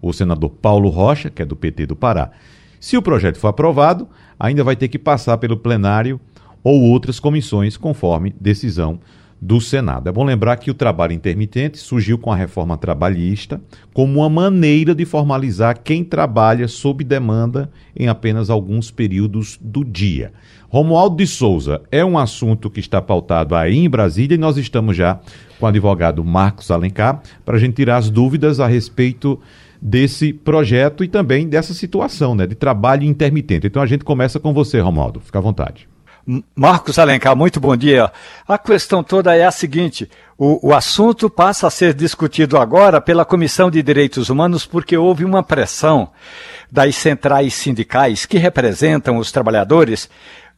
o 0.00 0.12
senador 0.12 0.50
Paulo 0.50 0.88
Rocha, 0.88 1.30
que 1.30 1.42
é 1.42 1.44
do 1.44 1.54
PT 1.54 1.86
do 1.86 1.96
Pará. 1.96 2.30
Se 2.80 2.96
o 2.96 3.02
projeto 3.02 3.38
for 3.38 3.48
aprovado, 3.48 4.08
ainda 4.38 4.64
vai 4.64 4.76
ter 4.76 4.88
que 4.88 4.98
passar 4.98 5.38
pelo 5.38 5.56
plenário 5.56 6.20
ou 6.62 6.82
outras 6.82 7.20
comissões, 7.20 7.76
conforme 7.76 8.34
decisão 8.40 8.98
do 9.40 9.60
Senado. 9.60 10.08
É 10.08 10.12
bom 10.12 10.24
lembrar 10.24 10.56
que 10.56 10.70
o 10.70 10.74
trabalho 10.74 11.12
intermitente 11.12 11.78
surgiu 11.78 12.18
com 12.18 12.32
a 12.32 12.36
reforma 12.36 12.76
trabalhista 12.76 13.60
como 13.92 14.20
uma 14.20 14.30
maneira 14.30 14.94
de 14.94 15.04
formalizar 15.04 15.80
quem 15.82 16.02
trabalha 16.02 16.66
sob 16.66 17.04
demanda 17.04 17.70
em 17.96 18.08
apenas 18.08 18.50
alguns 18.50 18.90
períodos 18.90 19.58
do 19.60 19.84
dia. 19.84 20.32
Romualdo 20.68 21.16
de 21.16 21.26
Souza 21.26 21.82
é 21.90 22.04
um 22.04 22.18
assunto 22.18 22.68
que 22.68 22.80
está 22.80 23.00
pautado 23.00 23.54
aí 23.54 23.78
em 23.78 23.88
Brasília 23.88 24.34
e 24.34 24.38
nós 24.38 24.56
estamos 24.56 24.96
já 24.96 25.20
com 25.58 25.66
o 25.66 25.68
advogado 25.68 26.24
Marcos 26.24 26.70
Alencar 26.70 27.22
para 27.44 27.56
a 27.56 27.60
gente 27.60 27.74
tirar 27.74 27.98
as 27.98 28.10
dúvidas 28.10 28.58
a 28.58 28.66
respeito 28.66 29.38
desse 29.80 30.32
projeto 30.32 31.04
e 31.04 31.08
também 31.08 31.46
dessa 31.46 31.74
situação 31.74 32.34
né, 32.34 32.46
de 32.46 32.54
trabalho 32.54 33.04
intermitente. 33.04 33.66
Então 33.66 33.82
a 33.82 33.86
gente 33.86 34.02
começa 34.02 34.40
com 34.40 34.52
você, 34.52 34.80
Romualdo. 34.80 35.20
Fica 35.20 35.38
à 35.38 35.42
vontade. 35.42 35.86
Marcos 36.56 36.98
Alencar, 36.98 37.36
muito 37.36 37.60
bom 37.60 37.76
dia. 37.76 38.10
A 38.48 38.56
questão 38.56 39.02
toda 39.02 39.36
é 39.36 39.44
a 39.44 39.50
seguinte: 39.50 40.10
o, 40.38 40.68
o, 40.68 40.74
assunto 40.74 41.28
passa 41.28 41.66
a 41.66 41.70
ser 41.70 41.92
discutido 41.92 42.56
agora 42.56 43.00
pela 43.00 43.26
Comissão 43.26 43.70
de 43.70 43.82
Direitos 43.82 44.30
Humanos 44.30 44.64
porque 44.64 44.96
houve 44.96 45.24
uma 45.24 45.42
pressão 45.42 46.10
das 46.70 46.96
centrais 46.96 47.54
sindicais 47.54 48.24
que 48.24 48.38
representam 48.38 49.18
os 49.18 49.30
trabalhadores 49.30 50.08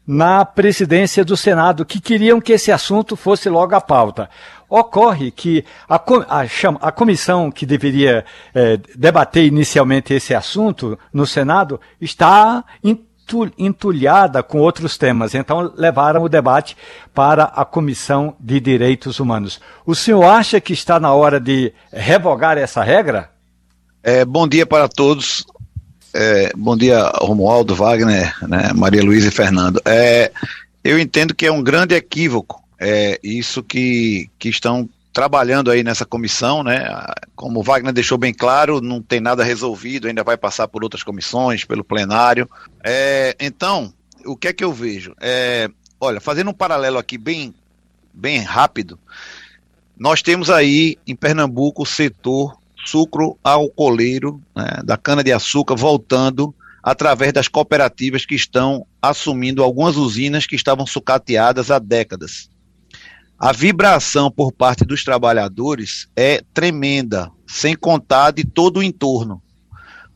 na 0.06 0.44
presidência 0.44 1.24
do 1.24 1.36
Senado, 1.36 1.84
que 1.84 2.00
queriam 2.00 2.40
que 2.40 2.52
esse 2.52 2.70
assunto 2.70 3.16
fosse 3.16 3.48
logo 3.48 3.74
à 3.74 3.80
pauta. 3.80 4.30
Ocorre 4.68 5.32
que 5.32 5.64
a, 5.88 5.96
a, 5.96 6.88
a 6.88 6.92
comissão 6.92 7.50
que 7.50 7.66
deveria 7.66 8.24
eh, 8.54 8.78
debater 8.94 9.44
inicialmente 9.44 10.14
esse 10.14 10.32
assunto 10.32 10.96
no 11.12 11.26
Senado 11.26 11.80
está 12.00 12.64
entulhada 13.58 14.42
com 14.42 14.58
outros 14.58 14.96
temas. 14.96 15.34
Então, 15.34 15.72
levaram 15.76 16.22
o 16.22 16.28
debate 16.28 16.76
para 17.14 17.44
a 17.44 17.64
Comissão 17.64 18.36
de 18.38 18.60
Direitos 18.60 19.18
Humanos. 19.20 19.60
O 19.84 19.94
senhor 19.94 20.24
acha 20.24 20.60
que 20.60 20.72
está 20.72 21.00
na 21.00 21.12
hora 21.12 21.40
de 21.40 21.72
revogar 21.92 22.58
essa 22.58 22.82
regra? 22.82 23.30
É, 24.02 24.24
bom 24.24 24.46
dia 24.46 24.64
para 24.64 24.88
todos. 24.88 25.44
É, 26.14 26.52
bom 26.56 26.76
dia, 26.76 27.10
Romualdo, 27.16 27.74
Wagner, 27.74 28.34
né, 28.46 28.70
Maria 28.74 29.02
Luísa 29.02 29.28
e 29.28 29.32
Fernando. 29.32 29.80
É, 29.84 30.30
eu 30.82 30.98
entendo 30.98 31.34
que 31.34 31.46
é 31.46 31.52
um 31.52 31.62
grande 31.62 31.94
equívoco 31.94 32.66
é, 32.78 33.18
isso 33.22 33.62
que, 33.62 34.30
que 34.38 34.48
estão 34.48 34.88
trabalhando 35.16 35.70
aí 35.70 35.82
nessa 35.82 36.04
comissão, 36.04 36.62
né? 36.62 36.86
Como 37.34 37.60
o 37.60 37.62
Wagner 37.62 37.90
deixou 37.90 38.18
bem 38.18 38.34
claro, 38.34 38.82
não 38.82 39.00
tem 39.00 39.18
nada 39.18 39.42
resolvido, 39.42 40.06
ainda 40.06 40.22
vai 40.22 40.36
passar 40.36 40.68
por 40.68 40.84
outras 40.84 41.02
comissões, 41.02 41.64
pelo 41.64 41.82
plenário. 41.82 42.46
É, 42.84 43.34
então, 43.40 43.94
o 44.26 44.36
que 44.36 44.48
é 44.48 44.52
que 44.52 44.62
eu 44.62 44.74
vejo? 44.74 45.14
É, 45.18 45.70
olha, 45.98 46.20
fazendo 46.20 46.50
um 46.50 46.52
paralelo 46.52 46.98
aqui 46.98 47.16
bem, 47.16 47.54
bem 48.12 48.42
rápido, 48.42 48.98
nós 49.96 50.20
temos 50.20 50.50
aí 50.50 50.98
em 51.06 51.16
Pernambuco 51.16 51.84
o 51.84 51.86
setor 51.86 52.54
sucro 52.84 53.38
alcooleiro 53.42 54.38
né, 54.54 54.82
da 54.84 54.98
cana-de-açúcar 54.98 55.76
voltando 55.76 56.54
através 56.82 57.32
das 57.32 57.48
cooperativas 57.48 58.26
que 58.26 58.34
estão 58.34 58.86
assumindo 59.00 59.64
algumas 59.64 59.96
usinas 59.96 60.46
que 60.46 60.56
estavam 60.56 60.86
sucateadas 60.86 61.70
há 61.70 61.78
décadas. 61.78 62.50
A 63.38 63.52
vibração 63.52 64.30
por 64.30 64.50
parte 64.50 64.84
dos 64.84 65.04
trabalhadores 65.04 66.08
é 66.16 66.42
tremenda, 66.54 67.30
sem 67.46 67.76
contar 67.76 68.30
de 68.30 68.44
todo 68.44 68.78
o 68.78 68.82
entorno. 68.82 69.42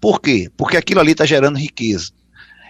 Por 0.01 0.21
quê? 0.21 0.51
Porque 0.57 0.79
aquilo 0.79 1.01
ali 1.01 1.13
está 1.13 1.27
gerando 1.27 1.59
riqueza. 1.59 2.13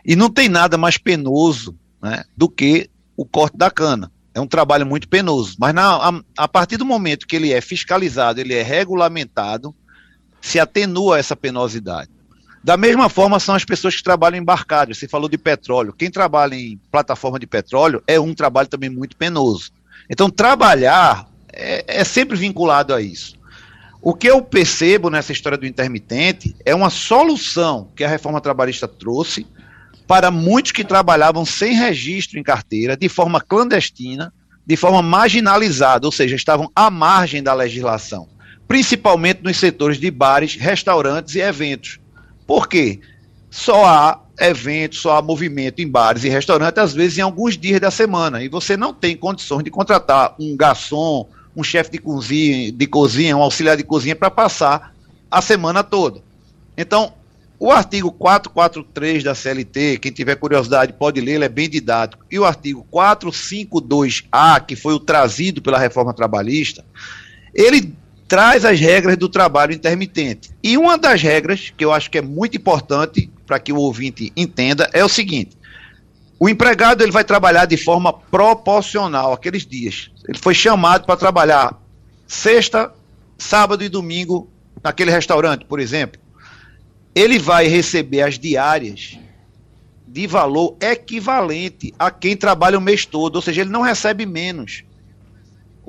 E 0.04 0.16
não 0.16 0.28
tem 0.28 0.48
nada 0.48 0.76
mais 0.76 0.98
penoso 0.98 1.78
né, 2.02 2.24
do 2.36 2.48
que 2.48 2.90
o 3.16 3.24
corte 3.24 3.56
da 3.56 3.70
cana. 3.70 4.10
É 4.34 4.40
um 4.40 4.46
trabalho 4.46 4.84
muito 4.84 5.08
penoso. 5.08 5.54
Mas 5.58 5.72
na, 5.72 6.08
a, 6.08 6.20
a, 6.36 6.48
partir 6.48 6.76
do 6.76 6.84
momento 6.84 7.28
que 7.28 7.36
ele 7.36 7.52
é 7.52 7.60
fiscalizado, 7.60 8.40
ele 8.40 8.54
é 8.54 8.62
regulamentado, 8.62 9.72
se 10.40 10.58
atenua 10.58 11.18
essa 11.18 11.36
penosidade. 11.36 12.10
Da 12.62 12.76
mesma 12.76 13.08
forma 13.08 13.38
são 13.38 13.54
as 13.54 13.64
pessoas 13.64 13.96
que 13.96 14.02
trabalham 14.02 14.42
em. 14.42 14.44
Você 14.88 15.06
falou 15.06 15.28
de 15.28 15.38
petróleo. 15.38 15.94
Quem 15.96 16.10
trabalha 16.10 16.54
em 16.54 16.76
plataforma 16.90 17.38
de 17.38 17.46
petróleo 17.46 18.02
é 18.06 18.18
um 18.18 18.34
trabalho 18.34 18.68
também 18.68 18.90
muito 18.90 19.16
penoso. 19.16 19.70
Então, 20.10 20.28
trabalhar 20.28 21.30
é, 21.52 22.00
é 22.00 22.04
sempre 22.04 22.36
vinculado 22.36 22.92
a 22.92 23.00
isso. 23.00 23.38
O 24.02 24.12
que 24.12 24.28
eu 24.28 24.42
percebo 24.42 25.08
nessa 25.08 25.30
história 25.30 25.56
do 25.56 25.66
intermitente 25.66 26.56
é 26.64 26.74
uma 26.74 26.90
solução 26.90 27.88
que 27.94 28.02
a 28.02 28.08
reforma 28.08 28.40
trabalhista 28.40 28.88
trouxe 28.88 29.46
para 30.06 30.30
muitos 30.30 30.72
que 30.72 30.82
trabalhavam 30.82 31.44
sem 31.44 31.74
registro 31.74 32.38
em 32.38 32.42
carteira, 32.42 32.96
de 32.96 33.08
forma 33.08 33.40
clandestina, 33.40 34.32
de 34.66 34.76
forma 34.76 35.02
marginalizada, 35.02 36.06
ou 36.06 36.12
seja, 36.12 36.34
estavam 36.34 36.70
à 36.74 36.90
margem 36.90 37.42
da 37.42 37.54
legislação, 37.54 38.28
principalmente 38.66 39.42
nos 39.42 39.58
setores 39.58 40.00
de 40.00 40.10
bares, 40.10 40.56
restaurantes 40.56 41.34
e 41.34 41.40
eventos. 41.40 42.00
Por 42.46 42.68
quê? 42.68 43.00
Só 43.50 43.84
há 43.84 44.20
eventos, 44.40 45.00
só 45.00 45.18
há 45.18 45.22
movimento 45.22 45.80
em 45.80 45.88
bares 45.88 46.24
e 46.24 46.28
restaurantes, 46.28 46.82
às 46.82 46.94
vezes 46.94 47.18
em 47.18 47.22
alguns 47.22 47.56
dias 47.56 47.80
da 47.80 47.90
semana, 47.90 48.42
e 48.42 48.48
você 48.48 48.76
não 48.76 48.94
tem 48.94 49.16
condições 49.16 49.62
de 49.62 49.70
contratar 49.70 50.34
um 50.40 50.56
garçom, 50.56 51.28
um 51.54 51.62
chefe 51.62 51.90
de 51.90 51.98
cozinha, 51.98 52.72
de 52.72 52.86
cozinha, 52.86 53.36
um 53.36 53.42
auxiliar 53.42 53.76
de 53.76 53.84
cozinha 53.84 54.16
para 54.16 54.30
passar 54.30 54.94
a 55.30 55.42
semana 55.42 55.84
toda. 55.84 56.22
Então, 56.76 57.12
o 57.58 57.70
artigo 57.70 58.10
443 58.10 59.22
da 59.22 59.34
CLT, 59.34 59.98
quem 59.98 60.10
tiver 60.10 60.34
curiosidade 60.36 60.94
pode 60.94 61.20
ler, 61.20 61.34
ele 61.34 61.44
é 61.44 61.48
bem 61.48 61.68
didático. 61.68 62.24
E 62.30 62.38
o 62.38 62.44
artigo 62.46 62.86
452A, 62.90 64.64
que 64.64 64.74
foi 64.74 64.94
o 64.94 64.98
trazido 64.98 65.60
pela 65.60 65.78
reforma 65.78 66.14
trabalhista, 66.14 66.82
ele 67.54 67.92
traz 68.26 68.64
as 68.64 68.80
regras 68.80 69.16
do 69.18 69.28
trabalho 69.28 69.74
intermitente. 69.74 70.50
E 70.62 70.78
uma 70.78 70.96
das 70.96 71.20
regras, 71.20 71.70
que 71.76 71.84
eu 71.84 71.92
acho 71.92 72.10
que 72.10 72.16
é 72.16 72.22
muito 72.22 72.56
importante 72.56 73.28
para 73.50 73.58
que 73.58 73.72
o 73.72 73.78
ouvinte 73.78 74.32
entenda, 74.36 74.88
é 74.92 75.04
o 75.04 75.08
seguinte: 75.08 75.58
o 76.38 76.48
empregado 76.48 77.02
ele 77.02 77.10
vai 77.10 77.24
trabalhar 77.24 77.64
de 77.66 77.76
forma 77.76 78.12
proporcional 78.12 79.32
aqueles 79.32 79.66
dias. 79.66 80.08
Ele 80.28 80.38
foi 80.38 80.54
chamado 80.54 81.04
para 81.04 81.16
trabalhar 81.16 81.76
sexta, 82.28 82.94
sábado 83.36 83.82
e 83.82 83.88
domingo 83.88 84.48
naquele 84.80 85.10
restaurante, 85.10 85.64
por 85.64 85.80
exemplo. 85.80 86.20
Ele 87.12 87.40
vai 87.40 87.66
receber 87.66 88.22
as 88.22 88.38
diárias 88.38 89.18
de 90.06 90.28
valor 90.28 90.76
equivalente 90.80 91.92
a 91.98 92.08
quem 92.08 92.36
trabalha 92.36 92.78
o 92.78 92.80
mês 92.80 93.04
todo, 93.04 93.34
ou 93.34 93.42
seja, 93.42 93.62
ele 93.62 93.70
não 93.70 93.82
recebe 93.82 94.24
menos. 94.26 94.84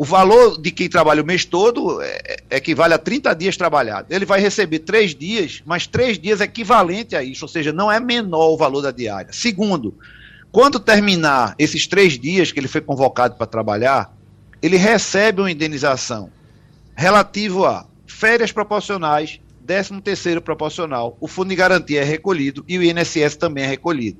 O 0.02 0.04
valor 0.04 0.60
de 0.60 0.72
quem 0.72 0.90
trabalha 0.90 1.22
o 1.22 1.26
mês 1.26 1.46
todo 1.46 2.02
é, 2.02 2.40
é, 2.50 2.58
equivale 2.58 2.92
a 2.92 2.98
30 2.98 3.36
dias 3.36 3.56
trabalhados. 3.56 4.10
Ele 4.10 4.26
vai 4.26 4.42
receber 4.42 4.80
três 4.80 5.14
dias, 5.14 5.62
mas 5.64 5.86
três 5.86 6.18
dias 6.18 6.42
é 6.42 6.46
equivalente 6.46 7.16
a 7.16 7.22
isso, 7.22 7.46
ou 7.46 7.48
seja, 7.48 7.72
não 7.72 7.92
é 7.92 8.00
menor 8.00 8.50
o 8.50 8.58
valor 8.58 8.82
da 8.82 8.90
diária. 8.90 9.32
Segundo, 9.32 9.94
quando 10.52 10.80
terminar 10.80 11.54
esses 11.60 11.86
três 11.86 12.18
dias 12.18 12.52
que 12.52 12.60
ele 12.60 12.68
foi 12.68 12.82
convocado 12.82 13.36
para 13.36 13.46
trabalhar, 13.46 14.12
ele 14.60 14.76
recebe 14.76 15.40
uma 15.40 15.52
indenização 15.52 16.32
relativo 16.96 17.64
a 17.68 17.86
férias 18.08 18.52
proporcionais, 18.52 19.40
13 19.68 20.02
terceiro 20.02 20.42
proporcional, 20.42 21.16
o 21.22 21.28
fundo 21.28 21.50
de 21.50 21.56
garantia 21.56 22.02
é 22.02 22.04
recolhido 22.04 22.66
e 22.68 22.80
o 22.80 22.84
INSS 22.84 23.36
também 23.36 23.66
é 23.66 23.68
recolhido. 23.68 24.18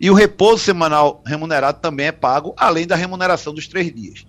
E 0.00 0.08
o 0.08 0.14
repouso 0.14 0.62
semanal 0.62 1.20
remunerado 1.26 1.80
também 1.80 2.06
é 2.06 2.12
pago, 2.12 2.54
além 2.56 2.86
da 2.86 2.94
remuneração 2.94 3.52
dos 3.52 3.66
três 3.66 3.92
dias. 3.92 4.24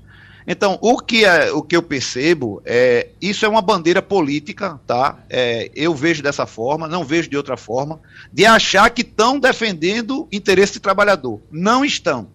Então, 0.50 0.80
o 0.82 0.98
que, 0.98 1.26
é, 1.26 1.52
o 1.52 1.62
que 1.62 1.76
eu 1.76 1.84
percebo 1.84 2.62
é 2.64 3.10
isso 3.22 3.46
é 3.46 3.50
uma 3.50 3.62
bandeira 3.62 4.02
política, 4.02 4.80
tá? 4.88 5.20
É, 5.30 5.70
eu 5.76 5.94
vejo 5.94 6.24
dessa 6.24 6.46
forma, 6.46 6.88
não 6.88 7.04
vejo 7.04 7.30
de 7.30 7.36
outra 7.36 7.58
forma, 7.58 8.00
de 8.32 8.46
achar 8.46 8.90
que 8.90 9.02
estão 9.02 9.38
defendendo 9.38 10.26
interesse 10.32 10.74
de 10.74 10.80
trabalhador. 10.80 11.42
Não 11.52 11.84
estão. 11.84 12.30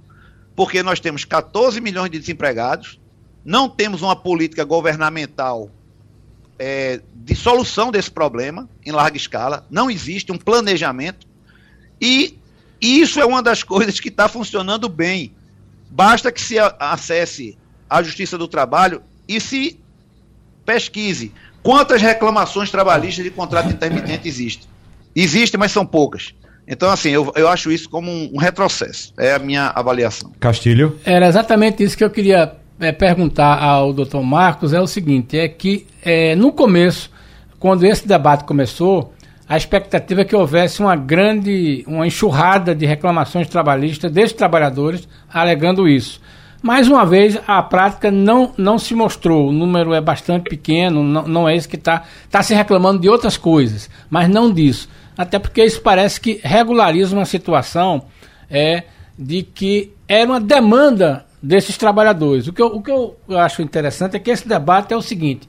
Porque 0.54 0.82
nós 0.82 1.00
temos 1.00 1.24
14 1.24 1.80
milhões 1.80 2.10
de 2.10 2.18
desempregados, 2.18 3.00
não 3.42 3.66
temos 3.66 4.02
uma 4.02 4.14
política 4.14 4.62
governamental 4.62 5.70
é, 6.58 7.00
de 7.14 7.34
solução 7.34 7.90
desse 7.90 8.10
problema 8.10 8.68
em 8.84 8.92
larga 8.92 9.16
escala, 9.16 9.66
não 9.70 9.90
existe 9.90 10.30
um 10.30 10.36
planejamento, 10.36 11.26
e 11.98 12.38
isso 12.78 13.18
é 13.18 13.24
uma 13.24 13.42
das 13.42 13.62
coisas 13.62 13.98
que 13.98 14.10
está 14.10 14.28
funcionando 14.28 14.86
bem. 14.86 15.32
Basta 15.90 16.30
que 16.30 16.40
se 16.42 16.58
acesse 16.58 17.56
à 17.93 18.03
Justiça 18.03 18.38
do 18.38 18.49
Trabalho 18.49 19.03
e 19.28 19.40
se 19.40 19.78
pesquise 20.64 21.32
quantas 21.62 22.01
reclamações 22.01 22.70
trabalhistas 22.70 23.24
de 23.24 23.30
contrato 23.30 23.70
intermitente 23.70 24.28
existem. 24.28 24.68
Existem, 25.14 25.59
mas 25.59 25.72
são 25.72 25.84
poucas. 25.84 26.34
Então, 26.66 26.90
assim, 26.90 27.11
eu, 27.11 27.32
eu 27.36 27.49
acho 27.49 27.70
isso 27.70 27.88
como 27.88 28.11
um, 28.11 28.30
um 28.34 28.38
retrocesso. 28.38 29.12
É 29.18 29.34
a 29.34 29.38
minha 29.38 29.68
avaliação. 29.74 30.32
Castilho? 30.40 30.99
Era 31.05 31.26
exatamente 31.26 31.82
isso 31.82 31.97
que 31.97 32.05
eu 32.05 32.11
queria 32.11 32.55
é, 32.80 32.93
perguntar 32.93 33.62
ao 33.62 33.93
doutor 33.93 34.22
Marcos. 34.22 34.72
É 34.72 34.80
o 34.80 34.86
seguinte, 34.86 35.38
é 35.38 35.49
que 35.49 35.86
é, 36.03 36.34
no 36.34 36.53
começo, 36.53 37.11
quando 37.59 37.84
esse 37.84 38.07
debate 38.07 38.45
começou, 38.45 39.12
a 39.49 39.57
expectativa 39.57 40.22
é 40.22 40.24
que 40.24 40.34
houvesse 40.34 40.80
uma 40.80 40.97
grande, 40.97 41.84
uma 41.86 42.07
enxurrada 42.07 42.74
de 42.74 42.86
reclamações 42.86 43.49
trabalhistas 43.49 44.11
desses 44.11 44.32
trabalhadores 44.32 45.07
alegando 45.32 45.86
isso. 45.86 46.20
Mais 46.62 46.86
uma 46.86 47.04
vez, 47.04 47.38
a 47.46 47.60
prática 47.60 48.10
não, 48.10 48.52
não 48.56 48.78
se 48.78 48.94
mostrou. 48.94 49.48
O 49.48 49.52
número 49.52 49.92
é 49.92 50.00
bastante 50.00 50.48
pequeno, 50.48 51.02
não, 51.02 51.26
não 51.26 51.48
é 51.48 51.56
isso 51.56 51.68
que 51.68 51.76
está 51.76 52.04
tá 52.30 52.40
se 52.42 52.54
reclamando 52.54 53.00
de 53.00 53.08
outras 53.08 53.36
coisas, 53.36 53.90
mas 54.08 54.28
não 54.28 54.52
disso. 54.52 54.88
Até 55.18 55.38
porque 55.38 55.64
isso 55.64 55.80
parece 55.82 56.20
que 56.20 56.40
regulariza 56.42 57.16
uma 57.16 57.24
situação 57.24 58.04
é, 58.48 58.84
de 59.18 59.42
que 59.42 59.92
era 60.06 60.30
uma 60.30 60.40
demanda 60.40 61.26
desses 61.42 61.76
trabalhadores. 61.76 62.46
O 62.46 62.52
que 62.52 62.62
eu, 62.62 62.68
o 62.68 62.80
que 62.80 62.90
eu 62.90 63.16
acho 63.36 63.60
interessante 63.60 64.16
é 64.16 64.20
que 64.20 64.30
esse 64.30 64.46
debate 64.46 64.94
é 64.94 64.96
o 64.96 65.02
seguinte: 65.02 65.48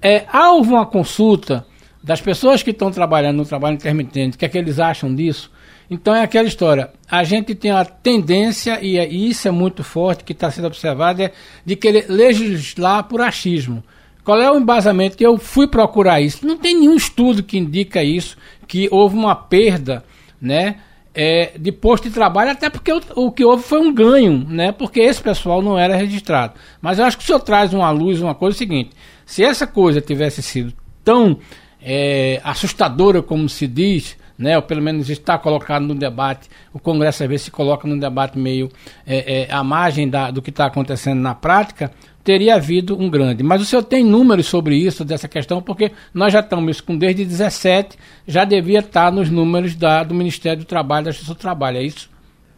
é, 0.00 0.24
houve 0.32 0.70
uma 0.70 0.86
consulta 0.86 1.66
das 2.02 2.20
pessoas 2.22 2.62
que 2.62 2.70
estão 2.70 2.90
trabalhando 2.90 3.36
no 3.36 3.44
trabalho 3.44 3.74
intermitente, 3.74 4.36
o 4.36 4.38
que 4.38 4.46
é 4.46 4.48
que 4.48 4.56
eles 4.56 4.78
acham 4.78 5.14
disso? 5.14 5.50
Então 5.90 6.14
é 6.14 6.22
aquela 6.22 6.46
história. 6.46 6.90
A 7.10 7.24
gente 7.24 7.54
tem 7.54 7.70
a 7.70 7.84
tendência, 7.84 8.78
e, 8.82 8.98
é, 8.98 9.08
e 9.08 9.30
isso 9.30 9.48
é 9.48 9.50
muito 9.50 9.82
forte, 9.82 10.24
que 10.24 10.32
está 10.32 10.50
sendo 10.50 10.66
observado, 10.66 11.22
é 11.22 11.32
de 11.64 11.76
querer 11.76 12.06
legislar 12.08 13.04
por 13.04 13.20
achismo. 13.20 13.82
Qual 14.22 14.38
é 14.38 14.50
o 14.50 14.58
embasamento 14.58 15.16
eu 15.18 15.38
fui 15.38 15.66
procurar 15.66 16.20
isso? 16.20 16.46
Não 16.46 16.58
tem 16.58 16.78
nenhum 16.78 16.94
estudo 16.94 17.42
que 17.42 17.56
indica 17.56 18.02
isso, 18.02 18.36
que 18.66 18.86
houve 18.90 19.16
uma 19.16 19.34
perda, 19.34 20.04
né? 20.38 20.80
É, 21.14 21.52
de 21.58 21.72
posto 21.72 22.08
de 22.08 22.14
trabalho, 22.14 22.50
até 22.50 22.68
porque 22.68 22.92
o, 22.92 23.00
o, 23.16 23.32
que 23.32 23.42
houve 23.42 23.62
foi 23.62 23.80
um 23.80 23.92
ganho, 23.92 24.46
né? 24.46 24.70
Porque 24.70 25.00
esse 25.00 25.22
pessoal 25.22 25.62
não 25.62 25.78
era 25.78 25.96
registrado. 25.96 26.52
Mas 26.80 26.98
eu 26.98 27.06
acho 27.06 27.16
que 27.16 27.24
o 27.24 27.26
senhor 27.26 27.40
traz 27.40 27.72
uma 27.72 27.90
luz, 27.90 28.20
uma 28.20 28.34
coisa 28.34 28.54
é 28.54 28.56
o 28.56 28.58
seguinte: 28.58 28.90
se 29.24 29.42
essa 29.42 29.66
coisa 29.66 30.02
tivesse 30.02 30.42
sido 30.42 30.74
tão 31.02 31.38
é, 31.82 32.38
assustadora 32.44 33.22
como 33.22 33.48
se 33.48 33.66
diz, 33.66 34.17
né, 34.38 34.56
ou 34.56 34.62
pelo 34.62 34.80
menos 34.80 35.10
está 35.10 35.36
colocado 35.36 35.82
no 35.82 35.94
debate, 35.94 36.48
o 36.72 36.78
Congresso 36.78 37.24
às 37.24 37.28
vezes 37.28 37.46
se 37.46 37.50
coloca 37.50 37.88
no 37.88 37.98
debate 37.98 38.38
meio 38.38 38.70
é, 39.06 39.42
é, 39.42 39.52
à 39.52 39.64
margem 39.64 40.08
da, 40.08 40.30
do 40.30 40.40
que 40.40 40.50
está 40.50 40.66
acontecendo 40.66 41.20
na 41.20 41.34
prática, 41.34 41.90
teria 42.22 42.54
havido 42.54 42.98
um 43.00 43.10
grande. 43.10 43.42
Mas 43.42 43.62
o 43.62 43.64
senhor 43.64 43.82
tem 43.82 44.04
números 44.04 44.46
sobre 44.46 44.76
isso, 44.76 45.04
dessa 45.04 45.26
questão, 45.26 45.60
porque 45.60 45.92
nós 46.14 46.32
já 46.32 46.40
estamos 46.40 46.80
com 46.80 46.96
desde 46.96 47.24
17, 47.24 47.98
já 48.26 48.44
devia 48.44 48.80
estar 48.80 49.10
nos 49.10 49.28
números 49.28 49.74
da, 49.74 50.04
do 50.04 50.14
Ministério 50.14 50.58
do 50.58 50.66
Trabalho, 50.66 51.06
da 51.06 51.10
Justiça 51.10 51.34
do 51.34 51.38
Trabalho, 51.38 51.78
é 51.78 51.82
isso? 51.82 52.08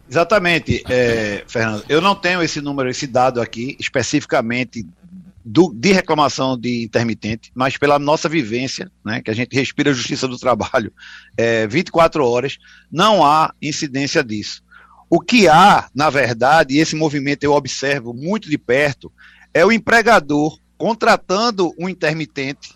Exatamente, 0.09 0.83
é, 0.89 1.45
Fernando. 1.47 1.85
Eu 1.87 2.01
não 2.01 2.13
tenho 2.13 2.43
esse 2.43 2.59
número, 2.59 2.89
esse 2.89 3.07
dado 3.07 3.39
aqui, 3.39 3.77
especificamente 3.79 4.85
do, 5.43 5.73
de 5.73 5.91
reclamação 5.91 6.57
de 6.57 6.83
intermitente, 6.83 7.51
mas 7.55 7.77
pela 7.77 7.97
nossa 7.97 8.29
vivência, 8.29 8.91
né, 9.03 9.21
que 9.21 9.31
a 9.31 9.33
gente 9.33 9.55
respira 9.55 9.91
a 9.91 9.93
justiça 9.93 10.27
do 10.27 10.37
trabalho 10.37 10.93
é, 11.35 11.67
24 11.67 12.25
horas, 12.25 12.57
não 12.91 13.25
há 13.25 13.53
incidência 13.61 14.23
disso. 14.23 14.63
O 15.09 15.19
que 15.19 15.47
há, 15.47 15.89
na 15.93 16.09
verdade, 16.09 16.75
e 16.75 16.79
esse 16.79 16.95
movimento 16.95 17.43
eu 17.43 17.53
observo 17.53 18.13
muito 18.13 18.49
de 18.49 18.57
perto, 18.57 19.11
é 19.53 19.65
o 19.65 19.71
empregador 19.71 20.57
contratando 20.77 21.73
um 21.77 21.89
intermitente. 21.89 22.75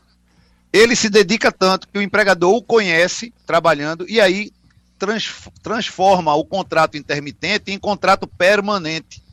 Ele 0.72 0.96
se 0.96 1.10
dedica 1.10 1.52
tanto 1.52 1.88
que 1.88 1.98
o 1.98 2.02
empregador 2.02 2.54
o 2.54 2.62
conhece 2.62 3.34
trabalhando 3.46 4.06
e 4.10 4.20
aí 4.20 4.52
trans, 5.00 5.50
transforma 5.64 6.36
o 6.36 6.44
contrato 6.44 6.98
intermitente 6.98 7.72
em 7.72 7.80
contrato 7.80 8.28
permanente. 8.28 9.24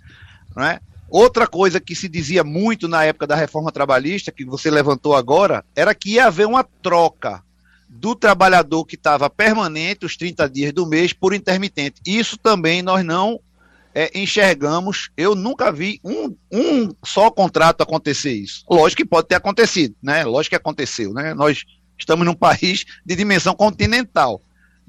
Não 0.54 0.64
é? 0.64 0.80
Outra 1.12 1.46
coisa 1.46 1.78
que 1.78 1.94
se 1.94 2.08
dizia 2.08 2.42
muito 2.42 2.88
na 2.88 3.04
época 3.04 3.26
da 3.26 3.36
reforma 3.36 3.70
trabalhista, 3.70 4.32
que 4.32 4.46
você 4.46 4.70
levantou 4.70 5.14
agora, 5.14 5.62
era 5.76 5.94
que 5.94 6.14
ia 6.14 6.24
haver 6.26 6.46
uma 6.46 6.64
troca 6.64 7.42
do 7.86 8.14
trabalhador 8.14 8.86
que 8.86 8.94
estava 8.94 9.28
permanente, 9.28 10.06
os 10.06 10.16
30 10.16 10.48
dias 10.48 10.72
do 10.72 10.86
mês, 10.86 11.12
por 11.12 11.34
intermitente. 11.34 12.00
Isso 12.06 12.38
também 12.38 12.80
nós 12.80 13.04
não 13.04 13.38
é, 13.94 14.10
enxergamos. 14.18 15.10
Eu 15.14 15.34
nunca 15.34 15.70
vi 15.70 16.00
um, 16.02 16.34
um 16.50 16.88
só 17.04 17.30
contrato 17.30 17.82
acontecer 17.82 18.32
isso. 18.32 18.64
Lógico 18.70 19.02
que 19.02 19.08
pode 19.08 19.28
ter 19.28 19.34
acontecido, 19.34 19.94
né? 20.02 20.24
Lógico 20.24 20.52
que 20.52 20.56
aconteceu, 20.56 21.12
né? 21.12 21.34
Nós 21.34 21.62
estamos 21.98 22.24
num 22.24 22.32
país 22.34 22.86
de 23.04 23.14
dimensão 23.14 23.54
continental. 23.54 24.40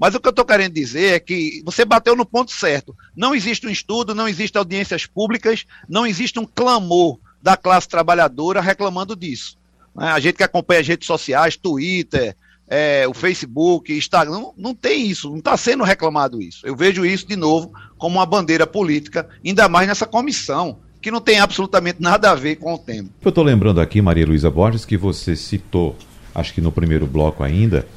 Mas 0.04 0.14
o 0.14 0.20
que 0.20 0.28
eu 0.28 0.32
estou 0.32 0.44
querendo 0.44 0.74
dizer 0.74 1.14
é 1.14 1.20
que 1.22 1.62
você 1.64 1.86
bateu 1.86 2.14
no 2.14 2.26
ponto 2.26 2.52
certo. 2.52 2.94
Não 3.16 3.34
existe 3.34 3.66
um 3.66 3.70
estudo, 3.70 4.14
não 4.14 4.28
existem 4.28 4.60
audiências 4.60 5.06
públicas, 5.06 5.66
não 5.88 6.06
existe 6.06 6.38
um 6.38 6.46
clamor 6.46 7.20
da 7.42 7.56
classe 7.56 7.88
trabalhadora 7.88 8.60
reclamando 8.60 9.16
disso. 9.16 9.58
Né? 9.96 10.08
A 10.08 10.20
gente 10.20 10.36
que 10.36 10.44
acompanha 10.44 10.82
as 10.82 10.88
redes 10.90 11.08
sociais, 11.08 11.56
Twitter, 11.56 12.36
é, 12.68 13.08
o 13.08 13.14
Facebook, 13.14 13.98
Instagram, 13.98 14.34
não, 14.34 14.54
não 14.58 14.76
tem 14.76 15.08
isso, 15.08 15.30
não 15.30 15.38
está 15.38 15.56
sendo 15.56 15.86
reclamado 15.86 16.42
isso. 16.42 16.68
Eu 16.68 16.76
vejo 16.76 17.06
isso, 17.06 17.26
de 17.26 17.38
novo, 17.38 17.72
como 17.98 18.20
uma 18.20 18.26
bandeira 18.26 18.68
política, 18.68 19.30
ainda 19.46 19.70
mais 19.70 19.88
nessa 19.88 20.06
comissão, 20.06 20.80
que 21.02 21.12
não 21.12 21.22
tem 21.22 21.40
absolutamente 21.40 22.02
nada 22.02 22.30
a 22.30 22.36
ver 22.36 22.58
com 22.58 22.74
o 22.74 22.78
tema. 22.78 23.08
Eu 23.22 23.30
estou 23.30 23.42
lembrando 23.42 23.80
aqui, 23.80 24.02
Maria 24.02 24.26
Luísa 24.26 24.52
Borges, 24.52 24.84
que 24.84 24.98
você 24.98 25.34
citou, 25.34 25.96
acho 26.36 26.54
que 26.54 26.60
no 26.60 26.74
primeiro 26.74 27.08
bloco 27.08 27.42
ainda, 27.42 27.88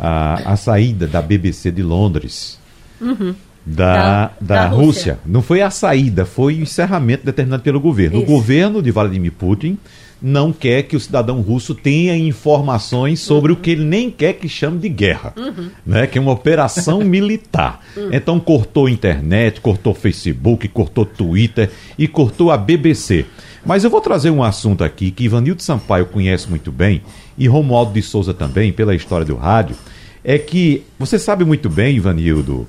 a, 0.00 0.52
a 0.52 0.56
saída 0.56 1.06
da 1.06 1.20
BBC 1.20 1.70
de 1.70 1.82
Londres. 1.82 2.58
Uhum. 3.00 3.34
Da, 3.64 3.94
da, 3.94 4.22
da, 4.22 4.32
da 4.40 4.66
Rússia. 4.68 4.84
Rússia. 4.84 5.18
Não 5.26 5.42
foi 5.42 5.60
a 5.60 5.68
saída, 5.68 6.24
foi 6.24 6.54
o 6.54 6.62
encerramento 6.62 7.26
determinado 7.26 7.62
pelo 7.62 7.78
governo. 7.78 8.16
Isso. 8.16 8.24
O 8.24 8.26
governo 8.26 8.82
de 8.82 8.90
Vladimir 8.90 9.32
Putin 9.32 9.76
não 10.20 10.52
quer 10.52 10.82
que 10.84 10.96
o 10.96 11.00
cidadão 11.00 11.40
russo 11.40 11.74
tenha 11.74 12.16
informações 12.16 13.20
sobre 13.20 13.52
uhum. 13.52 13.58
o 13.58 13.60
que 13.60 13.70
ele 13.70 13.84
nem 13.84 14.10
quer 14.10 14.34
que 14.34 14.48
chame 14.48 14.78
de 14.78 14.88
guerra, 14.88 15.34
uhum. 15.36 15.70
né? 15.84 16.06
que 16.06 16.18
é 16.18 16.20
uma 16.20 16.32
operação 16.32 17.00
militar. 17.04 17.80
Uhum. 17.96 18.08
Então 18.12 18.40
cortou 18.40 18.88
internet, 18.88 19.60
cortou 19.60 19.94
Facebook, 19.94 20.66
cortou 20.68 21.04
Twitter 21.04 21.70
e 21.98 22.08
cortou 22.08 22.50
a 22.50 22.56
BBC. 22.56 23.26
Mas 23.64 23.84
eu 23.84 23.90
vou 23.90 24.00
trazer 24.00 24.30
um 24.30 24.42
assunto 24.42 24.82
aqui 24.82 25.10
que 25.10 25.24
Ivanildo 25.24 25.62
Sampaio 25.62 26.06
conhece 26.06 26.48
muito 26.48 26.72
bem 26.72 27.02
e 27.40 27.48
Romualdo 27.48 27.94
de 27.94 28.02
Souza 28.02 28.34
também, 28.34 28.70
pela 28.70 28.94
história 28.94 29.24
do 29.24 29.34
rádio, 29.34 29.74
é 30.22 30.36
que 30.38 30.84
você 30.98 31.18
sabe 31.18 31.42
muito 31.42 31.70
bem, 31.70 31.96
Ivanildo, 31.96 32.68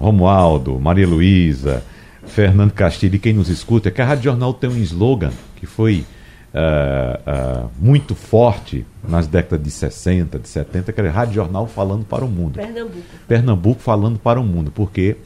Romualdo, 0.00 0.80
Maria 0.80 1.06
Luísa, 1.06 1.84
Fernando 2.26 2.72
Castilho 2.72 3.16
e 3.16 3.18
quem 3.18 3.34
nos 3.34 3.50
escuta, 3.50 3.90
é 3.90 3.92
que 3.92 4.00
a 4.00 4.06
Rádio 4.06 4.24
Jornal 4.24 4.54
tem 4.54 4.70
um 4.70 4.78
slogan 4.78 5.30
que 5.56 5.66
foi 5.66 6.06
uh, 6.54 7.66
uh, 7.66 7.70
muito 7.78 8.14
forte 8.14 8.86
nas 9.06 9.26
décadas 9.26 9.62
de 9.62 9.70
60, 9.70 10.38
de 10.38 10.48
70, 10.48 10.92
que 10.94 11.00
era 11.00 11.10
Rádio 11.10 11.34
Jornal 11.34 11.66
falando 11.66 12.06
para 12.06 12.24
o 12.24 12.28
mundo. 12.28 12.54
Pernambuco. 12.54 13.02
Pernambuco 13.28 13.80
falando 13.82 14.18
para 14.18 14.40
o 14.40 14.42
mundo, 14.42 14.72
porque 14.74 15.16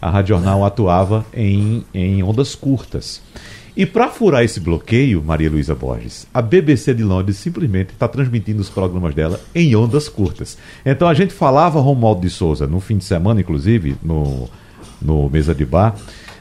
a 0.00 0.10
Rádio 0.10 0.36
Jornal 0.36 0.64
atuava 0.64 1.26
em, 1.34 1.84
em 1.92 2.22
ondas 2.22 2.54
curtas. 2.54 3.20
E 3.78 3.86
para 3.86 4.08
furar 4.08 4.42
esse 4.42 4.58
bloqueio, 4.58 5.22
Maria 5.24 5.48
Luísa 5.48 5.72
Borges, 5.72 6.26
a 6.34 6.42
BBC 6.42 6.92
de 6.94 7.04
Londres 7.04 7.36
simplesmente 7.36 7.90
está 7.90 8.08
transmitindo 8.08 8.60
os 8.60 8.68
programas 8.68 9.14
dela 9.14 9.40
em 9.54 9.76
ondas 9.76 10.08
curtas. 10.08 10.58
Então 10.84 11.06
a 11.06 11.14
gente 11.14 11.32
falava, 11.32 11.78
Romualdo 11.78 12.20
de 12.20 12.28
Souza, 12.28 12.66
no 12.66 12.80
fim 12.80 12.98
de 12.98 13.04
semana, 13.04 13.40
inclusive, 13.40 13.94
no, 14.02 14.50
no 15.00 15.30
Mesa 15.30 15.54
de 15.54 15.64
Bar, 15.64 15.94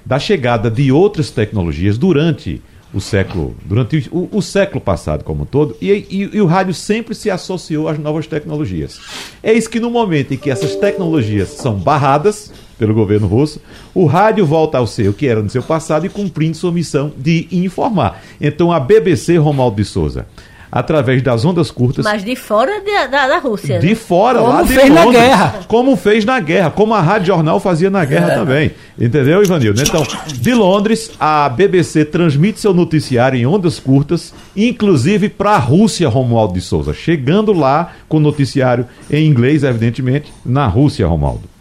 da 0.03 0.17
chegada 0.17 0.71
de 0.71 0.91
outras 0.91 1.29
tecnologias 1.29 1.95
durante 1.95 2.59
o 2.91 2.99
século, 2.99 3.55
durante 3.65 4.09
o, 4.11 4.27
o 4.31 4.41
século 4.41 4.81
passado 4.81 5.23
como 5.23 5.43
um 5.43 5.45
todo, 5.45 5.77
e, 5.79 5.91
e, 5.91 6.29
e, 6.37 6.41
o 6.41 6.47
rádio 6.47 6.73
sempre 6.73 7.13
se 7.13 7.29
associou 7.29 7.87
às 7.87 7.99
novas 7.99 8.25
tecnologias. 8.25 8.99
É 9.43 9.53
isso 9.53 9.69
que 9.69 9.79
no 9.79 9.91
momento 9.91 10.33
em 10.33 10.37
que 10.37 10.49
essas 10.49 10.75
tecnologias 10.75 11.49
são 11.49 11.75
barradas, 11.75 12.51
pelo 12.77 12.93
governo 12.93 13.27
russo, 13.27 13.61
o 13.93 14.05
rádio 14.05 14.45
volta 14.45 14.77
ao 14.77 14.87
ser 14.87 15.09
o 15.09 15.13
que 15.13 15.27
era 15.27 15.41
no 15.41 15.49
seu 15.49 15.63
passado 15.63 16.05
e 16.05 16.09
cumprindo 16.09 16.57
sua 16.57 16.71
missão 16.71 17.11
de 17.17 17.47
informar. 17.51 18.21
Então 18.39 18.71
a 18.71 18.79
BBC 18.79 19.37
Romualdo 19.37 19.77
de 19.77 19.85
Souza 19.85 20.25
através 20.71 21.21
das 21.21 21.45
ondas 21.45 21.71
curtas. 21.71 22.03
Mas 22.03 22.23
de 22.23 22.35
fora 22.35 22.79
de, 22.81 23.07
da, 23.07 23.27
da 23.27 23.37
Rússia. 23.39 23.79
De 23.79 23.89
né? 23.89 23.95
fora, 23.95 24.39
como 24.39 24.53
lá 24.53 24.61
de 24.63 24.73
fez 24.73 24.89
Londres, 24.89 25.05
na 25.05 25.11
guerra. 25.11 25.59
Como 25.67 25.95
fez 25.95 26.25
na 26.25 26.39
guerra, 26.39 26.71
como 26.71 26.93
a 26.93 27.01
Rádio 27.01 27.27
Jornal 27.27 27.59
fazia 27.59 27.89
na 27.89 28.05
guerra 28.05 28.31
é. 28.31 28.35
também. 28.35 28.71
Entendeu, 28.99 29.41
Ivanildo? 29.43 29.81
Então, 29.81 30.03
de 30.33 30.53
Londres, 30.53 31.11
a 31.19 31.49
BBC 31.49 32.05
transmite 32.05 32.59
seu 32.59 32.73
noticiário 32.73 33.39
em 33.39 33.45
ondas 33.45 33.79
curtas, 33.79 34.33
inclusive 34.55 35.29
para 35.29 35.51
a 35.51 35.57
Rússia, 35.57 36.09
Romualdo 36.09 36.53
de 36.53 36.61
Souza. 36.61 36.93
Chegando 36.93 37.53
lá 37.53 37.93
com 38.07 38.17
o 38.17 38.21
noticiário 38.21 38.85
em 39.09 39.25
inglês, 39.25 39.63
evidentemente, 39.63 40.31
na 40.45 40.67
Rússia, 40.67 41.07
Romualdo. 41.07 41.56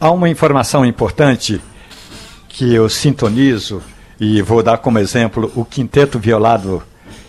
Há 0.00 0.10
uma 0.10 0.30
informação 0.30 0.84
importante 0.84 1.60
que 2.48 2.72
eu 2.72 2.88
sintonizo 2.88 3.82
e 4.18 4.40
vou 4.40 4.62
dar 4.62 4.78
como 4.78 4.98
exemplo 4.98 5.52
o 5.54 5.64
Quinteto 5.64 6.18
Violado 6.18 6.82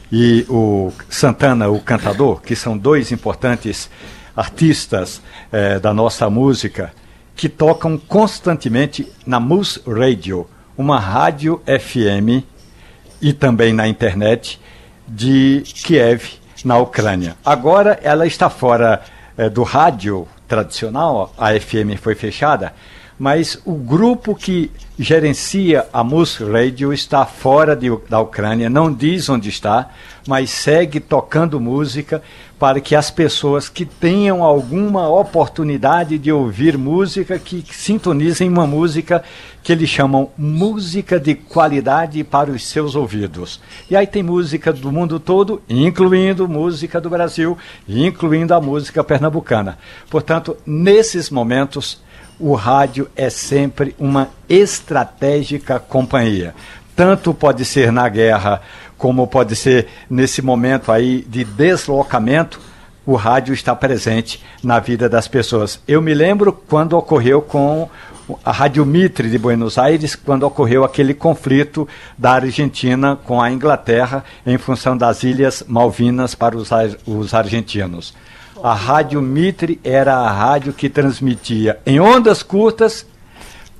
e 0.09 0.45
o 0.47 0.93
Santana, 1.09 1.67
o 1.67 1.81
cantador, 1.81 2.41
que 2.41 2.55
são 2.55 2.77
dois 2.77 3.11
importantes 3.11 3.89
artistas 4.35 5.21
eh, 5.51 5.79
da 5.79 5.93
nossa 5.93 6.29
música, 6.29 6.93
que 7.35 7.49
tocam 7.49 7.97
constantemente 7.97 9.11
na 9.25 9.39
Mus 9.39 9.81
Radio, 9.85 10.47
uma 10.77 10.97
rádio 10.97 11.61
FM 11.65 12.45
e 13.21 13.33
também 13.33 13.73
na 13.73 13.85
internet 13.85 14.61
de 15.05 15.61
Kiev, 15.65 16.39
na 16.63 16.77
Ucrânia. 16.77 17.35
Agora 17.43 17.99
ela 18.01 18.25
está 18.25 18.49
fora 18.49 19.01
eh, 19.37 19.49
do 19.49 19.63
rádio 19.63 20.25
tradicional, 20.47 21.33
a 21.37 21.59
FM 21.59 21.97
foi 22.01 22.15
fechada, 22.15 22.73
mas 23.17 23.59
o 23.65 23.73
grupo 23.73 24.35
que 24.35 24.71
gerencia 24.97 25.85
a 25.91 26.03
Mus 26.03 26.37
Radio 26.37 26.93
está 26.93 27.25
fora 27.25 27.75
de, 27.75 27.89
da 28.09 28.19
Ucrânia, 28.19 28.69
não 28.69 28.91
diz 28.93 29.29
onde 29.29 29.49
está, 29.49 29.89
mas 30.27 30.49
segue 30.49 30.99
tocando 30.99 31.59
música 31.59 32.21
para 32.57 32.79
que 32.79 32.95
as 32.95 33.11
pessoas 33.11 33.67
que 33.67 33.85
tenham 33.85 34.43
alguma 34.43 35.09
oportunidade 35.09 36.17
de 36.17 36.31
ouvir 36.31 36.77
música, 36.77 37.37
que 37.37 37.63
sintonizem 37.69 38.49
uma 38.49 38.65
música 38.65 39.23
que 39.61 39.71
eles 39.71 39.89
chamam 39.89 40.29
música 40.37 41.19
de 41.19 41.35
qualidade 41.35 42.23
para 42.23 42.51
os 42.51 42.65
seus 42.65 42.95
ouvidos. 42.95 43.59
E 43.89 43.95
aí 43.95 44.07
tem 44.07 44.23
música 44.23 44.71
do 44.71 44.91
mundo 44.91 45.19
todo, 45.19 45.61
incluindo 45.67 46.47
música 46.47 47.01
do 47.01 47.09
Brasil, 47.09 47.57
incluindo 47.87 48.53
a 48.53 48.61
música 48.61 49.03
pernambucana. 49.03 49.77
Portanto, 50.09 50.55
nesses 50.65 51.29
momentos, 51.29 52.01
o 52.39 52.53
rádio 52.53 53.09
é 53.15 53.29
sempre 53.29 53.95
uma 53.99 54.29
estratégica 54.49 55.79
companhia. 55.79 56.53
Tanto 56.95 57.33
pode 57.33 57.65
ser 57.65 57.91
na 57.91 58.07
guerra, 58.07 58.61
como 58.97 59.27
pode 59.27 59.55
ser 59.55 59.87
nesse 60.09 60.41
momento 60.41 60.91
aí 60.91 61.25
de 61.27 61.43
deslocamento, 61.43 62.59
o 63.05 63.15
rádio 63.15 63.53
está 63.53 63.75
presente 63.75 64.43
na 64.63 64.79
vida 64.79 65.07
das 65.07 65.27
pessoas. 65.27 65.79
Eu 65.87 66.01
me 66.01 66.13
lembro 66.13 66.51
quando 66.51 66.97
ocorreu 66.97 67.41
com 67.41 67.87
a 68.43 68.51
Rádio 68.51 68.83
Mitre 68.85 69.29
de 69.29 69.37
Buenos 69.37 69.77
Aires, 69.77 70.15
quando 70.15 70.43
ocorreu 70.43 70.83
aquele 70.83 71.13
conflito 71.13 71.87
da 72.17 72.31
Argentina 72.31 73.15
com 73.15 73.39
a 73.39 73.51
Inglaterra 73.51 74.23
em 74.45 74.57
função 74.57 74.97
das 74.97 75.21
Ilhas 75.23 75.63
Malvinas 75.67 76.33
para 76.33 76.57
os, 76.57 76.69
os 77.05 77.33
argentinos. 77.33 78.15
A 78.63 78.73
Rádio 78.73 79.21
Mitre 79.21 79.79
era 79.83 80.15
a 80.15 80.31
rádio 80.31 80.73
que 80.73 80.89
transmitia 80.89 81.79
em 81.85 81.99
ondas 81.99 82.41
curtas, 82.41 83.05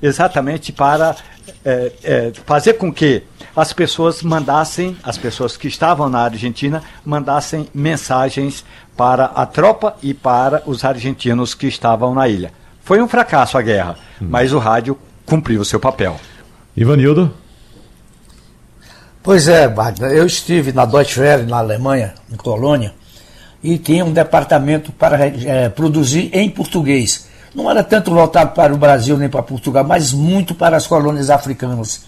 exatamente 0.01 0.71
para 0.71 1.15
é, 1.63 1.91
é, 2.03 2.32
fazer 2.45 2.73
com 2.73 2.91
que 2.91 3.23
as 3.55 3.71
pessoas 3.71 4.21
mandassem, 4.21 4.97
as 5.03 5.17
pessoas 5.17 5.55
que 5.55 5.67
estavam 5.67 6.09
na 6.09 6.19
Argentina, 6.19 6.84
mandassem 7.05 7.69
mensagens 7.73 8.65
para 8.97 9.26
a 9.26 9.45
tropa 9.45 9.95
e 10.03 10.13
para 10.13 10.61
os 10.65 10.84
argentinos 10.84 11.53
que 11.53 11.67
estavam 11.67 12.13
na 12.13 12.28
ilha. 12.28 12.51
Foi 12.84 13.01
um 13.01 13.07
fracasso 13.07 13.57
a 13.57 13.61
guerra, 13.61 13.95
hum. 14.21 14.28
mas 14.30 14.51
o 14.51 14.59
rádio 14.59 14.97
cumpriu 15.26 15.61
o 15.61 15.65
seu 15.65 15.80
papel. 15.80 16.19
Ivanildo? 16.76 17.34
Pois 19.23 19.47
é, 19.47 19.67
Wagner, 19.67 20.11
eu 20.11 20.26
estive 20.26 20.71
na 20.71 20.86
Deutsche 20.86 21.19
Welle, 21.19 21.47
na 21.47 21.57
Alemanha, 21.57 22.13
em 22.32 22.36
Colônia, 22.36 22.93
e 23.66 23.80
tinha 23.80 24.05
um 24.05 24.13
departamento 24.13 24.91
para 24.91 25.26
é, 25.26 25.70
produzir 25.70 26.30
em 26.32 26.47
português. 26.47 27.28
Não 27.53 27.70
era 27.70 27.84
tanto 27.84 28.13
voltado 28.13 28.51
para 28.51 28.72
o 28.72 28.78
Brasil 28.78 29.18
nem 29.18 29.28
para 29.28 29.41
Portugal, 29.41 29.84
mas 29.84 30.13
muito 30.13 30.53
para 30.53 30.78
as 30.78 30.86
colônias 30.86 31.32
africanas. 31.32 32.01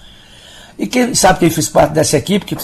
E 0.78 0.86
quem 0.86 1.16
sabe 1.16 1.40
quem 1.40 1.50
fez 1.50 1.68
parte 1.68 1.94
dessa 1.94 2.16
equipe 2.16 2.46
que 2.46 2.56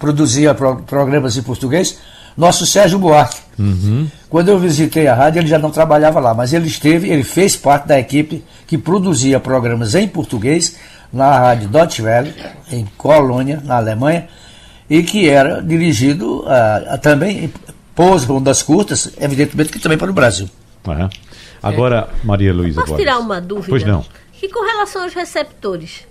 produzia 0.00 0.52
programas 0.52 1.36
em 1.36 1.42
português? 1.42 1.98
Nosso 2.36 2.66
Sérgio 2.66 2.98
Buarque. 2.98 3.38
Uhum. 3.56 4.08
Quando 4.28 4.48
eu 4.48 4.58
visitei 4.58 5.06
a 5.06 5.14
rádio, 5.14 5.38
ele 5.38 5.46
já 5.46 5.58
não 5.58 5.70
trabalhava 5.70 6.18
lá, 6.18 6.34
mas 6.34 6.52
ele 6.52 6.66
esteve, 6.66 7.08
ele 7.08 7.22
fez 7.22 7.54
parte 7.54 7.86
da 7.86 8.00
equipe 8.00 8.42
que 8.66 8.76
produzia 8.76 9.38
programas 9.38 9.94
em 9.94 10.08
português 10.08 10.74
na 11.12 11.38
rádio 11.38 11.68
Deutsche 11.68 12.02
Welle, 12.02 12.34
em 12.72 12.84
Colônia, 12.98 13.62
na 13.64 13.76
Alemanha, 13.76 14.26
e 14.90 15.04
que 15.04 15.28
era 15.28 15.62
dirigido 15.62 16.40
uh, 16.40 16.98
também 16.98 17.52
pôs 17.94 18.28
ondas 18.28 18.62
curtas, 18.62 19.12
evidentemente 19.20 19.70
que 19.70 19.78
também 19.78 19.98
para 19.98 20.10
o 20.10 20.14
Brasil. 20.14 20.48
Uhum. 20.86 21.08
Agora, 21.62 22.08
Maria 22.22 22.52
Luísa 22.52 22.82
Posso 22.82 22.96
tirar 22.96 23.18
uma 23.18 23.40
dúvida? 23.40 23.68
Pois 23.70 23.84
não. 23.84 24.04
E 24.42 24.48
com 24.48 24.64
relação 24.64 25.04
aos 25.04 25.14
receptores? 25.14 26.06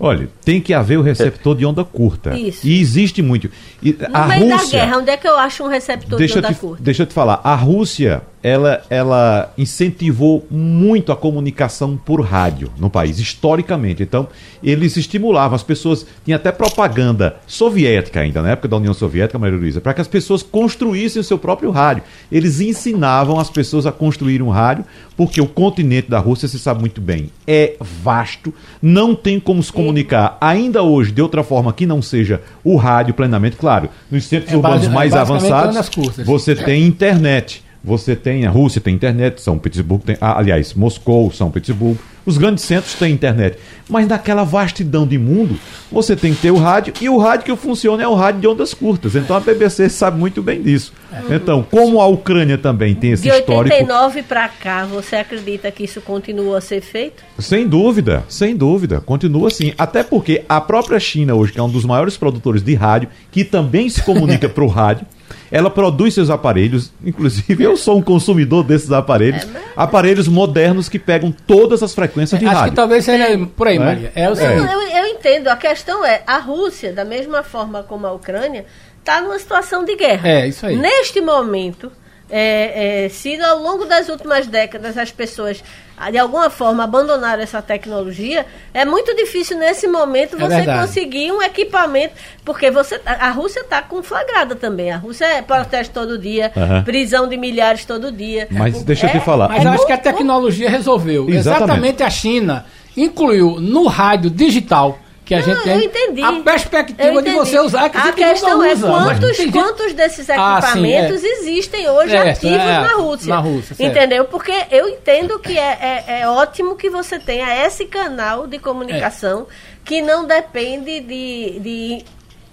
Olha, 0.00 0.28
tem 0.44 0.60
que 0.60 0.72
haver 0.72 0.96
o 0.98 1.02
receptor 1.02 1.56
de 1.56 1.66
onda 1.66 1.84
curta. 1.84 2.36
Isso. 2.36 2.66
E 2.66 2.80
existe 2.80 3.20
muito. 3.20 3.50
E 3.82 3.92
no 3.92 4.16
a 4.16 4.26
meio 4.26 4.52
Rússia, 4.52 4.78
da 4.78 4.84
guerra, 4.84 4.98
onde 4.98 5.10
é 5.10 5.16
que 5.16 5.28
eu 5.28 5.36
acho 5.36 5.64
um 5.64 5.68
receptor 5.68 6.18
de 6.18 6.38
onda 6.38 6.48
te, 6.48 6.54
curta? 6.54 6.82
Deixa 6.82 7.02
eu 7.02 7.06
te 7.06 7.12
falar, 7.12 7.40
a 7.42 7.54
Rússia 7.54 8.22
ela, 8.42 8.82
ela 8.88 9.52
incentivou 9.58 10.46
muito 10.50 11.10
a 11.10 11.16
comunicação 11.16 11.96
por 11.96 12.20
rádio 12.20 12.70
no 12.78 12.88
país, 12.88 13.18
historicamente. 13.18 14.02
Então, 14.02 14.28
eles 14.62 14.96
estimulavam, 14.96 15.54
as 15.54 15.62
pessoas. 15.62 16.06
Tinha 16.24 16.36
até 16.36 16.52
propaganda 16.52 17.36
soviética 17.46 18.20
ainda, 18.20 18.42
na 18.42 18.50
época 18.50 18.68
da 18.68 18.76
União 18.76 18.94
Soviética, 18.94 19.38
Maria 19.38 19.58
Luísa, 19.58 19.80
para 19.80 19.94
que 19.94 20.00
as 20.00 20.08
pessoas 20.08 20.42
construíssem 20.42 21.20
o 21.20 21.24
seu 21.24 21.38
próprio 21.38 21.70
rádio. 21.70 22.02
Eles 22.30 22.60
ensinavam 22.60 23.38
as 23.38 23.50
pessoas 23.50 23.86
a 23.86 23.92
construir 23.92 24.42
um 24.42 24.50
rádio, 24.50 24.84
porque 25.16 25.40
o 25.40 25.46
continente 25.46 26.08
da 26.08 26.18
Rússia, 26.18 26.48
se 26.48 26.58
sabe 26.58 26.80
muito 26.80 27.00
bem, 27.00 27.30
é 27.46 27.76
vasto, 27.80 28.52
não 28.80 29.14
tem 29.14 29.40
como 29.40 29.62
se 29.62 29.72
comunicar 29.72 30.38
ainda 30.40 30.82
hoje 30.82 31.12
de 31.12 31.20
outra 31.20 31.42
forma 31.42 31.72
que 31.72 31.86
não 31.86 32.00
seja 32.00 32.40
o 32.62 32.76
rádio 32.76 33.14
plenamente. 33.14 33.56
Claro, 33.56 33.88
nos 34.10 34.24
centros 34.24 34.52
é 34.52 34.56
urbanos 34.56 34.82
base, 34.82 34.94
mais 34.94 35.12
é 35.14 35.18
avançados, 35.18 35.90
você 36.24 36.54
tem 36.54 36.84
internet. 36.84 37.67
Você 37.82 38.16
tem, 38.16 38.44
a 38.44 38.50
Rússia 38.50 38.80
tem 38.80 38.94
internet, 38.94 39.40
São 39.40 39.58
Petersburgo 39.58 40.04
tem, 40.04 40.16
ah, 40.20 40.38
aliás, 40.38 40.74
Moscou, 40.74 41.30
São 41.32 41.50
Petersburgo, 41.50 41.98
Os 42.28 42.36
grandes 42.36 42.62
centros 42.62 42.92
têm 42.92 43.10
internet. 43.10 43.56
Mas 43.88 44.06
naquela 44.06 44.44
vastidão 44.44 45.06
de 45.06 45.16
mundo, 45.16 45.58
você 45.90 46.14
tem 46.14 46.34
que 46.34 46.42
ter 46.42 46.50
o 46.50 46.58
rádio, 46.58 46.92
e 47.00 47.08
o 47.08 47.16
rádio 47.16 47.46
que 47.46 47.56
funciona 47.56 48.02
é 48.02 48.06
o 48.06 48.14
rádio 48.14 48.42
de 48.42 48.46
ondas 48.46 48.74
curtas. 48.74 49.16
Então 49.16 49.34
a 49.34 49.40
BBC 49.40 49.88
sabe 49.88 50.18
muito 50.18 50.42
bem 50.42 50.60
disso. 50.60 50.92
É. 51.10 51.34
Então, 51.34 51.62
como 51.62 52.02
a 52.02 52.06
Ucrânia 52.06 52.58
também 52.58 52.94
tem 52.94 53.12
esse 53.12 53.26
histórico... 53.26 53.74
De 53.74 53.80
89 53.80 54.22
para 54.24 54.46
cá, 54.46 54.84
você 54.84 55.16
acredita 55.16 55.70
que 55.70 55.84
isso 55.84 56.02
continua 56.02 56.58
a 56.58 56.60
ser 56.60 56.82
feito? 56.82 57.22
Sem 57.38 57.66
dúvida, 57.66 58.22
sem 58.28 58.54
dúvida. 58.54 59.00
Continua 59.00 59.48
assim. 59.48 59.72
Até 59.78 60.02
porque 60.02 60.44
a 60.46 60.60
própria 60.60 61.00
China 61.00 61.34
hoje, 61.34 61.52
que 61.52 61.58
é 61.58 61.62
um 61.62 61.70
dos 61.70 61.86
maiores 61.86 62.18
produtores 62.18 62.62
de 62.62 62.74
rádio, 62.74 63.08
que 63.32 63.42
também 63.42 63.88
se 63.88 64.02
comunica 64.02 64.50
para 64.50 64.64
o 64.64 64.68
rádio, 64.68 65.06
ela 65.50 65.70
produz 65.70 66.14
seus 66.14 66.30
aparelhos, 66.30 66.92
inclusive 67.04 67.64
eu 67.64 67.76
sou 67.76 67.98
um 67.98 68.02
consumidor 68.02 68.62
desses 68.64 68.92
aparelhos, 68.92 69.44
é, 69.44 69.62
aparelhos 69.76 70.28
modernos 70.28 70.88
que 70.88 70.98
pegam 70.98 71.34
todas 71.46 71.82
as 71.82 71.94
frequências 71.94 72.17
de 72.24 72.46
Acho 72.46 72.46
rádio. 72.46 72.60
Acho 72.60 72.70
que 72.70 72.76
talvez 72.76 73.04
seja 73.04 73.26
por 73.56 73.68
aí, 73.68 73.76
é? 73.76 73.78
Maria. 73.78 74.12
É 74.14 74.30
o 74.30 74.38
é. 74.38 74.58
Eu, 74.58 74.82
eu 74.82 75.06
entendo, 75.06 75.48
a 75.48 75.56
questão 75.56 76.04
é, 76.04 76.22
a 76.26 76.38
Rússia, 76.38 76.92
da 76.92 77.04
mesma 77.04 77.42
forma 77.42 77.82
como 77.82 78.06
a 78.06 78.12
Ucrânia, 78.12 78.64
está 78.98 79.20
numa 79.20 79.38
situação 79.38 79.84
de 79.84 79.96
guerra. 79.96 80.28
É, 80.28 80.46
isso 80.46 80.66
aí. 80.66 80.76
Neste 80.76 81.20
momento, 81.20 81.90
é, 82.30 83.04
é, 83.04 83.08
se 83.08 83.40
ao 83.40 83.58
longo 83.58 83.84
das 83.84 84.08
últimas 84.08 84.46
décadas 84.46 84.98
as 84.98 85.10
pessoas 85.10 85.62
de 86.10 86.18
alguma 86.18 86.50
forma 86.50 86.84
abandonaram 86.84 87.42
essa 87.42 87.60
tecnologia, 87.60 88.46
é 88.72 88.84
muito 88.84 89.14
difícil 89.14 89.58
nesse 89.58 89.86
momento 89.86 90.36
é 90.36 90.38
você 90.38 90.64
conseguir 90.64 91.32
um 91.32 91.42
equipamento, 91.42 92.14
porque 92.44 92.70
você 92.70 93.00
a 93.04 93.30
Rússia 93.30 93.60
está 93.60 93.82
conflagrada 93.82 94.54
também. 94.54 94.90
A 94.90 94.96
Rússia 94.96 95.24
é 95.26 95.42
protesto 95.42 95.92
todo 95.92 96.18
dia, 96.18 96.52
uhum. 96.54 96.82
prisão 96.84 97.28
de 97.28 97.36
milhares 97.36 97.84
todo 97.84 98.12
dia. 98.12 98.46
Mas 98.50 98.82
deixa 98.82 99.06
eu 99.06 99.10
te 99.10 99.16
é, 99.16 99.20
falar. 99.20 99.48
Mas 99.48 99.64
eu 99.64 99.70
acho 99.70 99.86
que 99.86 99.92
a 99.92 99.98
tecnologia 99.98 100.70
resolveu. 100.70 101.28
Exatamente. 101.28 101.48
Exatamente 101.48 102.02
a 102.02 102.10
China 102.10 102.66
incluiu 102.96 103.60
no 103.60 103.86
rádio 103.86 104.30
digital 104.30 104.98
que 105.28 105.34
a 105.34 105.40
não, 105.40 105.44
gente 105.44 105.62
tem. 105.62 105.74
Eu 105.74 105.80
entendi. 105.82 106.22
A 106.22 106.32
perspectiva 106.40 107.22
de 107.22 107.30
você 107.32 107.60
usar 107.60 107.90
que 107.90 107.98
A 107.98 108.12
questão 108.12 108.64
é 108.64 108.72
usa, 108.72 108.88
quantos, 108.88 109.36
quantos 109.52 109.92
desses 109.92 110.26
equipamentos 110.26 110.64
ah, 110.64 111.20
sim, 111.20 111.26
é. 111.26 111.32
existem 111.32 111.86
hoje 111.90 112.10
certo, 112.12 112.46
ativos 112.46 112.66
é, 112.66 112.80
na 112.80 112.92
Rússia. 112.94 113.28
Na 113.28 113.38
Rússia 113.38 113.76
entendeu? 113.78 114.24
Porque 114.24 114.54
eu 114.70 114.88
entendo 114.88 115.38
que 115.38 115.58
é, 115.58 116.04
é, 116.06 116.20
é, 116.20 116.28
ótimo 116.28 116.76
que 116.76 116.88
você 116.88 117.18
tenha 117.18 117.66
esse 117.66 117.84
canal 117.84 118.46
de 118.46 118.58
comunicação 118.58 119.46
que 119.84 120.00
não 120.00 120.26
depende 120.26 121.00
de, 121.00 121.60
de 121.60 122.04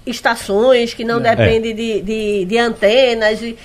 estações, 0.05 0.93
que 0.93 1.05
não 1.05 1.25
é. 1.25 1.33
depende 1.33 1.73
de, 1.73 2.01
de, 2.01 2.45
de 2.45 2.57
antenas. 2.57 3.39
De, 3.39 3.55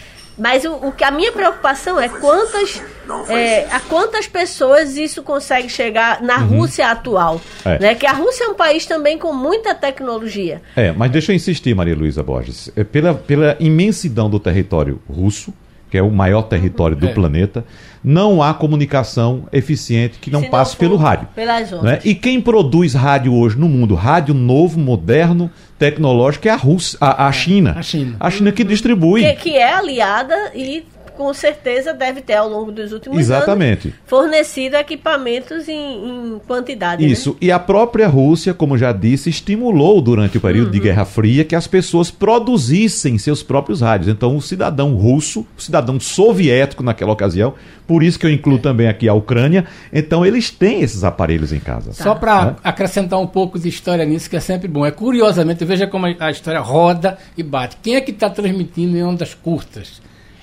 mas 0.41 0.65
o, 0.65 0.73
o, 0.73 0.93
que 0.93 1.05
a 1.05 1.11
minha 1.11 1.31
preocupação 1.31 2.01
é 2.01 2.09
quantas 2.09 2.83
é, 3.29 3.67
a 3.71 3.79
quantas 3.81 4.27
pessoas 4.27 4.97
isso 4.97 5.23
consegue 5.23 5.69
chegar 5.69 6.23
na 6.23 6.39
uhum. 6.39 6.61
Rússia 6.61 6.91
atual, 6.91 7.41
é. 7.65 7.79
né? 7.79 7.95
Que 7.95 8.07
a 8.07 8.13
Rússia 8.13 8.45
é 8.45 8.49
um 8.49 8.55
país 8.55 8.87
também 8.87 9.19
com 9.19 9.35
muita 9.35 9.75
tecnologia. 9.75 10.63
É, 10.75 10.93
mas 10.93 11.11
deixa 11.11 11.33
eu 11.33 11.37
insistir, 11.37 11.75
Maria 11.75 11.95
Luísa 11.95 12.23
Borges, 12.23 12.73
é 12.75 12.83
pela 12.83 13.13
pela 13.13 13.55
imensidão 13.61 14.31
do 14.31 14.41
território 14.41 15.01
russo, 15.09 15.53
que 15.91 15.99
é 15.99 16.03
o 16.03 16.11
maior 16.11 16.43
território 16.43 16.97
do 16.97 17.09
é. 17.09 17.13
planeta, 17.13 17.65
não 18.03 18.43
há 18.43 18.55
comunicação 18.55 19.45
eficiente 19.53 20.19
que 20.19 20.31
não 20.31 20.43
Se 20.43 20.49
passe 20.49 20.73
não 20.73 20.79
pelo 20.79 20.97
rádio. 20.97 21.29
Pelas 21.35 21.71
Né? 21.83 21.99
E 22.05 22.15
quem 22.15 22.41
produz 22.41 22.95
rádio 22.95 23.35
hoje 23.35 23.59
no 23.59 23.69
mundo, 23.69 23.95
rádio 23.95 24.33
novo, 24.33 24.79
moderno, 24.79 25.51
tecnológico, 25.79 26.49
é 26.49 26.51
a 26.51 26.57
Rússia, 26.57 26.99
a, 27.01 27.27
a 27.27 27.33
China. 27.33 27.75
A 27.77 27.83
China. 27.83 28.17
A 28.19 28.31
China 28.31 28.53
que 28.53 28.65
distribui. 28.65 29.23
Que, 29.23 29.35
que 29.35 29.57
é 29.57 29.73
aliada 29.73 30.35
e 30.55 30.85
com 31.21 31.35
certeza 31.35 31.93
deve 31.93 32.23
ter 32.23 32.33
ao 32.33 32.49
longo 32.49 32.73
dos 32.73 32.93
últimos 32.93 33.19
Exatamente. 33.19 33.89
anos 33.89 34.01
fornecido 34.07 34.77
equipamentos 34.77 35.69
em, 35.69 35.75
em 35.77 36.41
quantidade. 36.49 37.05
Né? 37.05 37.13
Isso. 37.13 37.33
Né? 37.33 37.37
E 37.43 37.53
a 37.53 37.59
própria 37.59 38.09
Rússia, 38.09 38.55
como 38.55 38.79
já 38.79 38.91
disse, 38.91 39.29
estimulou 39.29 40.01
durante 40.01 40.39
o 40.39 40.41
período 40.41 40.69
uhum. 40.69 40.73
de 40.73 40.81
Guerra 40.81 41.05
Fria 41.05 41.45
que 41.45 41.55
as 41.55 41.67
pessoas 41.67 42.11
produzissem 42.11 43.19
seus 43.19 43.43
próprios 43.43 43.83
rádios. 43.83 44.09
Então, 44.09 44.35
o 44.35 44.41
cidadão 44.41 44.95
russo, 44.95 45.47
o 45.59 45.61
cidadão 45.61 46.01
soviético 46.01 46.83
naquela 46.83 47.13
ocasião, 47.13 47.53
por 47.87 48.03
isso 48.03 48.19
que 48.19 48.25
eu 48.25 48.31
incluo 48.31 48.57
é. 48.57 48.61
também 48.63 48.89
aqui 48.89 49.07
a 49.07 49.13
Ucrânia, 49.13 49.67
então 49.93 50.25
eles 50.25 50.49
têm 50.49 50.81
esses 50.81 51.05
aparelhos 51.05 51.53
em 51.53 51.61
casa. 51.61 51.93
Só 51.93 52.15
para 52.15 52.45
né? 52.47 52.57
acrescentar 52.65 53.21
um 53.21 53.27
pouco 53.27 53.59
de 53.59 53.69
história 53.69 54.07
nisso, 54.07 54.31
que 54.31 54.37
é 54.37 54.41
sempre 54.41 54.69
bom. 54.69 54.87
É 54.87 54.91
curiosamente, 54.91 55.67
veja 55.67 55.87
como 55.87 56.07
a 56.07 56.31
história 56.31 56.61
roda 56.61 57.19
e 57.37 57.43
bate. 57.43 57.77
Quem 57.83 57.97
é 57.97 58.01
que 58.01 58.11
está 58.11 58.31
transmitindo 58.31 58.97
em 58.97 59.03
ondas 59.03 59.35
curtas? 59.35 60.01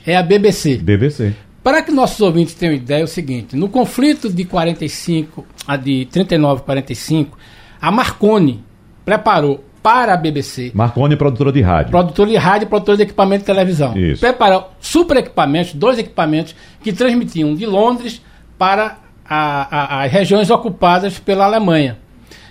É 0.08 0.16
a 0.16 0.24
BBC. 0.24 0.78
BBC. 0.78 1.34
Para 1.62 1.82
que 1.82 1.92
nossos 1.92 2.22
ouvintes 2.22 2.54
tenham 2.56 2.74
ideia, 2.74 3.02
é 3.02 3.04
o 3.04 3.08
seguinte: 3.08 3.58
no 3.58 3.68
conflito 3.68 4.30
de 4.30 4.46
45, 4.46 5.46
a 5.68 5.76
de 5.76 6.06
39 6.06 6.64
45, 6.64 7.38
a 7.82 7.92
Marconi 7.92 8.64
preparou 9.04 9.64
para 9.84 10.14
a 10.14 10.18
BBC. 10.18 10.72
Marconi, 10.74 11.18
produtora 11.18 11.52
de 11.52 11.62
rádio. 11.62 11.92
Produtora 11.92 12.30
de 12.30 12.38
rádio 12.38 12.66
e 12.66 12.70
produtora 12.70 12.98
de 12.98 13.04
equipamento 13.04 13.42
de 13.42 13.46
televisão. 13.46 13.98
Isso. 13.98 14.22
Preparou 14.22 14.72
super 14.80 15.18
equipamentos, 15.18 15.74
dois 15.74 16.00
equipamentos 16.00 16.56
que 16.82 16.94
transmitiam 16.94 17.54
de 17.54 17.66
Londres 17.66 18.22
para 18.58 19.00
a, 19.30 20.00
a, 20.00 20.04
as 20.04 20.12
regiões 20.12 20.50
ocupadas 20.50 21.20
pela 21.20 21.46
Alemanha. 21.46 21.98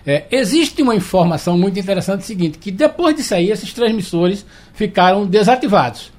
É, 0.06 0.24
existe 0.30 0.82
uma 0.82 0.94
informação 0.94 1.58
muito 1.58 1.80
interessante 1.80 2.24
seguinte, 2.24 2.58
que 2.58 2.70
depois 2.70 3.16
de 3.16 3.22
sair, 3.22 3.50
esses 3.50 3.72
transmissores 3.72 4.46
ficaram 4.72 5.26
desativados. 5.26 6.12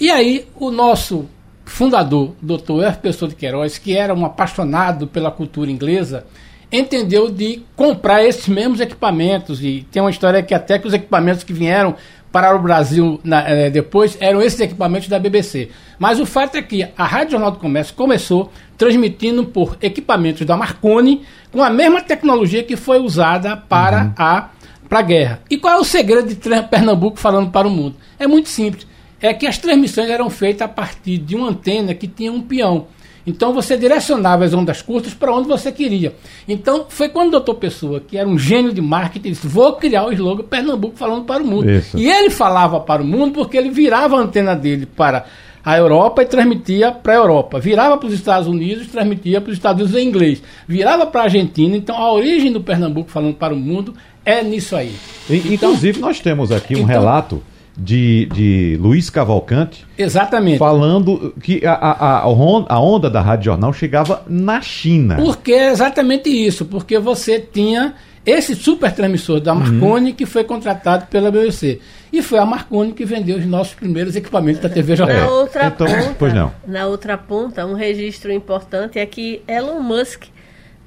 E 0.00 0.10
aí, 0.10 0.48
o 0.56 0.70
nosso 0.70 1.28
fundador, 1.66 2.32
Dr. 2.40 2.84
F. 2.84 3.00
Pessoa 3.00 3.28
de 3.28 3.34
Queiroz, 3.34 3.76
que 3.76 3.94
era 3.94 4.14
um 4.14 4.24
apaixonado 4.24 5.06
pela 5.06 5.30
cultura 5.30 5.70
inglesa, 5.70 6.24
entendeu 6.72 7.30
de 7.30 7.62
comprar 7.76 8.24
esses 8.24 8.48
mesmos 8.48 8.80
equipamentos. 8.80 9.62
E 9.62 9.86
tem 9.92 10.00
uma 10.00 10.10
história 10.10 10.42
que 10.42 10.54
até 10.54 10.78
que 10.78 10.88
os 10.88 10.94
equipamentos 10.94 11.44
que 11.44 11.52
vieram 11.52 11.96
para 12.32 12.56
o 12.56 12.62
Brasil 12.62 13.20
na, 13.22 13.46
é, 13.46 13.68
depois 13.68 14.16
eram 14.20 14.40
esses 14.40 14.58
equipamentos 14.58 15.06
da 15.06 15.18
BBC. 15.18 15.68
Mas 15.98 16.18
o 16.18 16.24
fato 16.24 16.56
é 16.56 16.62
que 16.62 16.88
a 16.96 17.04
Rádio 17.04 17.32
Jornal 17.32 17.50
do 17.50 17.58
Comércio 17.58 17.94
começou 17.94 18.50
transmitindo 18.78 19.44
por 19.44 19.76
equipamentos 19.82 20.46
da 20.46 20.56
Marconi 20.56 21.24
com 21.52 21.62
a 21.62 21.68
mesma 21.68 22.00
tecnologia 22.00 22.62
que 22.62 22.74
foi 22.74 23.00
usada 23.00 23.54
para 23.54 24.04
uhum. 24.04 24.12
a 24.16 24.48
para 24.88 24.98
a 24.98 25.02
guerra. 25.02 25.40
E 25.48 25.56
qual 25.56 25.74
é 25.74 25.78
o 25.78 25.84
segredo 25.84 26.26
de 26.26 26.34
Pernambuco 26.34 27.16
falando 27.16 27.50
para 27.50 27.68
o 27.68 27.70
mundo? 27.70 27.94
É 28.18 28.26
muito 28.26 28.48
simples 28.48 28.89
é 29.20 29.34
que 29.34 29.46
as 29.46 29.58
transmissões 29.58 30.08
eram 30.08 30.30
feitas 30.30 30.62
a 30.62 30.68
partir 30.68 31.18
de 31.18 31.36
uma 31.36 31.48
antena 31.48 31.94
que 31.94 32.06
tinha 32.06 32.32
um 32.32 32.40
peão. 32.40 32.86
Então 33.26 33.52
você 33.52 33.76
direcionava 33.76 34.44
as 34.44 34.54
ondas 34.54 34.80
curtas 34.80 35.12
para 35.12 35.32
onde 35.32 35.46
você 35.46 35.70
queria. 35.70 36.14
Então 36.48 36.86
foi 36.88 37.08
quando 37.08 37.28
o 37.28 37.32
doutor 37.32 37.54
Pessoa, 37.56 38.00
que 38.00 38.16
era 38.16 38.28
um 38.28 38.38
gênio 38.38 38.72
de 38.72 38.80
marketing, 38.80 39.30
disse: 39.30 39.46
Vou 39.46 39.74
criar 39.74 40.06
o 40.06 40.12
slogan 40.12 40.44
Pernambuco 40.44 40.96
falando 40.96 41.24
para 41.24 41.42
o 41.42 41.46
mundo. 41.46 41.70
Isso. 41.70 41.98
E 41.98 42.10
ele 42.10 42.30
falava 42.30 42.80
para 42.80 43.02
o 43.02 43.04
mundo 43.04 43.32
porque 43.32 43.56
ele 43.56 43.70
virava 43.70 44.16
a 44.16 44.20
antena 44.20 44.56
dele 44.56 44.86
para 44.86 45.26
a 45.62 45.76
Europa 45.76 46.22
e 46.22 46.26
transmitia 46.26 46.90
para 46.90 47.12
a 47.12 47.16
Europa. 47.16 47.60
Virava 47.60 47.98
para 47.98 48.08
os 48.08 48.14
Estados 48.14 48.48
Unidos 48.48 48.86
e 48.86 48.88
transmitia 48.88 49.40
para 49.40 49.50
os 49.50 49.56
Estados 49.56 49.82
Unidos 49.82 50.02
em 50.02 50.08
inglês. 50.08 50.42
Virava 50.66 51.06
para 51.06 51.20
a 51.20 51.24
Argentina. 51.24 51.76
Então 51.76 51.96
a 51.96 52.12
origem 52.12 52.50
do 52.50 52.62
Pernambuco 52.62 53.10
falando 53.10 53.34
para 53.34 53.52
o 53.52 53.56
mundo 53.56 53.94
é 54.24 54.42
nisso 54.42 54.74
aí. 54.74 54.94
E, 55.28 55.36
então, 55.36 55.70
inclusive 55.70 56.00
nós 56.00 56.20
temos 56.20 56.50
aqui 56.50 56.74
um 56.74 56.78
então, 56.78 56.88
relato 56.88 57.42
de, 57.76 58.26
de 58.26 58.78
Luiz 58.80 59.10
Cavalcante. 59.10 59.86
Exatamente. 59.96 60.58
Falando 60.58 61.34
que 61.42 61.64
a, 61.64 61.72
a, 61.72 62.18
a, 62.20 62.80
onda 62.80 63.08
da 63.08 63.20
Rádio 63.20 63.46
Jornal 63.46 63.72
chegava 63.72 64.22
na 64.28 64.60
China. 64.60 65.16
Porque 65.16 65.52
é 65.52 65.70
exatamente 65.70 66.28
isso, 66.28 66.64
porque 66.64 66.98
você 66.98 67.38
tinha 67.38 67.94
esse 68.24 68.54
super 68.54 68.92
transmissor 68.92 69.40
da 69.40 69.54
Marconi 69.54 70.10
uhum. 70.10 70.16
que 70.16 70.26
foi 70.26 70.44
contratado 70.44 71.06
pela 71.06 71.30
BBC. 71.30 71.80
E 72.12 72.20
foi 72.22 72.38
a 72.38 72.44
Marconi 72.44 72.92
que 72.92 73.04
vendeu 73.04 73.38
os 73.38 73.46
nossos 73.46 73.74
primeiros 73.74 74.14
equipamentos 74.16 74.60
da 74.60 74.68
TV 74.68 74.96
Jornal. 74.96 75.16
Na 75.16 75.30
outra 75.30 75.66
então, 75.66 75.86
ponta, 75.86 76.16
pois 76.18 76.34
não. 76.34 76.52
Na 76.66 76.86
outra 76.86 77.16
ponta, 77.16 77.64
um 77.66 77.74
registro 77.74 78.32
importante 78.32 78.98
é 78.98 79.06
que 79.06 79.42
Elon 79.48 79.80
Musk 79.80 80.24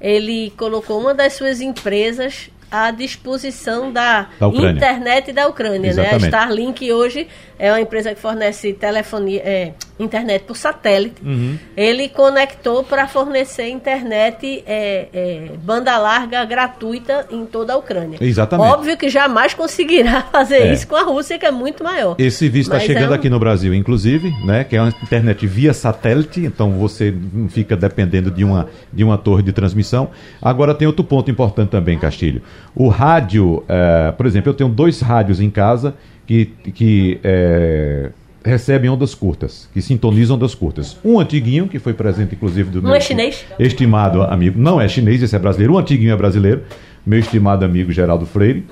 ele 0.00 0.52
colocou 0.56 1.00
uma 1.00 1.14
das 1.14 1.32
suas 1.32 1.60
empresas 1.60 2.50
à 2.74 2.90
disposição 2.90 3.92
da, 3.92 4.26
da 4.40 4.48
internet 4.48 5.32
da 5.32 5.46
Ucrânia. 5.46 5.94
Né? 5.94 6.10
A 6.10 6.16
Starlink 6.16 6.92
hoje 6.92 7.28
é 7.56 7.70
uma 7.70 7.80
empresa 7.80 8.12
que 8.12 8.20
fornece 8.20 8.72
telefonia, 8.72 9.40
é, 9.44 9.74
internet 9.98 10.44
por 10.44 10.56
satélite. 10.56 11.22
Uhum. 11.24 11.56
Ele 11.76 12.08
conectou 12.08 12.82
para 12.82 13.06
fornecer 13.06 13.68
internet 13.68 14.64
é, 14.66 15.08
é, 15.12 15.48
banda 15.62 15.96
larga 15.96 16.44
gratuita 16.44 17.26
em 17.30 17.46
toda 17.46 17.74
a 17.74 17.76
Ucrânia. 17.76 18.18
Exatamente. 18.20 18.66
Óbvio 18.66 18.96
que 18.96 19.08
jamais 19.08 19.54
conseguirá 19.54 20.22
fazer 20.32 20.56
é. 20.56 20.72
isso 20.72 20.86
com 20.88 20.96
a 20.96 21.02
Rússia, 21.02 21.38
que 21.38 21.46
é 21.46 21.50
muito 21.50 21.84
maior. 21.84 22.16
Esse 22.18 22.48
visto 22.48 22.72
está 22.72 22.84
chegando 22.84 23.10
é 23.10 23.10
um... 23.12 23.14
aqui 23.14 23.30
no 23.30 23.38
Brasil, 23.38 23.72
inclusive, 23.72 24.30
né? 24.44 24.64
Que 24.64 24.76
é 24.76 24.80
uma 24.80 24.88
internet 25.02 25.46
via 25.46 25.72
satélite, 25.72 26.40
então 26.40 26.72
você 26.72 27.14
não 27.32 27.48
fica 27.48 27.76
dependendo 27.76 28.30
de 28.30 28.44
uma, 28.44 28.68
de 28.92 29.04
uma 29.04 29.16
torre 29.16 29.42
de 29.42 29.52
transmissão. 29.52 30.10
Agora 30.42 30.74
tem 30.74 30.86
outro 30.86 31.04
ponto 31.04 31.30
importante 31.30 31.70
também, 31.70 31.98
Castilho. 31.98 32.42
O 32.74 32.88
rádio, 32.88 33.62
é, 33.68 34.12
por 34.12 34.26
exemplo, 34.26 34.50
eu 34.50 34.54
tenho 34.54 34.70
dois 34.70 35.00
rádios 35.00 35.40
em 35.40 35.50
casa 35.50 35.94
que, 36.26 36.46
que 36.46 37.20
é, 37.22 38.10
recebem 38.44 38.90
ondas 38.90 39.14
curtas, 39.14 39.68
que 39.72 39.80
sintonizam 39.80 40.36
ondas 40.36 40.54
curtas. 40.54 40.96
Um 41.04 41.18
antiguinho, 41.18 41.66
que 41.66 41.78
foi 41.78 41.94
presente 41.94 42.34
inclusive 42.34 42.70
do 42.70 42.82
Não 42.82 42.90
meu 42.90 42.96
é 42.96 43.00
chinês? 43.00 43.44
estimado 43.58 44.22
amigo, 44.22 44.60
não 44.60 44.80
é 44.80 44.86
chinês, 44.86 45.22
esse 45.22 45.34
é 45.34 45.38
brasileiro, 45.38 45.74
um 45.74 45.78
antiguinho 45.78 46.12
é 46.12 46.16
brasileiro, 46.16 46.62
meu 47.06 47.18
estimado 47.18 47.64
amigo 47.64 47.90
Geraldo 47.90 48.26
Freire. 48.26 48.64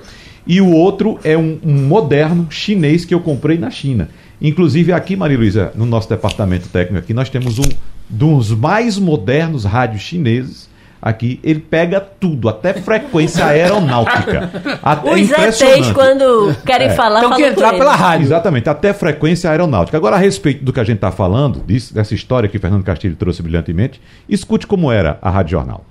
E 0.45 0.61
o 0.61 0.71
outro 0.71 1.17
é 1.23 1.37
um, 1.37 1.57
um 1.63 1.87
moderno 1.87 2.47
chinês 2.49 3.05
que 3.05 3.13
eu 3.13 3.19
comprei 3.19 3.57
na 3.57 3.71
China. 3.71 4.09
Inclusive 4.41 4.91
aqui, 4.91 5.15
Maria 5.15 5.37
Luísa, 5.37 5.71
no 5.73 5.85
nosso 5.85 6.09
departamento 6.09 6.67
técnico 6.67 6.99
aqui, 6.99 7.13
nós 7.13 7.29
temos 7.29 7.57
um 7.59 7.69
dos 8.09 8.51
mais 8.51 8.97
modernos 8.97 9.63
rádios 9.63 10.01
chineses 10.03 10.69
aqui, 11.05 11.37
ele 11.43 11.59
pega 11.59 11.99
tudo, 11.99 12.47
até 12.47 12.73
frequência 12.73 13.45
aeronáutica. 13.45 14.49
Até 14.81 15.11
Os 15.13 15.29
ETs, 15.29 15.91
quando 15.91 16.55
querem 16.65 16.89
falar, 16.91 17.19
Então 17.19 17.31
que 17.31 17.35
falam 17.41 17.51
entrar 17.51 17.69
por 17.71 17.77
pela 17.79 17.95
rádio. 17.95 18.25
Exatamente, 18.25 18.69
até 18.69 18.93
frequência 18.93 19.49
aeronáutica. 19.51 19.97
Agora, 19.97 20.15
a 20.15 20.19
respeito 20.19 20.63
do 20.63 20.71
que 20.71 20.79
a 20.79 20.83
gente 20.83 20.95
está 20.95 21.11
falando, 21.11 21.61
disso- 21.67 21.93
dessa 21.93 22.15
história 22.15 22.47
que 22.47 22.57
Fernando 22.57 22.83
Castilho 22.83 23.15
trouxe 23.17 23.41
brilhantemente, 23.43 23.99
escute 24.29 24.65
como 24.65 24.89
era 24.91 25.17
a 25.21 25.29
Rádio 25.29 25.51
Jornal. 25.51 25.83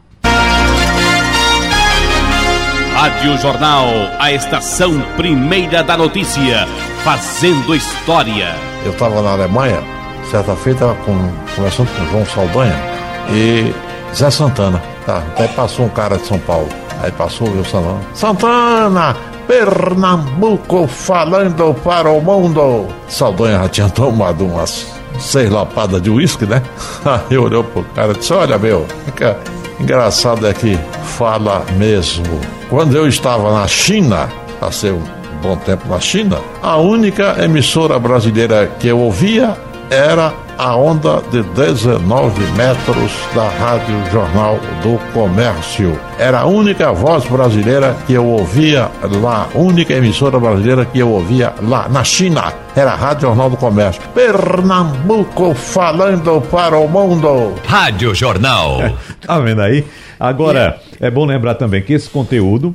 Rádio 2.94 3.36
Jornal, 3.38 3.86
a 4.18 4.32
estação 4.32 5.00
primeira 5.16 5.82
da 5.82 5.96
notícia, 5.96 6.66
fazendo 7.04 7.74
história. 7.74 8.54
Eu 8.84 8.92
estava 8.92 9.20
na 9.22 9.30
Alemanha, 9.32 9.78
certa 10.30 10.54
feita, 10.54 10.94
com, 11.04 11.16
conversando 11.56 11.88
com 11.96 12.04
João 12.06 12.26
Saldanha 12.26 12.74
e 13.30 13.72
Zé 14.14 14.30
Santana. 14.30 14.82
Tá, 15.06 15.18
até 15.18 15.48
passou 15.48 15.86
um 15.86 15.88
cara 15.88 16.16
de 16.16 16.26
São 16.26 16.38
Paulo. 16.38 16.68
Aí 17.02 17.10
passou 17.12 17.48
o 17.48 17.64
Santana. 17.64 18.00
Santana! 18.14 19.16
Pernambuco 19.46 20.86
falando 20.86 21.74
para 21.82 22.10
o 22.10 22.20
mundo! 22.20 22.86
Saldanha 23.08 23.58
já 23.58 23.68
tinha 23.68 23.88
tomado 23.88 24.46
umas 24.46 24.86
seis 25.18 25.50
lapadas 25.50 26.00
de 26.00 26.10
uísque, 26.10 26.46
né? 26.46 26.62
Aí 27.04 27.36
olhou 27.36 27.64
pro 27.64 27.84
cara 27.94 28.12
e 28.12 28.16
disse: 28.16 28.32
Olha, 28.32 28.58
meu, 28.58 28.86
fica 29.04 29.36
engraçado 29.80 30.46
é 30.46 30.52
que 30.52 30.78
fala 31.04 31.64
mesmo. 31.76 32.40
Quando 32.70 32.96
eu 32.96 33.06
estava 33.06 33.52
na 33.52 33.66
China, 33.66 34.28
passei 34.60 34.92
um 34.92 35.02
bom 35.42 35.56
tempo 35.56 35.88
na 35.88 35.98
China, 35.98 36.38
a 36.62 36.76
única 36.76 37.36
emissora 37.44 37.98
brasileira 37.98 38.70
que 38.78 38.88
eu 38.88 38.98
ouvia 38.98 39.56
era 39.90 40.32
a 40.58 40.76
onda 40.76 41.22
de 41.30 41.42
19 41.42 42.40
metros 42.52 43.12
da 43.34 43.48
Rádio 43.48 44.10
Jornal 44.10 44.58
do 44.82 44.98
Comércio. 45.12 45.98
Era 46.18 46.40
a 46.40 46.46
única 46.46 46.92
voz 46.92 47.24
brasileira 47.24 47.96
que 48.06 48.12
eu 48.12 48.26
ouvia 48.26 48.90
lá, 49.20 49.48
única 49.54 49.92
emissora 49.92 50.38
brasileira 50.38 50.84
que 50.84 50.98
eu 50.98 51.08
ouvia 51.10 51.52
lá 51.62 51.88
na 51.88 52.04
China. 52.04 52.52
Era 52.74 52.92
a 52.92 52.96
Rádio 52.96 53.28
Jornal 53.28 53.50
do 53.50 53.56
Comércio. 53.56 54.02
Pernambuco 54.14 55.54
falando 55.54 56.40
para 56.50 56.78
o 56.78 56.88
mundo. 56.88 57.54
Rádio 57.66 58.14
Jornal. 58.14 58.78
Tá 59.22 59.38
vendo 59.38 59.62
aí? 59.62 59.84
Agora, 60.18 60.80
é 61.00 61.08
bom 61.08 61.24
lembrar 61.24 61.54
também 61.54 61.80
que 61.80 61.92
esse 61.92 62.10
conteúdo 62.10 62.74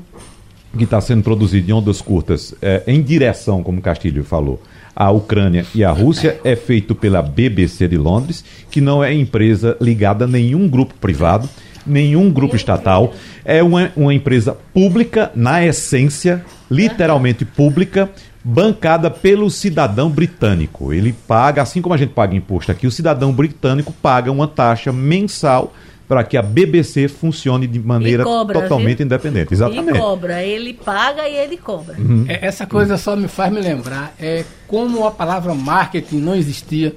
que 0.78 0.84
está 0.84 1.02
sendo 1.02 1.24
produzido 1.24 1.70
em 1.70 1.74
ondas 1.74 2.02
curtas 2.02 2.56
é, 2.62 2.84
em 2.88 3.02
direção, 3.02 3.64
como 3.64 3.82
Castilho 3.82 4.24
falou, 4.24 4.62
à 4.98 5.12
Ucrânia 5.12 5.64
e 5.76 5.84
à 5.84 5.92
Rússia 5.92 6.40
é 6.44 6.56
feito 6.56 6.96
pela 6.96 7.22
BBC 7.22 7.88
de 7.88 7.98
Londres, 7.98 8.44
que 8.72 8.82
não 8.82 9.04
é 9.04 9.14
empresa 9.14 9.78
ligada 9.80 10.26
a 10.26 10.28
nenhum 10.28 10.68
grupo 10.68 10.96
privado, 10.96 11.48
nenhum 11.86 12.32
grupo 12.32 12.56
estatal. 12.56 13.14
É 13.46 13.62
uma, 13.62 13.92
uma 13.96 14.12
empresa 14.12 14.58
pública, 14.74 15.32
na 15.36 15.64
essência, 15.64 16.44
literalmente 16.70 17.46
pública, 17.46 18.10
bancada 18.44 19.12
pelo 19.12 19.52
cidadão 19.52 20.10
britânico. 20.10 20.92
Ele 20.92 21.14
paga, 21.14 21.62
assim 21.62 21.80
como 21.80 21.94
a 21.94 21.98
gente 21.98 22.14
paga 22.14 22.36
imposto 22.36 22.72
aqui, 22.72 22.88
o 22.88 22.92
cidadão 22.92 23.32
britânico 23.32 23.94
paga 23.94 24.32
uma 24.32 24.48
taxa 24.48 24.92
mensal 24.92 25.74
para 26.08 26.24
que 26.24 26.38
a 26.38 26.42
BBC 26.42 27.08
funcione 27.08 27.68
de 27.68 27.80
maneira 27.80 28.24
cobra, 28.24 28.62
totalmente 28.62 28.98
viu? 28.98 29.06
independente. 29.06 29.52
E 29.52 29.54
Exatamente. 29.56 30.00
cobra. 30.00 30.44
Ele 30.44 30.74
paga 30.74 31.28
e 31.28 31.36
ele 31.36 31.58
cobra. 31.58 31.96
É, 32.28 32.48
Essa 32.48 32.66
coisa 32.66 32.98
só 32.98 33.16
me 33.16 33.28
faz 33.28 33.52
me 33.52 33.60
lembrar 33.60 34.16
é 34.20 34.46
como 34.68 35.06
a 35.06 35.12
palavra 35.12 35.54
marketing 35.54 36.18
não 36.18 36.36
existia 36.36 36.96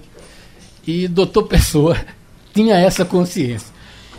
e 0.86 1.08
doutor 1.08 1.44
Pessoa 1.44 1.96
tinha 2.54 2.76
essa 2.76 3.04
consciência. 3.04 3.68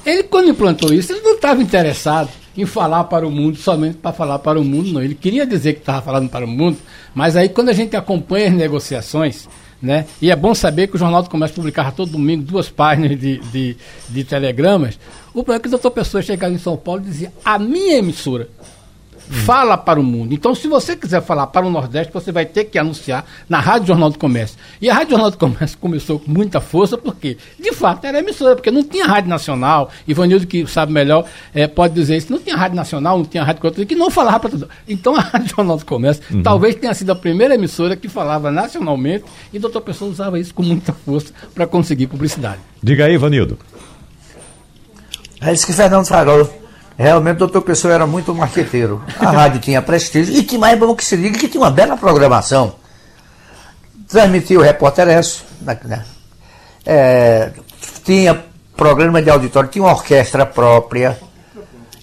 Ele, 0.05 0.23
quando 0.23 0.49
implantou 0.49 0.93
isso, 0.93 1.13
ele 1.13 1.21
não 1.21 1.35
estava 1.35 1.61
interessado 1.61 2.29
em 2.57 2.65
falar 2.65 3.05
para 3.05 3.25
o 3.25 3.31
mundo, 3.31 3.55
somente 3.57 3.97
para 3.97 4.11
falar 4.11 4.39
para 4.39 4.59
o 4.59 4.63
mundo, 4.63 4.91
não. 4.91 5.01
Ele 5.01 5.15
queria 5.15 5.45
dizer 5.45 5.73
que 5.73 5.79
estava 5.79 6.01
falando 6.01 6.29
para 6.29 6.43
o 6.43 6.47
mundo, 6.47 6.77
mas 7.15 7.35
aí 7.37 7.47
quando 7.47 7.69
a 7.69 7.73
gente 7.73 7.95
acompanha 7.95 8.47
as 8.47 8.53
negociações, 8.53 9.47
né? 9.81 10.05
E 10.21 10.29
é 10.29 10.35
bom 10.35 10.53
saber 10.53 10.87
que 10.87 10.95
o 10.95 10.99
Jornal 10.99 11.23
do 11.23 11.29
Comércio 11.29 11.55
publicava 11.55 11.91
todo 11.91 12.11
domingo 12.11 12.43
duas 12.43 12.69
páginas 12.69 13.19
de, 13.19 13.37
de, 13.37 13.77
de 14.09 14.23
telegramas. 14.23 14.99
O 15.29 15.43
problema 15.43 15.57
é 15.57 15.59
que 15.59 15.67
o 15.67 15.71
doutor 15.71 15.91
Pessoa 15.91 16.21
chegava 16.21 16.53
em 16.53 16.59
São 16.59 16.77
Paulo 16.77 17.01
e 17.01 17.05
dizia: 17.05 17.33
a 17.43 17.57
minha 17.57 17.97
emissora 17.97 18.47
fala 19.31 19.77
para 19.77 19.99
o 19.99 20.03
mundo. 20.03 20.33
Então, 20.33 20.53
se 20.53 20.67
você 20.67 20.95
quiser 20.95 21.21
falar 21.21 21.47
para 21.47 21.65
o 21.65 21.71
Nordeste, 21.71 22.11
você 22.13 22.31
vai 22.31 22.45
ter 22.45 22.65
que 22.65 22.77
anunciar 22.77 23.25
na 23.47 23.59
Rádio 23.59 23.87
Jornal 23.87 24.09
do 24.09 24.19
Comércio. 24.19 24.57
E 24.81 24.89
a 24.89 24.93
Rádio 24.93 25.11
Jornal 25.11 25.31
do 25.31 25.37
Comércio 25.37 25.77
começou 25.77 26.19
com 26.19 26.29
muita 26.29 26.59
força, 26.59 26.97
porque, 26.97 27.37
de 27.59 27.71
fato, 27.71 28.05
era 28.05 28.19
emissora, 28.19 28.55
porque 28.55 28.69
não 28.69 28.83
tinha 28.83 29.05
Rádio 29.05 29.29
Nacional. 29.29 29.89
Ivanildo, 30.07 30.45
que 30.45 30.67
sabe 30.67 30.91
melhor, 30.91 31.25
eh, 31.53 31.67
pode 31.67 31.93
dizer 31.93 32.17
isso. 32.17 32.31
Não 32.31 32.39
tinha 32.39 32.55
Rádio 32.55 32.75
Nacional, 32.75 33.17
não 33.17 33.25
tinha 33.25 33.43
Rádio 33.43 33.61
Cultura, 33.61 33.85
que 33.85 33.95
não 33.95 34.09
falava 34.09 34.39
para 34.39 34.49
tudo. 34.49 34.69
Então, 34.87 35.15
a 35.15 35.21
Rádio 35.21 35.55
Jornal 35.55 35.77
do 35.77 35.85
Comércio 35.85 36.23
talvez 36.43 36.75
tenha 36.75 36.93
sido 36.93 37.11
a 37.11 37.15
primeira 37.15 37.55
emissora 37.55 37.95
que 37.95 38.09
falava 38.09 38.51
nacionalmente 38.51 39.25
e 39.53 39.57
o 39.57 39.61
doutor 39.61 39.81
Pessoa 39.81 40.11
usava 40.11 40.39
isso 40.39 40.53
com 40.53 40.63
muita 40.63 40.93
força 40.93 41.33
para 41.55 41.65
conseguir 41.65 42.07
publicidade. 42.07 42.59
Diga 42.83 43.05
aí, 43.05 43.17
Vanildo. 43.17 43.57
É 45.39 45.51
isso 45.53 45.65
que 45.65 45.73
Fernando 45.73 46.05
falou. 46.05 46.60
Realmente 46.97 47.37
o 47.37 47.39
doutor 47.39 47.61
Pessoa 47.61 47.93
era 47.93 48.05
muito 48.05 48.33
marqueteiro. 48.35 49.01
A 49.19 49.31
rádio 49.31 49.59
tinha 49.59 49.81
prestígio 49.81 50.35
e 50.35 50.43
que 50.43 50.57
mais 50.57 50.77
bom 50.77 50.95
que 50.95 51.03
se 51.03 51.17
diga 51.17 51.37
que 51.39 51.47
tinha 51.47 51.61
uma 51.61 51.71
bela 51.71 51.97
programação. 51.97 52.75
Transmitia 54.07 54.59
o 54.59 54.61
Repórter 54.61 55.07
Esso, 55.07 55.43
né, 55.61 55.77
né? 55.85 56.03
É, 56.85 57.51
tinha 58.03 58.43
programa 58.75 59.21
de 59.21 59.29
auditório, 59.29 59.69
tinha 59.69 59.83
uma 59.83 59.91
orquestra 59.91 60.45
própria. 60.45 61.17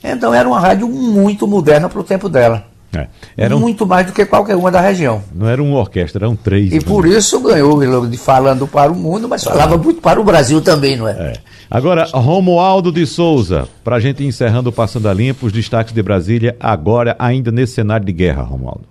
Então 0.02 0.32
era 0.32 0.48
uma 0.48 0.60
rádio 0.60 0.88
muito 0.88 1.46
moderna 1.46 1.88
para 1.88 2.00
o 2.00 2.04
tempo 2.04 2.28
dela. 2.28 2.64
É, 2.94 3.06
era 3.36 3.56
Muito 3.56 3.86
mais 3.86 4.06
do 4.06 4.12
que 4.12 4.24
qualquer 4.24 4.56
uma 4.56 4.70
da 4.70 4.80
região. 4.80 5.22
não 5.34 5.46
era 5.46 5.62
uma 5.62 5.78
orquestra, 5.78 6.24
eram 6.24 6.34
três. 6.34 6.72
E 6.72 6.80
por 6.80 7.06
isso 7.06 7.38
ganhou 7.40 8.06
de 8.06 8.16
falando 8.16 8.66
para 8.66 8.90
o 8.90 8.94
mundo, 8.94 9.28
mas 9.28 9.44
falava 9.44 9.76
muito 9.76 10.00
para 10.00 10.18
o 10.18 10.24
Brasil 10.24 10.62
também, 10.62 10.96
não 10.96 11.06
é? 11.06 11.12
É. 11.12 11.32
Agora, 11.70 12.04
Romualdo 12.14 12.90
de 12.90 13.06
Souza, 13.06 13.68
para 13.84 13.96
a 13.96 14.00
gente 14.00 14.24
encerrando 14.24 14.70
o 14.70 14.72
Passando 14.72 15.06
a 15.06 15.12
Limpo, 15.12 15.44
os 15.44 15.52
destaques 15.52 15.92
de 15.92 16.02
Brasília, 16.02 16.56
agora 16.58 17.14
ainda 17.18 17.52
nesse 17.52 17.74
cenário 17.74 18.06
de 18.06 18.12
guerra, 18.12 18.42
Romualdo. 18.42 18.86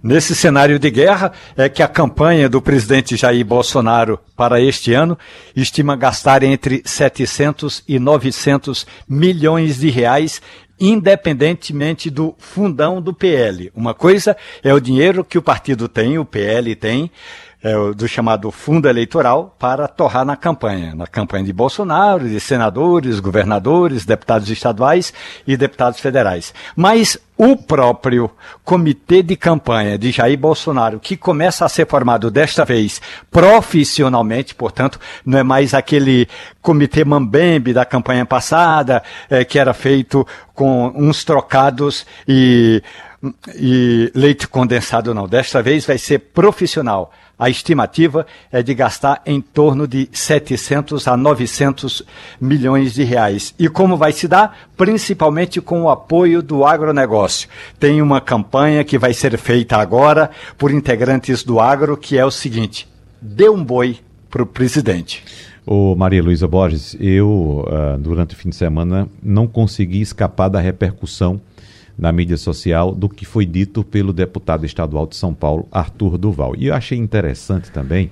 Nesse 0.00 0.36
cenário 0.36 0.78
de 0.78 0.88
guerra, 0.88 1.32
é 1.56 1.68
que 1.68 1.82
a 1.82 1.88
campanha 1.88 2.48
do 2.48 2.62
presidente 2.62 3.16
Jair 3.16 3.44
Bolsonaro 3.44 4.20
para 4.36 4.60
este 4.60 4.92
ano 4.92 5.18
estima 5.56 5.96
gastar 5.96 6.44
entre 6.44 6.80
700 6.84 7.82
e 7.88 7.98
900 7.98 8.86
milhões 9.08 9.78
de 9.78 9.90
reais, 9.90 10.40
independentemente 10.78 12.08
do 12.08 12.36
fundão 12.38 13.02
do 13.02 13.12
PL. 13.12 13.72
Uma 13.74 13.94
coisa 13.94 14.36
é 14.62 14.72
o 14.72 14.78
dinheiro 14.78 15.24
que 15.24 15.38
o 15.38 15.42
partido 15.42 15.88
tem, 15.88 16.20
o 16.20 16.24
PL 16.24 16.76
tem, 16.76 17.10
é, 17.66 17.94
do 17.94 18.06
chamado 18.06 18.52
fundo 18.52 18.88
eleitoral 18.88 19.56
para 19.58 19.88
torrar 19.88 20.24
na 20.24 20.36
campanha, 20.36 20.94
na 20.94 21.04
campanha 21.04 21.42
de 21.42 21.52
Bolsonaro, 21.52 22.28
de 22.28 22.38
senadores, 22.38 23.18
governadores, 23.18 24.04
deputados 24.04 24.48
estaduais 24.48 25.12
e 25.44 25.56
deputados 25.56 25.98
federais. 25.98 26.54
Mas 26.76 27.18
o 27.36 27.56
próprio 27.56 28.30
comitê 28.64 29.20
de 29.20 29.34
campanha 29.34 29.98
de 29.98 30.12
Jair 30.12 30.38
Bolsonaro, 30.38 31.00
que 31.00 31.16
começa 31.16 31.64
a 31.64 31.68
ser 31.68 31.88
formado 31.88 32.30
desta 32.30 32.64
vez 32.64 33.02
profissionalmente, 33.32 34.54
portanto, 34.54 35.00
não 35.24 35.36
é 35.36 35.42
mais 35.42 35.74
aquele 35.74 36.28
comitê 36.62 37.04
mambembe 37.04 37.72
da 37.72 37.84
campanha 37.84 38.24
passada, 38.24 39.02
eh, 39.28 39.44
que 39.44 39.58
era 39.58 39.74
feito 39.74 40.24
com 40.54 40.92
uns 40.94 41.24
trocados 41.24 42.06
e, 42.28 42.80
e 43.56 44.10
leite 44.14 44.46
condensado, 44.46 45.12
não. 45.12 45.26
Desta 45.26 45.60
vez 45.60 45.84
vai 45.84 45.98
ser 45.98 46.20
profissional. 46.20 47.12
A 47.38 47.50
estimativa 47.50 48.26
é 48.50 48.62
de 48.62 48.72
gastar 48.72 49.20
em 49.26 49.42
torno 49.42 49.86
de 49.86 50.08
700 50.10 51.06
a 51.06 51.18
900 51.18 52.02
milhões 52.40 52.94
de 52.94 53.04
reais. 53.04 53.54
E 53.58 53.68
como 53.68 53.94
vai 53.98 54.12
se 54.12 54.26
dar? 54.26 54.70
Principalmente 54.74 55.60
com 55.60 55.82
o 55.82 55.90
apoio 55.90 56.42
do 56.42 56.64
agronegócio. 56.64 57.46
Tem 57.78 58.00
uma 58.00 58.22
campanha 58.22 58.82
que 58.84 58.98
vai 58.98 59.12
ser 59.12 59.36
feita 59.36 59.76
agora 59.76 60.30
por 60.56 60.70
integrantes 60.70 61.44
do 61.44 61.60
agro, 61.60 61.94
que 61.94 62.16
é 62.16 62.24
o 62.24 62.30
seguinte: 62.30 62.88
dê 63.20 63.50
um 63.50 63.62
boi 63.62 63.98
para 64.30 64.42
o 64.42 64.46
presidente. 64.46 65.22
Ô 65.66 65.94
Maria 65.94 66.22
Luísa 66.22 66.48
Borges, 66.48 66.96
eu, 66.98 67.66
ah, 67.68 67.98
durante 67.98 68.34
o 68.34 68.38
fim 68.38 68.48
de 68.48 68.56
semana, 68.56 69.08
não 69.22 69.46
consegui 69.46 70.00
escapar 70.00 70.48
da 70.48 70.60
repercussão 70.60 71.38
na 71.98 72.12
mídia 72.12 72.36
social 72.36 72.94
do 72.94 73.08
que 73.08 73.24
foi 73.24 73.46
dito 73.46 73.82
pelo 73.82 74.12
deputado 74.12 74.66
estadual 74.66 75.06
de 75.06 75.16
São 75.16 75.32
Paulo, 75.32 75.66
Arthur 75.70 76.18
Duval. 76.18 76.54
E 76.56 76.66
eu 76.66 76.74
achei 76.74 76.98
interessante 76.98 77.70
também 77.70 78.10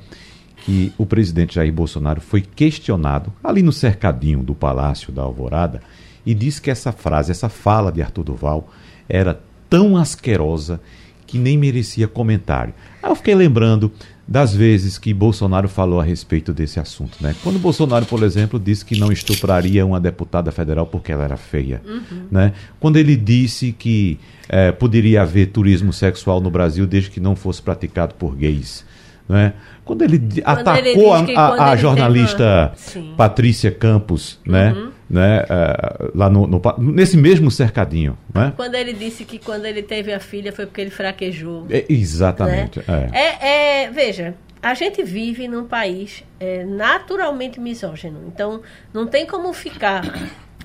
que 0.65 0.93
o 0.97 1.05
presidente 1.05 1.57
Jair 1.57 1.73
Bolsonaro 1.73 2.21
foi 2.21 2.41
questionado 2.41 3.33
ali 3.43 3.63
no 3.63 3.73
cercadinho 3.73 4.43
do 4.43 4.55
Palácio 4.55 5.13
da 5.13 5.23
Alvorada 5.23 5.83
e 6.25 6.35
disse 6.35 6.63
que 6.63 6.71
essa 6.71 6.91
frase, 6.91 7.31
essa 7.31 7.51
fala 7.51 7.93
de 7.93 8.01
Arthur 8.01 8.25
Duval 8.25 8.69
era 9.07 9.39
tão 9.69 9.97
asquerosa 9.97 10.81
que 11.27 11.39
nem 11.39 11.59
merecia 11.59 12.09
comentário. 12.09 12.73
Aí 13.03 13.11
eu 13.11 13.17
fiquei 13.17 13.35
lembrando 13.35 13.93
das 14.27 14.55
vezes 14.55 14.97
que 14.97 15.13
Bolsonaro 15.13 15.69
falou 15.69 16.01
a 16.01 16.05
respeito 16.05 16.53
desse 16.53 16.81
assunto, 16.81 17.19
né? 17.21 17.35
Quando 17.43 17.59
Bolsonaro, 17.59 18.07
por 18.07 18.23
exemplo, 18.23 18.59
disse 18.59 18.85
que 18.85 18.99
não 18.99 19.13
estupraria 19.13 19.85
uma 19.85 20.01
deputada 20.01 20.51
federal 20.51 20.87
porque 20.87 21.13
ela 21.13 21.25
era 21.25 21.37
feia, 21.37 21.83
uhum. 21.85 22.27
né? 22.31 22.53
Quando 22.81 22.97
ele 22.97 23.17
disse 23.17 23.73
que 23.73 24.19
é, 24.49 24.73
poderia 24.73 25.23
haver 25.23 25.49
turismo 25.49 25.93
sexual 25.93 26.41
no 26.41 26.51
Brasil 26.51 26.87
desde 26.87 27.11
que 27.11 27.21
não 27.21 27.37
fosse 27.37 27.61
praticado 27.61 28.15
por 28.15 28.35
gays, 28.35 28.85
né? 29.29 29.53
Quando 29.85 30.03
ele 30.03 30.19
quando 30.19 30.43
atacou 30.45 31.19
ele 31.19 31.37
a, 31.37 31.41
a, 31.41 31.71
a 31.73 31.77
jornalista 31.77 32.73
uma... 32.97 33.17
Patrícia 33.17 33.71
Campos, 33.71 34.39
né? 34.47 34.73
Uhum. 34.73 34.94
Né? 35.15 35.45
Uh, 35.45 36.19
lá 36.19 36.29
no, 36.29 36.45
no, 36.45 36.61
nesse 36.77 37.17
mesmo 37.17 37.49
cercadinho, 37.49 38.19
né? 38.35 38.53
Quando 38.57 38.75
ele 38.75 38.93
disse 38.93 39.25
que 39.25 39.39
quando 39.39 39.65
ele 39.65 39.81
teve 39.81 40.13
a 40.13 40.19
filha 40.19 40.53
foi 40.53 40.67
porque 40.67 40.81
ele 40.81 40.91
fraquejou. 40.91 41.69
É, 41.71 41.85
exatamente. 41.89 42.81
Né? 42.81 43.11
É. 43.13 43.19
É, 43.19 43.85
é. 43.85 43.91
veja, 43.91 44.35
a 44.61 44.75
gente 44.75 45.05
vive 45.05 45.47
num 45.47 45.67
país 45.67 46.25
é, 46.41 46.65
naturalmente 46.65 47.61
misógino. 47.61 48.25
Então, 48.27 48.61
não 48.93 49.07
tem 49.07 49.25
como 49.25 49.53
ficar 49.53 50.03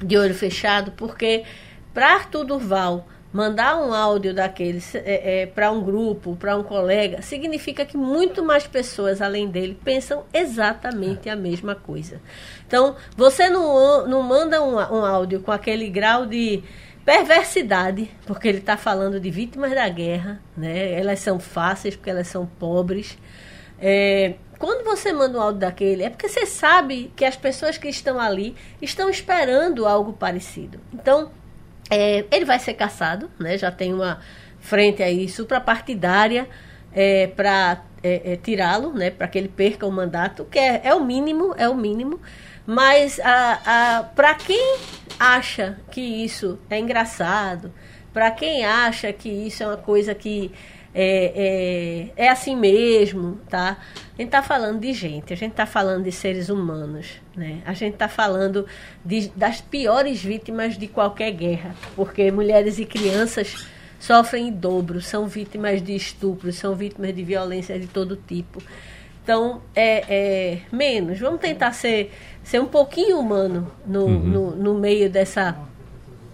de 0.04 0.18
olho 0.18 0.34
fechado, 0.34 0.94
porque 0.94 1.44
para 1.94 2.16
Arthur 2.16 2.44
Durval 2.44 3.08
mandar 3.32 3.78
um 3.78 3.94
áudio 3.94 4.34
daqueles 4.34 4.96
é, 4.96 5.42
é, 5.42 5.46
para 5.46 5.72
um 5.72 5.84
grupo, 5.84 6.36
para 6.36 6.58
um 6.58 6.64
colega, 6.64 7.22
significa 7.22 7.86
que 7.86 7.96
muito 7.96 8.44
mais 8.44 8.66
pessoas 8.66 9.22
além 9.22 9.48
dele 9.48 9.80
pensam 9.84 10.24
exatamente 10.34 11.30
a 11.30 11.36
mesma 11.36 11.76
coisa. 11.76 12.20
Então, 12.68 12.96
você 13.16 13.50
não, 13.50 14.08
não 14.08 14.24
manda 14.24 14.62
um, 14.64 14.76
um 14.76 15.06
áudio 15.06 15.42
com 15.42 15.52
aquele 15.52 15.90
grau 15.90 16.26
de 16.26 16.64
perversidade, 17.06 18.10
porque 18.26 18.48
ele 18.48 18.60
está 18.60 18.78
falando 18.78 19.20
de 19.20 19.30
vítimas 19.30 19.72
da 19.72 19.88
guerra, 19.90 20.42
né? 20.56 20.92
elas 20.92 21.20
são 21.20 21.40
fáceis 21.40 21.96
porque 21.96 22.10
elas 22.10 22.28
são 22.28 22.46
pobres. 22.46 23.18
É, 23.82 24.36
quando 24.58 24.84
você 24.84 25.14
manda 25.14 25.38
um 25.38 25.42
áudio 25.42 25.62
daquele, 25.62 26.04
é 26.04 26.10
porque 26.10 26.28
você 26.28 26.46
sabe 26.46 27.12
que 27.16 27.24
as 27.24 27.38
pessoas 27.38 27.78
que 27.78 27.88
estão 27.88 28.20
ali 28.20 28.56
estão 28.82 29.10
esperando 29.10 29.88
algo 29.88 30.14
parecido. 30.14 30.80
Então, 30.94 31.32
é, 31.90 32.26
ele 32.32 32.46
vai 32.46 32.60
ser 32.60 32.74
caçado, 32.74 33.30
né? 33.40 33.58
Já 33.58 33.72
tem 33.72 33.94
uma 33.94 34.20
frente 34.60 35.02
aí 35.02 35.28
suprapartidária 35.28 36.48
é, 36.94 37.28
para 37.28 37.82
é, 38.04 38.34
é, 38.34 38.36
tirá-lo, 38.36 38.94
né? 38.94 39.10
Para 39.10 39.28
que 39.28 39.38
ele 39.38 39.48
perca 39.48 39.86
o 39.86 39.92
mandato, 39.92 40.46
que 40.46 40.60
é, 40.60 40.82
é 40.84 40.94
o 40.94 41.04
mínimo, 41.04 41.54
é 41.58 41.68
o 41.68 41.76
mínimo. 41.76 42.20
Mas 42.66 43.20
para 44.16 44.36
quem 44.36 44.78
acha 45.20 45.80
que 45.90 46.02
isso 46.02 46.60
é 46.70 46.78
engraçado, 46.78 47.74
para 48.14 48.30
quem 48.30 48.64
acha 48.64 49.12
que 49.12 49.28
isso 49.28 49.64
é 49.64 49.68
uma 49.68 49.78
coisa 49.78 50.14
que 50.14 50.52
é, 50.94 52.12
é, 52.16 52.26
é 52.26 52.30
assim 52.30 52.56
mesmo, 52.56 53.40
tá? 53.50 53.78
A 54.20 54.22
gente 54.22 54.28
está 54.28 54.44
falando 54.44 54.82
de 54.82 54.92
gente, 54.92 55.32
a 55.32 55.36
gente 55.38 55.52
está 55.52 55.66
falando 55.66 56.04
de 56.04 56.12
seres 56.12 56.50
humanos, 56.50 57.22
né? 57.34 57.62
A 57.66 57.72
gente 57.72 57.94
está 57.94 58.10
falando 58.10 58.66
de, 59.04 59.32
das 59.34 59.62
piores 59.62 60.22
vítimas 60.22 60.78
de 60.78 60.88
qualquer 60.88 61.32
guerra, 61.32 61.74
porque 61.96 62.30
mulheres 62.30 62.80
e 62.80 62.86
crianças 62.86 63.66
sofrem 63.98 64.50
em 64.50 64.52
dobro, 64.52 65.02
são 65.02 65.26
vítimas 65.26 65.82
de 65.82 65.96
estupros, 65.96 66.58
são 66.58 66.76
vítimas 66.76 67.16
de 67.16 67.24
violência 67.24 67.80
de 67.80 67.88
todo 67.88 68.18
tipo. 68.18 68.62
Então, 69.24 69.62
é, 69.74 70.04
é 70.10 70.60
menos. 70.70 71.18
Vamos 71.18 71.40
tentar 71.40 71.72
ser, 71.72 72.12
ser 72.44 72.60
um 72.60 72.68
pouquinho 72.68 73.18
humano 73.18 73.72
no, 73.88 74.04
uhum. 74.04 74.20
no, 74.20 74.56
no, 74.58 74.74
meio 74.74 75.10
dessa 75.10 75.58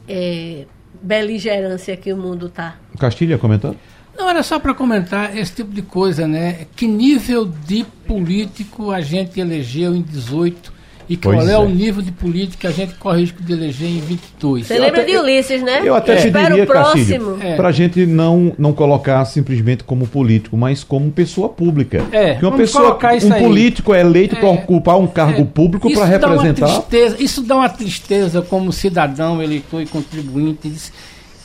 é, 0.10 0.66
beligerância 1.04 1.96
que 1.96 2.12
o 2.12 2.18
mundo 2.18 2.48
está. 2.48 2.78
Castilha 2.98 3.38
comentando? 3.38 3.78
Não, 4.18 4.30
era 4.30 4.44
só 4.44 4.60
para 4.60 4.74
comentar 4.74 5.36
esse 5.38 5.54
tipo 5.54 5.72
de 5.74 5.82
coisa, 5.82 6.28
né? 6.28 6.68
Que 6.76 6.88
nível 6.88 7.46
de 7.46 7.86
político 8.08 8.92
a 8.92 9.02
gente 9.02 9.40
elegeu 9.40 9.94
em 9.94 10.02
18 10.02 10.76
e 11.08 11.16
qual 11.16 11.40
é, 11.48 11.52
é, 11.52 11.58
o 11.58 11.68
nível 11.68 12.02
de 12.02 12.12
político 12.12 12.62
que 12.62 12.68
a 12.68 12.72
gente 12.72 12.96
corre 12.96 13.22
risco 13.22 13.42
de 13.44 13.54
eleger 13.54 13.88
em 13.88 14.00
22. 14.00 14.66
Você 14.66 14.74
lembra 14.80 15.02
até, 15.02 15.12
de 15.12 15.18
Ulisses, 15.18 15.62
né? 15.62 15.82
Eu 15.84 15.94
até 15.94 16.14
é. 16.14 16.16
te 16.18 16.32
diria, 16.32 16.66
Castilho, 16.66 17.38
é. 17.42 17.56
para 17.56 17.68
a 17.68 17.72
gente 17.72 18.06
não, 18.06 18.54
não 18.58 18.74
colocar 18.74 19.24
simplesmente 19.26 19.84
como 19.84 20.08
político, 20.08 20.58
mas 20.58 20.84
como 20.84 21.12
pessoa 21.12 21.50
pública. 21.50 22.04
É, 22.12 22.36
que 22.36 22.46
uma 22.46 22.58
pessoa, 22.58 22.98
um 22.98 23.34
aí. 23.34 23.44
político 23.44 23.94
é 23.94 24.02
eleito 24.02 24.36
é. 24.36 24.40
para 24.40 24.50
ocupar 24.50 24.98
um 24.98 25.08
cargo 25.08 25.42
é. 25.42 25.46
público 25.46 25.92
para 25.94 26.06
representar. 26.06 26.68
Tristeza, 26.68 27.18
isso 27.20 27.42
dá 27.44 27.56
uma 27.56 27.70
tristeza 27.70 28.42
como 28.42 28.72
cidadão, 28.74 29.42
eleitor 29.42 29.82
e 29.82 29.86
contribuinte. 29.86 30.70
Diz, 30.70 30.92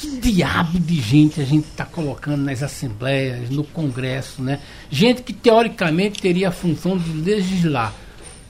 que 0.00 0.08
diabo 0.16 0.78
de 0.78 0.98
gente 0.98 1.40
a 1.42 1.44
gente 1.44 1.66
está 1.66 1.84
colocando 1.84 2.42
nas 2.42 2.62
assembleias, 2.62 3.50
no 3.50 3.62
Congresso, 3.64 4.42
né? 4.42 4.58
Gente 4.90 5.22
que 5.22 5.32
teoricamente 5.32 6.22
teria 6.22 6.48
a 6.48 6.52
função 6.52 6.96
de 6.96 7.12
legislar. 7.12 7.92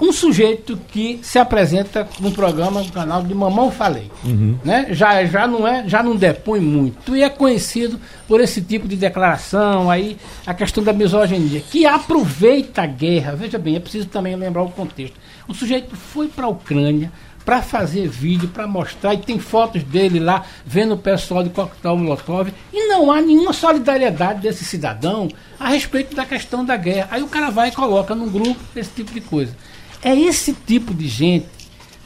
Um 0.01 0.13
sujeito 0.13 0.79
que 0.91 1.19
se 1.23 1.39
apresenta 1.39 2.09
no 2.21 2.31
programa, 2.31 2.81
no 2.81 2.91
canal 2.91 3.23
de 3.23 3.35
Mamão 3.35 3.71
Falei, 3.71 4.11
uhum. 4.25 4.57
né? 4.65 4.87
Já, 4.91 5.23
já 5.27 5.47
não 5.47 5.67
é, 5.69 5.87
já 5.87 6.03
não 6.03 6.17
depõe 6.17 6.61
muito 6.61 7.15
e 7.15 7.23
é 7.23 7.29
conhecido 7.29 8.01
por 8.27 8.41
esse 8.41 8.63
tipo 8.63 8.89
de 8.89 8.97
declaração 8.97 9.91
aí, 9.91 10.17
a 10.47 10.55
questão 10.55 10.83
da 10.83 10.93
misoginia, 10.93 11.61
que 11.61 11.85
aproveita 11.85 12.83
a 12.83 12.87
guerra. 12.87 13.35
Veja 13.35 13.59
bem, 13.59 13.77
é 13.77 13.81
preciso 13.81 14.07
também 14.07 14.37
lembrar 14.37 14.63
o 14.63 14.71
contexto. 14.71 15.17
O 15.47 15.53
sujeito 15.53 15.95
foi 15.97 16.29
para 16.29 16.47
a 16.47 16.49
Ucrânia, 16.49 17.13
para 17.51 17.63
fazer 17.63 18.07
vídeo, 18.07 18.49
para 18.49 18.65
mostrar, 18.65 19.13
e 19.13 19.19
tem 19.19 19.37
fotos 19.41 19.83
dele 19.83 20.21
lá 20.21 20.45
vendo 20.65 20.95
o 20.95 20.97
pessoal 20.97 21.43
de 21.43 21.51
coquetel 21.51 21.97
Molotov, 21.97 22.53
e 22.73 22.87
não 22.87 23.11
há 23.11 23.21
nenhuma 23.21 23.53
solidariedade 23.53 24.41
desse 24.41 24.65
cidadão 24.65 25.27
a 25.59 25.69
respeito 25.69 26.15
da 26.15 26.25
questão 26.25 26.65
da 26.65 26.77
guerra. 26.77 27.09
Aí 27.11 27.25
o 27.25 27.27
cara 27.27 27.51
vai 27.51 27.71
e 27.71 27.73
coloca 27.73 28.15
num 28.15 28.31
grupo 28.31 28.61
esse 28.77 28.91
tipo 28.91 29.13
de 29.13 29.21
coisa. 29.21 29.53
É 30.01 30.15
esse 30.17 30.53
tipo 30.53 30.95
de 30.95 31.09
gente, 31.09 31.49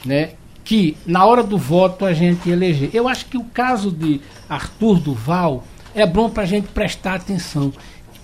né, 0.03 0.31
que 0.63 0.97
na 1.05 1.23
hora 1.23 1.43
do 1.43 1.59
voto 1.59 2.07
a 2.07 2.13
gente 2.13 2.49
eleger. 2.49 2.89
Eu 2.91 3.07
acho 3.07 3.27
que 3.27 3.37
o 3.37 3.43
caso 3.43 3.91
de 3.91 4.21
Arthur 4.49 4.99
Duval 4.99 5.63
é 5.93 6.07
bom 6.07 6.27
para 6.27 6.41
a 6.41 6.47
gente 6.47 6.69
prestar 6.69 7.13
atenção. 7.13 7.71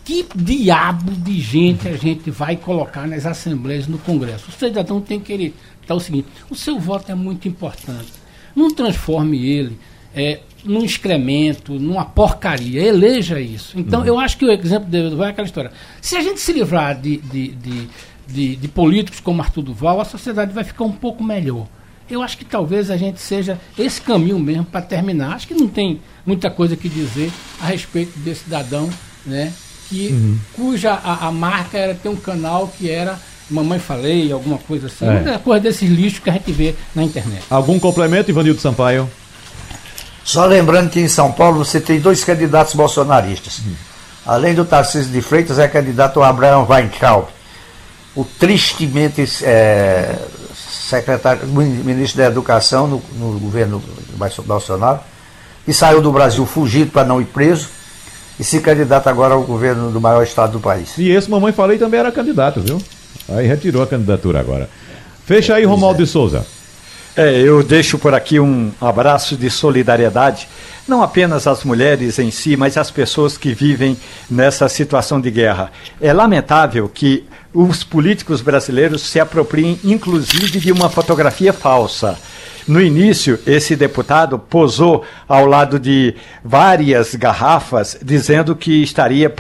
Que 0.03 0.25
diabo 0.35 1.11
de 1.11 1.39
gente 1.39 1.87
a 1.87 1.95
gente 1.95 2.31
vai 2.31 2.55
colocar 2.55 3.07
nas 3.07 3.27
assembleias 3.27 3.85
no 3.85 3.99
Congresso? 3.99 4.49
O 4.49 4.51
cidadão 4.51 4.99
tem 4.99 5.19
que 5.19 5.27
querer 5.27 5.53
é 5.87 5.93
o 5.93 5.99
seguinte: 5.99 6.27
o 6.49 6.55
seu 6.55 6.79
voto 6.79 7.11
é 7.11 7.15
muito 7.15 7.47
importante. 7.47 8.11
Não 8.55 8.73
transforme 8.73 9.45
ele 9.45 9.77
é, 10.15 10.39
num 10.63 10.83
excremento, 10.83 11.73
numa 11.73 12.05
porcaria. 12.05 12.81
Eleja 12.81 13.39
isso. 13.39 13.79
Então, 13.79 14.01
uhum. 14.01 14.05
eu 14.05 14.19
acho 14.19 14.37
que 14.37 14.45
o 14.45 14.51
exemplo 14.51 14.89
dele 14.89 15.15
vai 15.15 15.27
é 15.27 15.31
aquela 15.31 15.47
história. 15.47 15.71
Se 16.01 16.15
a 16.15 16.21
gente 16.21 16.39
se 16.39 16.51
livrar 16.51 16.99
de, 16.99 17.17
de, 17.17 17.47
de, 17.49 17.89
de, 18.27 18.55
de 18.55 18.67
políticos 18.67 19.19
como 19.19 19.41
Arthur 19.41 19.63
Duval, 19.63 20.01
a 20.01 20.05
sociedade 20.05 20.53
vai 20.53 20.63
ficar 20.63 20.83
um 20.83 20.91
pouco 20.91 21.23
melhor. 21.23 21.67
Eu 22.09 22.21
acho 22.21 22.37
que 22.37 22.43
talvez 22.43 22.91
a 22.91 22.97
gente 22.97 23.21
seja 23.21 23.57
esse 23.77 24.01
caminho 24.01 24.37
mesmo 24.37 24.65
para 24.65 24.81
terminar. 24.81 25.33
Acho 25.33 25.47
que 25.47 25.53
não 25.53 25.67
tem 25.67 26.01
muita 26.25 26.51
coisa 26.51 26.75
que 26.75 26.89
dizer 26.89 27.31
a 27.59 27.67
respeito 27.67 28.19
desse 28.19 28.43
cidadão, 28.43 28.89
né? 29.25 29.53
Que, 29.87 30.07
uhum. 30.07 30.39
cuja 30.53 30.93
a, 30.93 31.27
a 31.27 31.31
marca 31.31 31.77
era 31.77 31.93
ter 31.93 32.09
um 32.09 32.15
canal 32.15 32.67
que 32.67 32.89
era 32.89 33.19
Mamãe 33.51 33.79
Falei, 33.79 34.31
alguma 34.31 34.57
coisa 34.57 34.87
assim. 34.87 35.05
É. 35.05 35.37
coisa 35.37 35.61
desses 35.61 35.89
lixos 35.89 36.19
que 36.19 36.29
a 36.29 36.33
gente 36.33 36.51
vê 36.51 36.73
na 36.95 37.03
internet. 37.03 37.43
Algum 37.49 37.79
complemento, 37.79 38.31
Ivanildo 38.31 38.59
Sampaio? 38.59 39.09
Só 40.23 40.45
lembrando 40.45 40.89
que 40.89 40.99
em 40.99 41.07
São 41.07 41.31
Paulo 41.31 41.63
você 41.63 41.79
tem 41.79 41.99
dois 41.99 42.23
candidatos 42.23 42.73
bolsonaristas. 42.73 43.59
Hum. 43.65 43.73
Além 44.25 44.53
do 44.53 44.63
Tarcísio 44.63 45.11
de 45.11 45.21
Freitas, 45.21 45.59
é 45.59 45.67
candidato 45.67 46.19
o 46.19 46.23
Abraão 46.23 46.67
Weintraub. 46.69 47.27
O 48.15 48.23
tristemente 48.23 49.27
é, 49.43 50.15
secretário, 50.53 51.47
ministro 51.47 52.21
da 52.21 52.27
Educação 52.27 52.87
no, 52.87 53.01
no 53.17 53.39
governo 53.39 53.81
Bolsonaro, 54.45 54.99
que 55.65 55.73
saiu 55.73 56.01
do 56.01 56.11
Brasil 56.11 56.45
fugido 56.45 56.91
para 56.91 57.05
não 57.05 57.21
ir 57.21 57.25
preso 57.25 57.69
e 58.39 58.43
se 58.43 58.59
candidata 58.59 59.09
agora 59.09 59.33
ao 59.33 59.43
governo 59.43 59.91
do 59.91 60.01
maior 60.01 60.23
estado 60.23 60.53
do 60.53 60.59
país. 60.59 60.97
E 60.97 61.09
esse 61.09 61.29
Mamãe 61.29 61.53
Falei 61.53 61.77
também 61.77 61.99
era 61.99 62.11
candidato, 62.11 62.61
viu? 62.61 62.81
Aí 63.29 63.47
retirou 63.47 63.81
a 63.81 63.87
candidatura 63.87 64.39
agora. 64.39 64.69
Fecha 65.25 65.55
aí, 65.55 65.63
Romualdo 65.63 66.03
de 66.03 66.09
Souza. 66.09 66.45
É, 67.15 67.39
eu 67.41 67.61
deixo 67.61 67.97
por 67.97 68.13
aqui 68.13 68.39
um 68.39 68.71
abraço 68.79 69.35
de 69.35 69.49
solidariedade, 69.49 70.47
não 70.87 71.03
apenas 71.03 71.45
às 71.45 71.63
mulheres 71.63 72.17
em 72.19 72.31
si, 72.31 72.55
mas 72.55 72.77
às 72.77 72.89
pessoas 72.89 73.37
que 73.37 73.53
vivem 73.53 73.97
nessa 74.29 74.69
situação 74.69 75.19
de 75.19 75.29
guerra. 75.29 75.71
É 75.99 76.13
lamentável 76.13 76.87
que 76.87 77.25
os 77.53 77.83
políticos 77.83 78.41
brasileiros 78.41 79.01
se 79.01 79.19
apropriem, 79.19 79.77
inclusive, 79.83 80.59
de 80.59 80.71
uma 80.71 80.89
fotografia 80.89 81.51
falsa 81.51 82.17
no 82.67 82.79
início, 82.79 83.39
esse 83.45 83.75
deputado 83.75 84.37
posou 84.37 85.03
ao 85.27 85.45
lado 85.45 85.79
de 85.79 86.15
várias 86.43 87.15
garrafas, 87.15 87.97
dizendo 88.01 88.55
que 88.55 88.83
estaria 88.83 89.33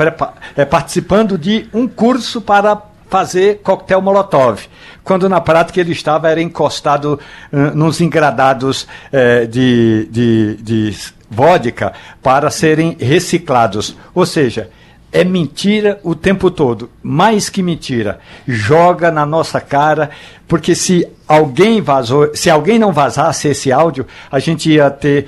é, 0.55 0.65
participando 0.65 1.37
de 1.37 1.67
um 1.73 1.87
curso 1.87 2.41
para 2.41 2.75
fazer 3.11 3.59
coquetel 3.61 4.01
molotov, 4.01 4.61
quando 5.03 5.27
na 5.27 5.41
prática 5.41 5.81
ele 5.81 5.91
estava 5.91 6.29
era 6.29 6.41
encostado 6.41 7.19
uh, 7.51 7.57
nos 7.75 7.99
engradados 7.99 8.83
uh, 8.83 9.45
de, 9.47 10.07
de, 10.09 10.55
de 10.55 10.95
vodka 11.29 11.91
para 12.23 12.49
serem 12.49 12.95
reciclados. 12.97 13.97
Ou 14.15 14.25
seja, 14.25 14.69
é 15.11 15.25
mentira 15.25 15.99
o 16.03 16.15
tempo 16.15 16.49
todo, 16.49 16.89
mais 17.03 17.49
que 17.49 17.61
mentira. 17.61 18.21
Joga 18.47 19.11
na 19.11 19.25
nossa 19.25 19.59
cara, 19.59 20.09
porque 20.47 20.73
se 20.73 21.05
alguém 21.27 21.81
vazou, 21.81 22.33
se 22.33 22.49
alguém 22.49 22.79
não 22.79 22.93
vazasse 22.93 23.49
esse 23.49 23.73
áudio, 23.73 24.07
a 24.31 24.39
gente 24.39 24.71
ia 24.71 24.89
ter 24.89 25.27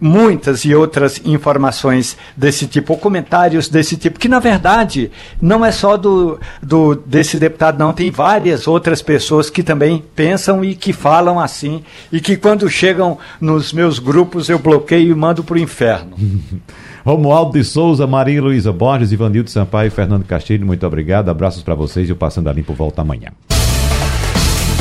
muitas 0.00 0.64
e 0.64 0.74
outras 0.74 1.20
informações 1.24 2.16
desse 2.36 2.66
tipo, 2.66 2.92
ou 2.92 2.98
comentários 2.98 3.68
desse 3.68 3.96
tipo, 3.96 4.18
que 4.18 4.28
na 4.28 4.38
verdade 4.38 5.10
não 5.40 5.64
é 5.64 5.72
só 5.72 5.96
do, 5.96 6.38
do 6.62 6.94
desse 6.94 7.38
deputado, 7.38 7.78
não, 7.78 7.92
tem 7.92 8.10
várias 8.10 8.66
outras 8.66 9.02
pessoas 9.02 9.48
que 9.50 9.62
também 9.62 10.02
pensam 10.14 10.64
e 10.64 10.74
que 10.74 10.92
falam 10.92 11.40
assim, 11.40 11.82
e 12.12 12.20
que 12.20 12.36
quando 12.36 12.68
chegam 12.68 13.18
nos 13.40 13.72
meus 13.72 13.98
grupos 13.98 14.48
eu 14.48 14.58
bloqueio 14.58 15.12
e 15.12 15.14
mando 15.14 15.42
para 15.42 15.54
o 15.54 15.58
inferno. 15.58 16.16
Romualdo 17.04 17.52
de 17.52 17.62
Souza, 17.62 18.04
Maria 18.04 18.42
Luísa 18.42 18.72
Borges, 18.72 19.12
Ivanildo 19.12 19.48
Sampaio 19.48 19.86
e 19.86 19.90
Fernando 19.90 20.24
Castilho, 20.24 20.66
muito 20.66 20.84
obrigado. 20.84 21.28
Abraços 21.28 21.62
para 21.62 21.74
vocês 21.74 22.08
e 22.08 22.12
o 22.12 22.16
Passando 22.16 22.48
a 22.48 22.52
Limpo 22.52 22.74
volta 22.74 23.00
amanhã. 23.00 23.30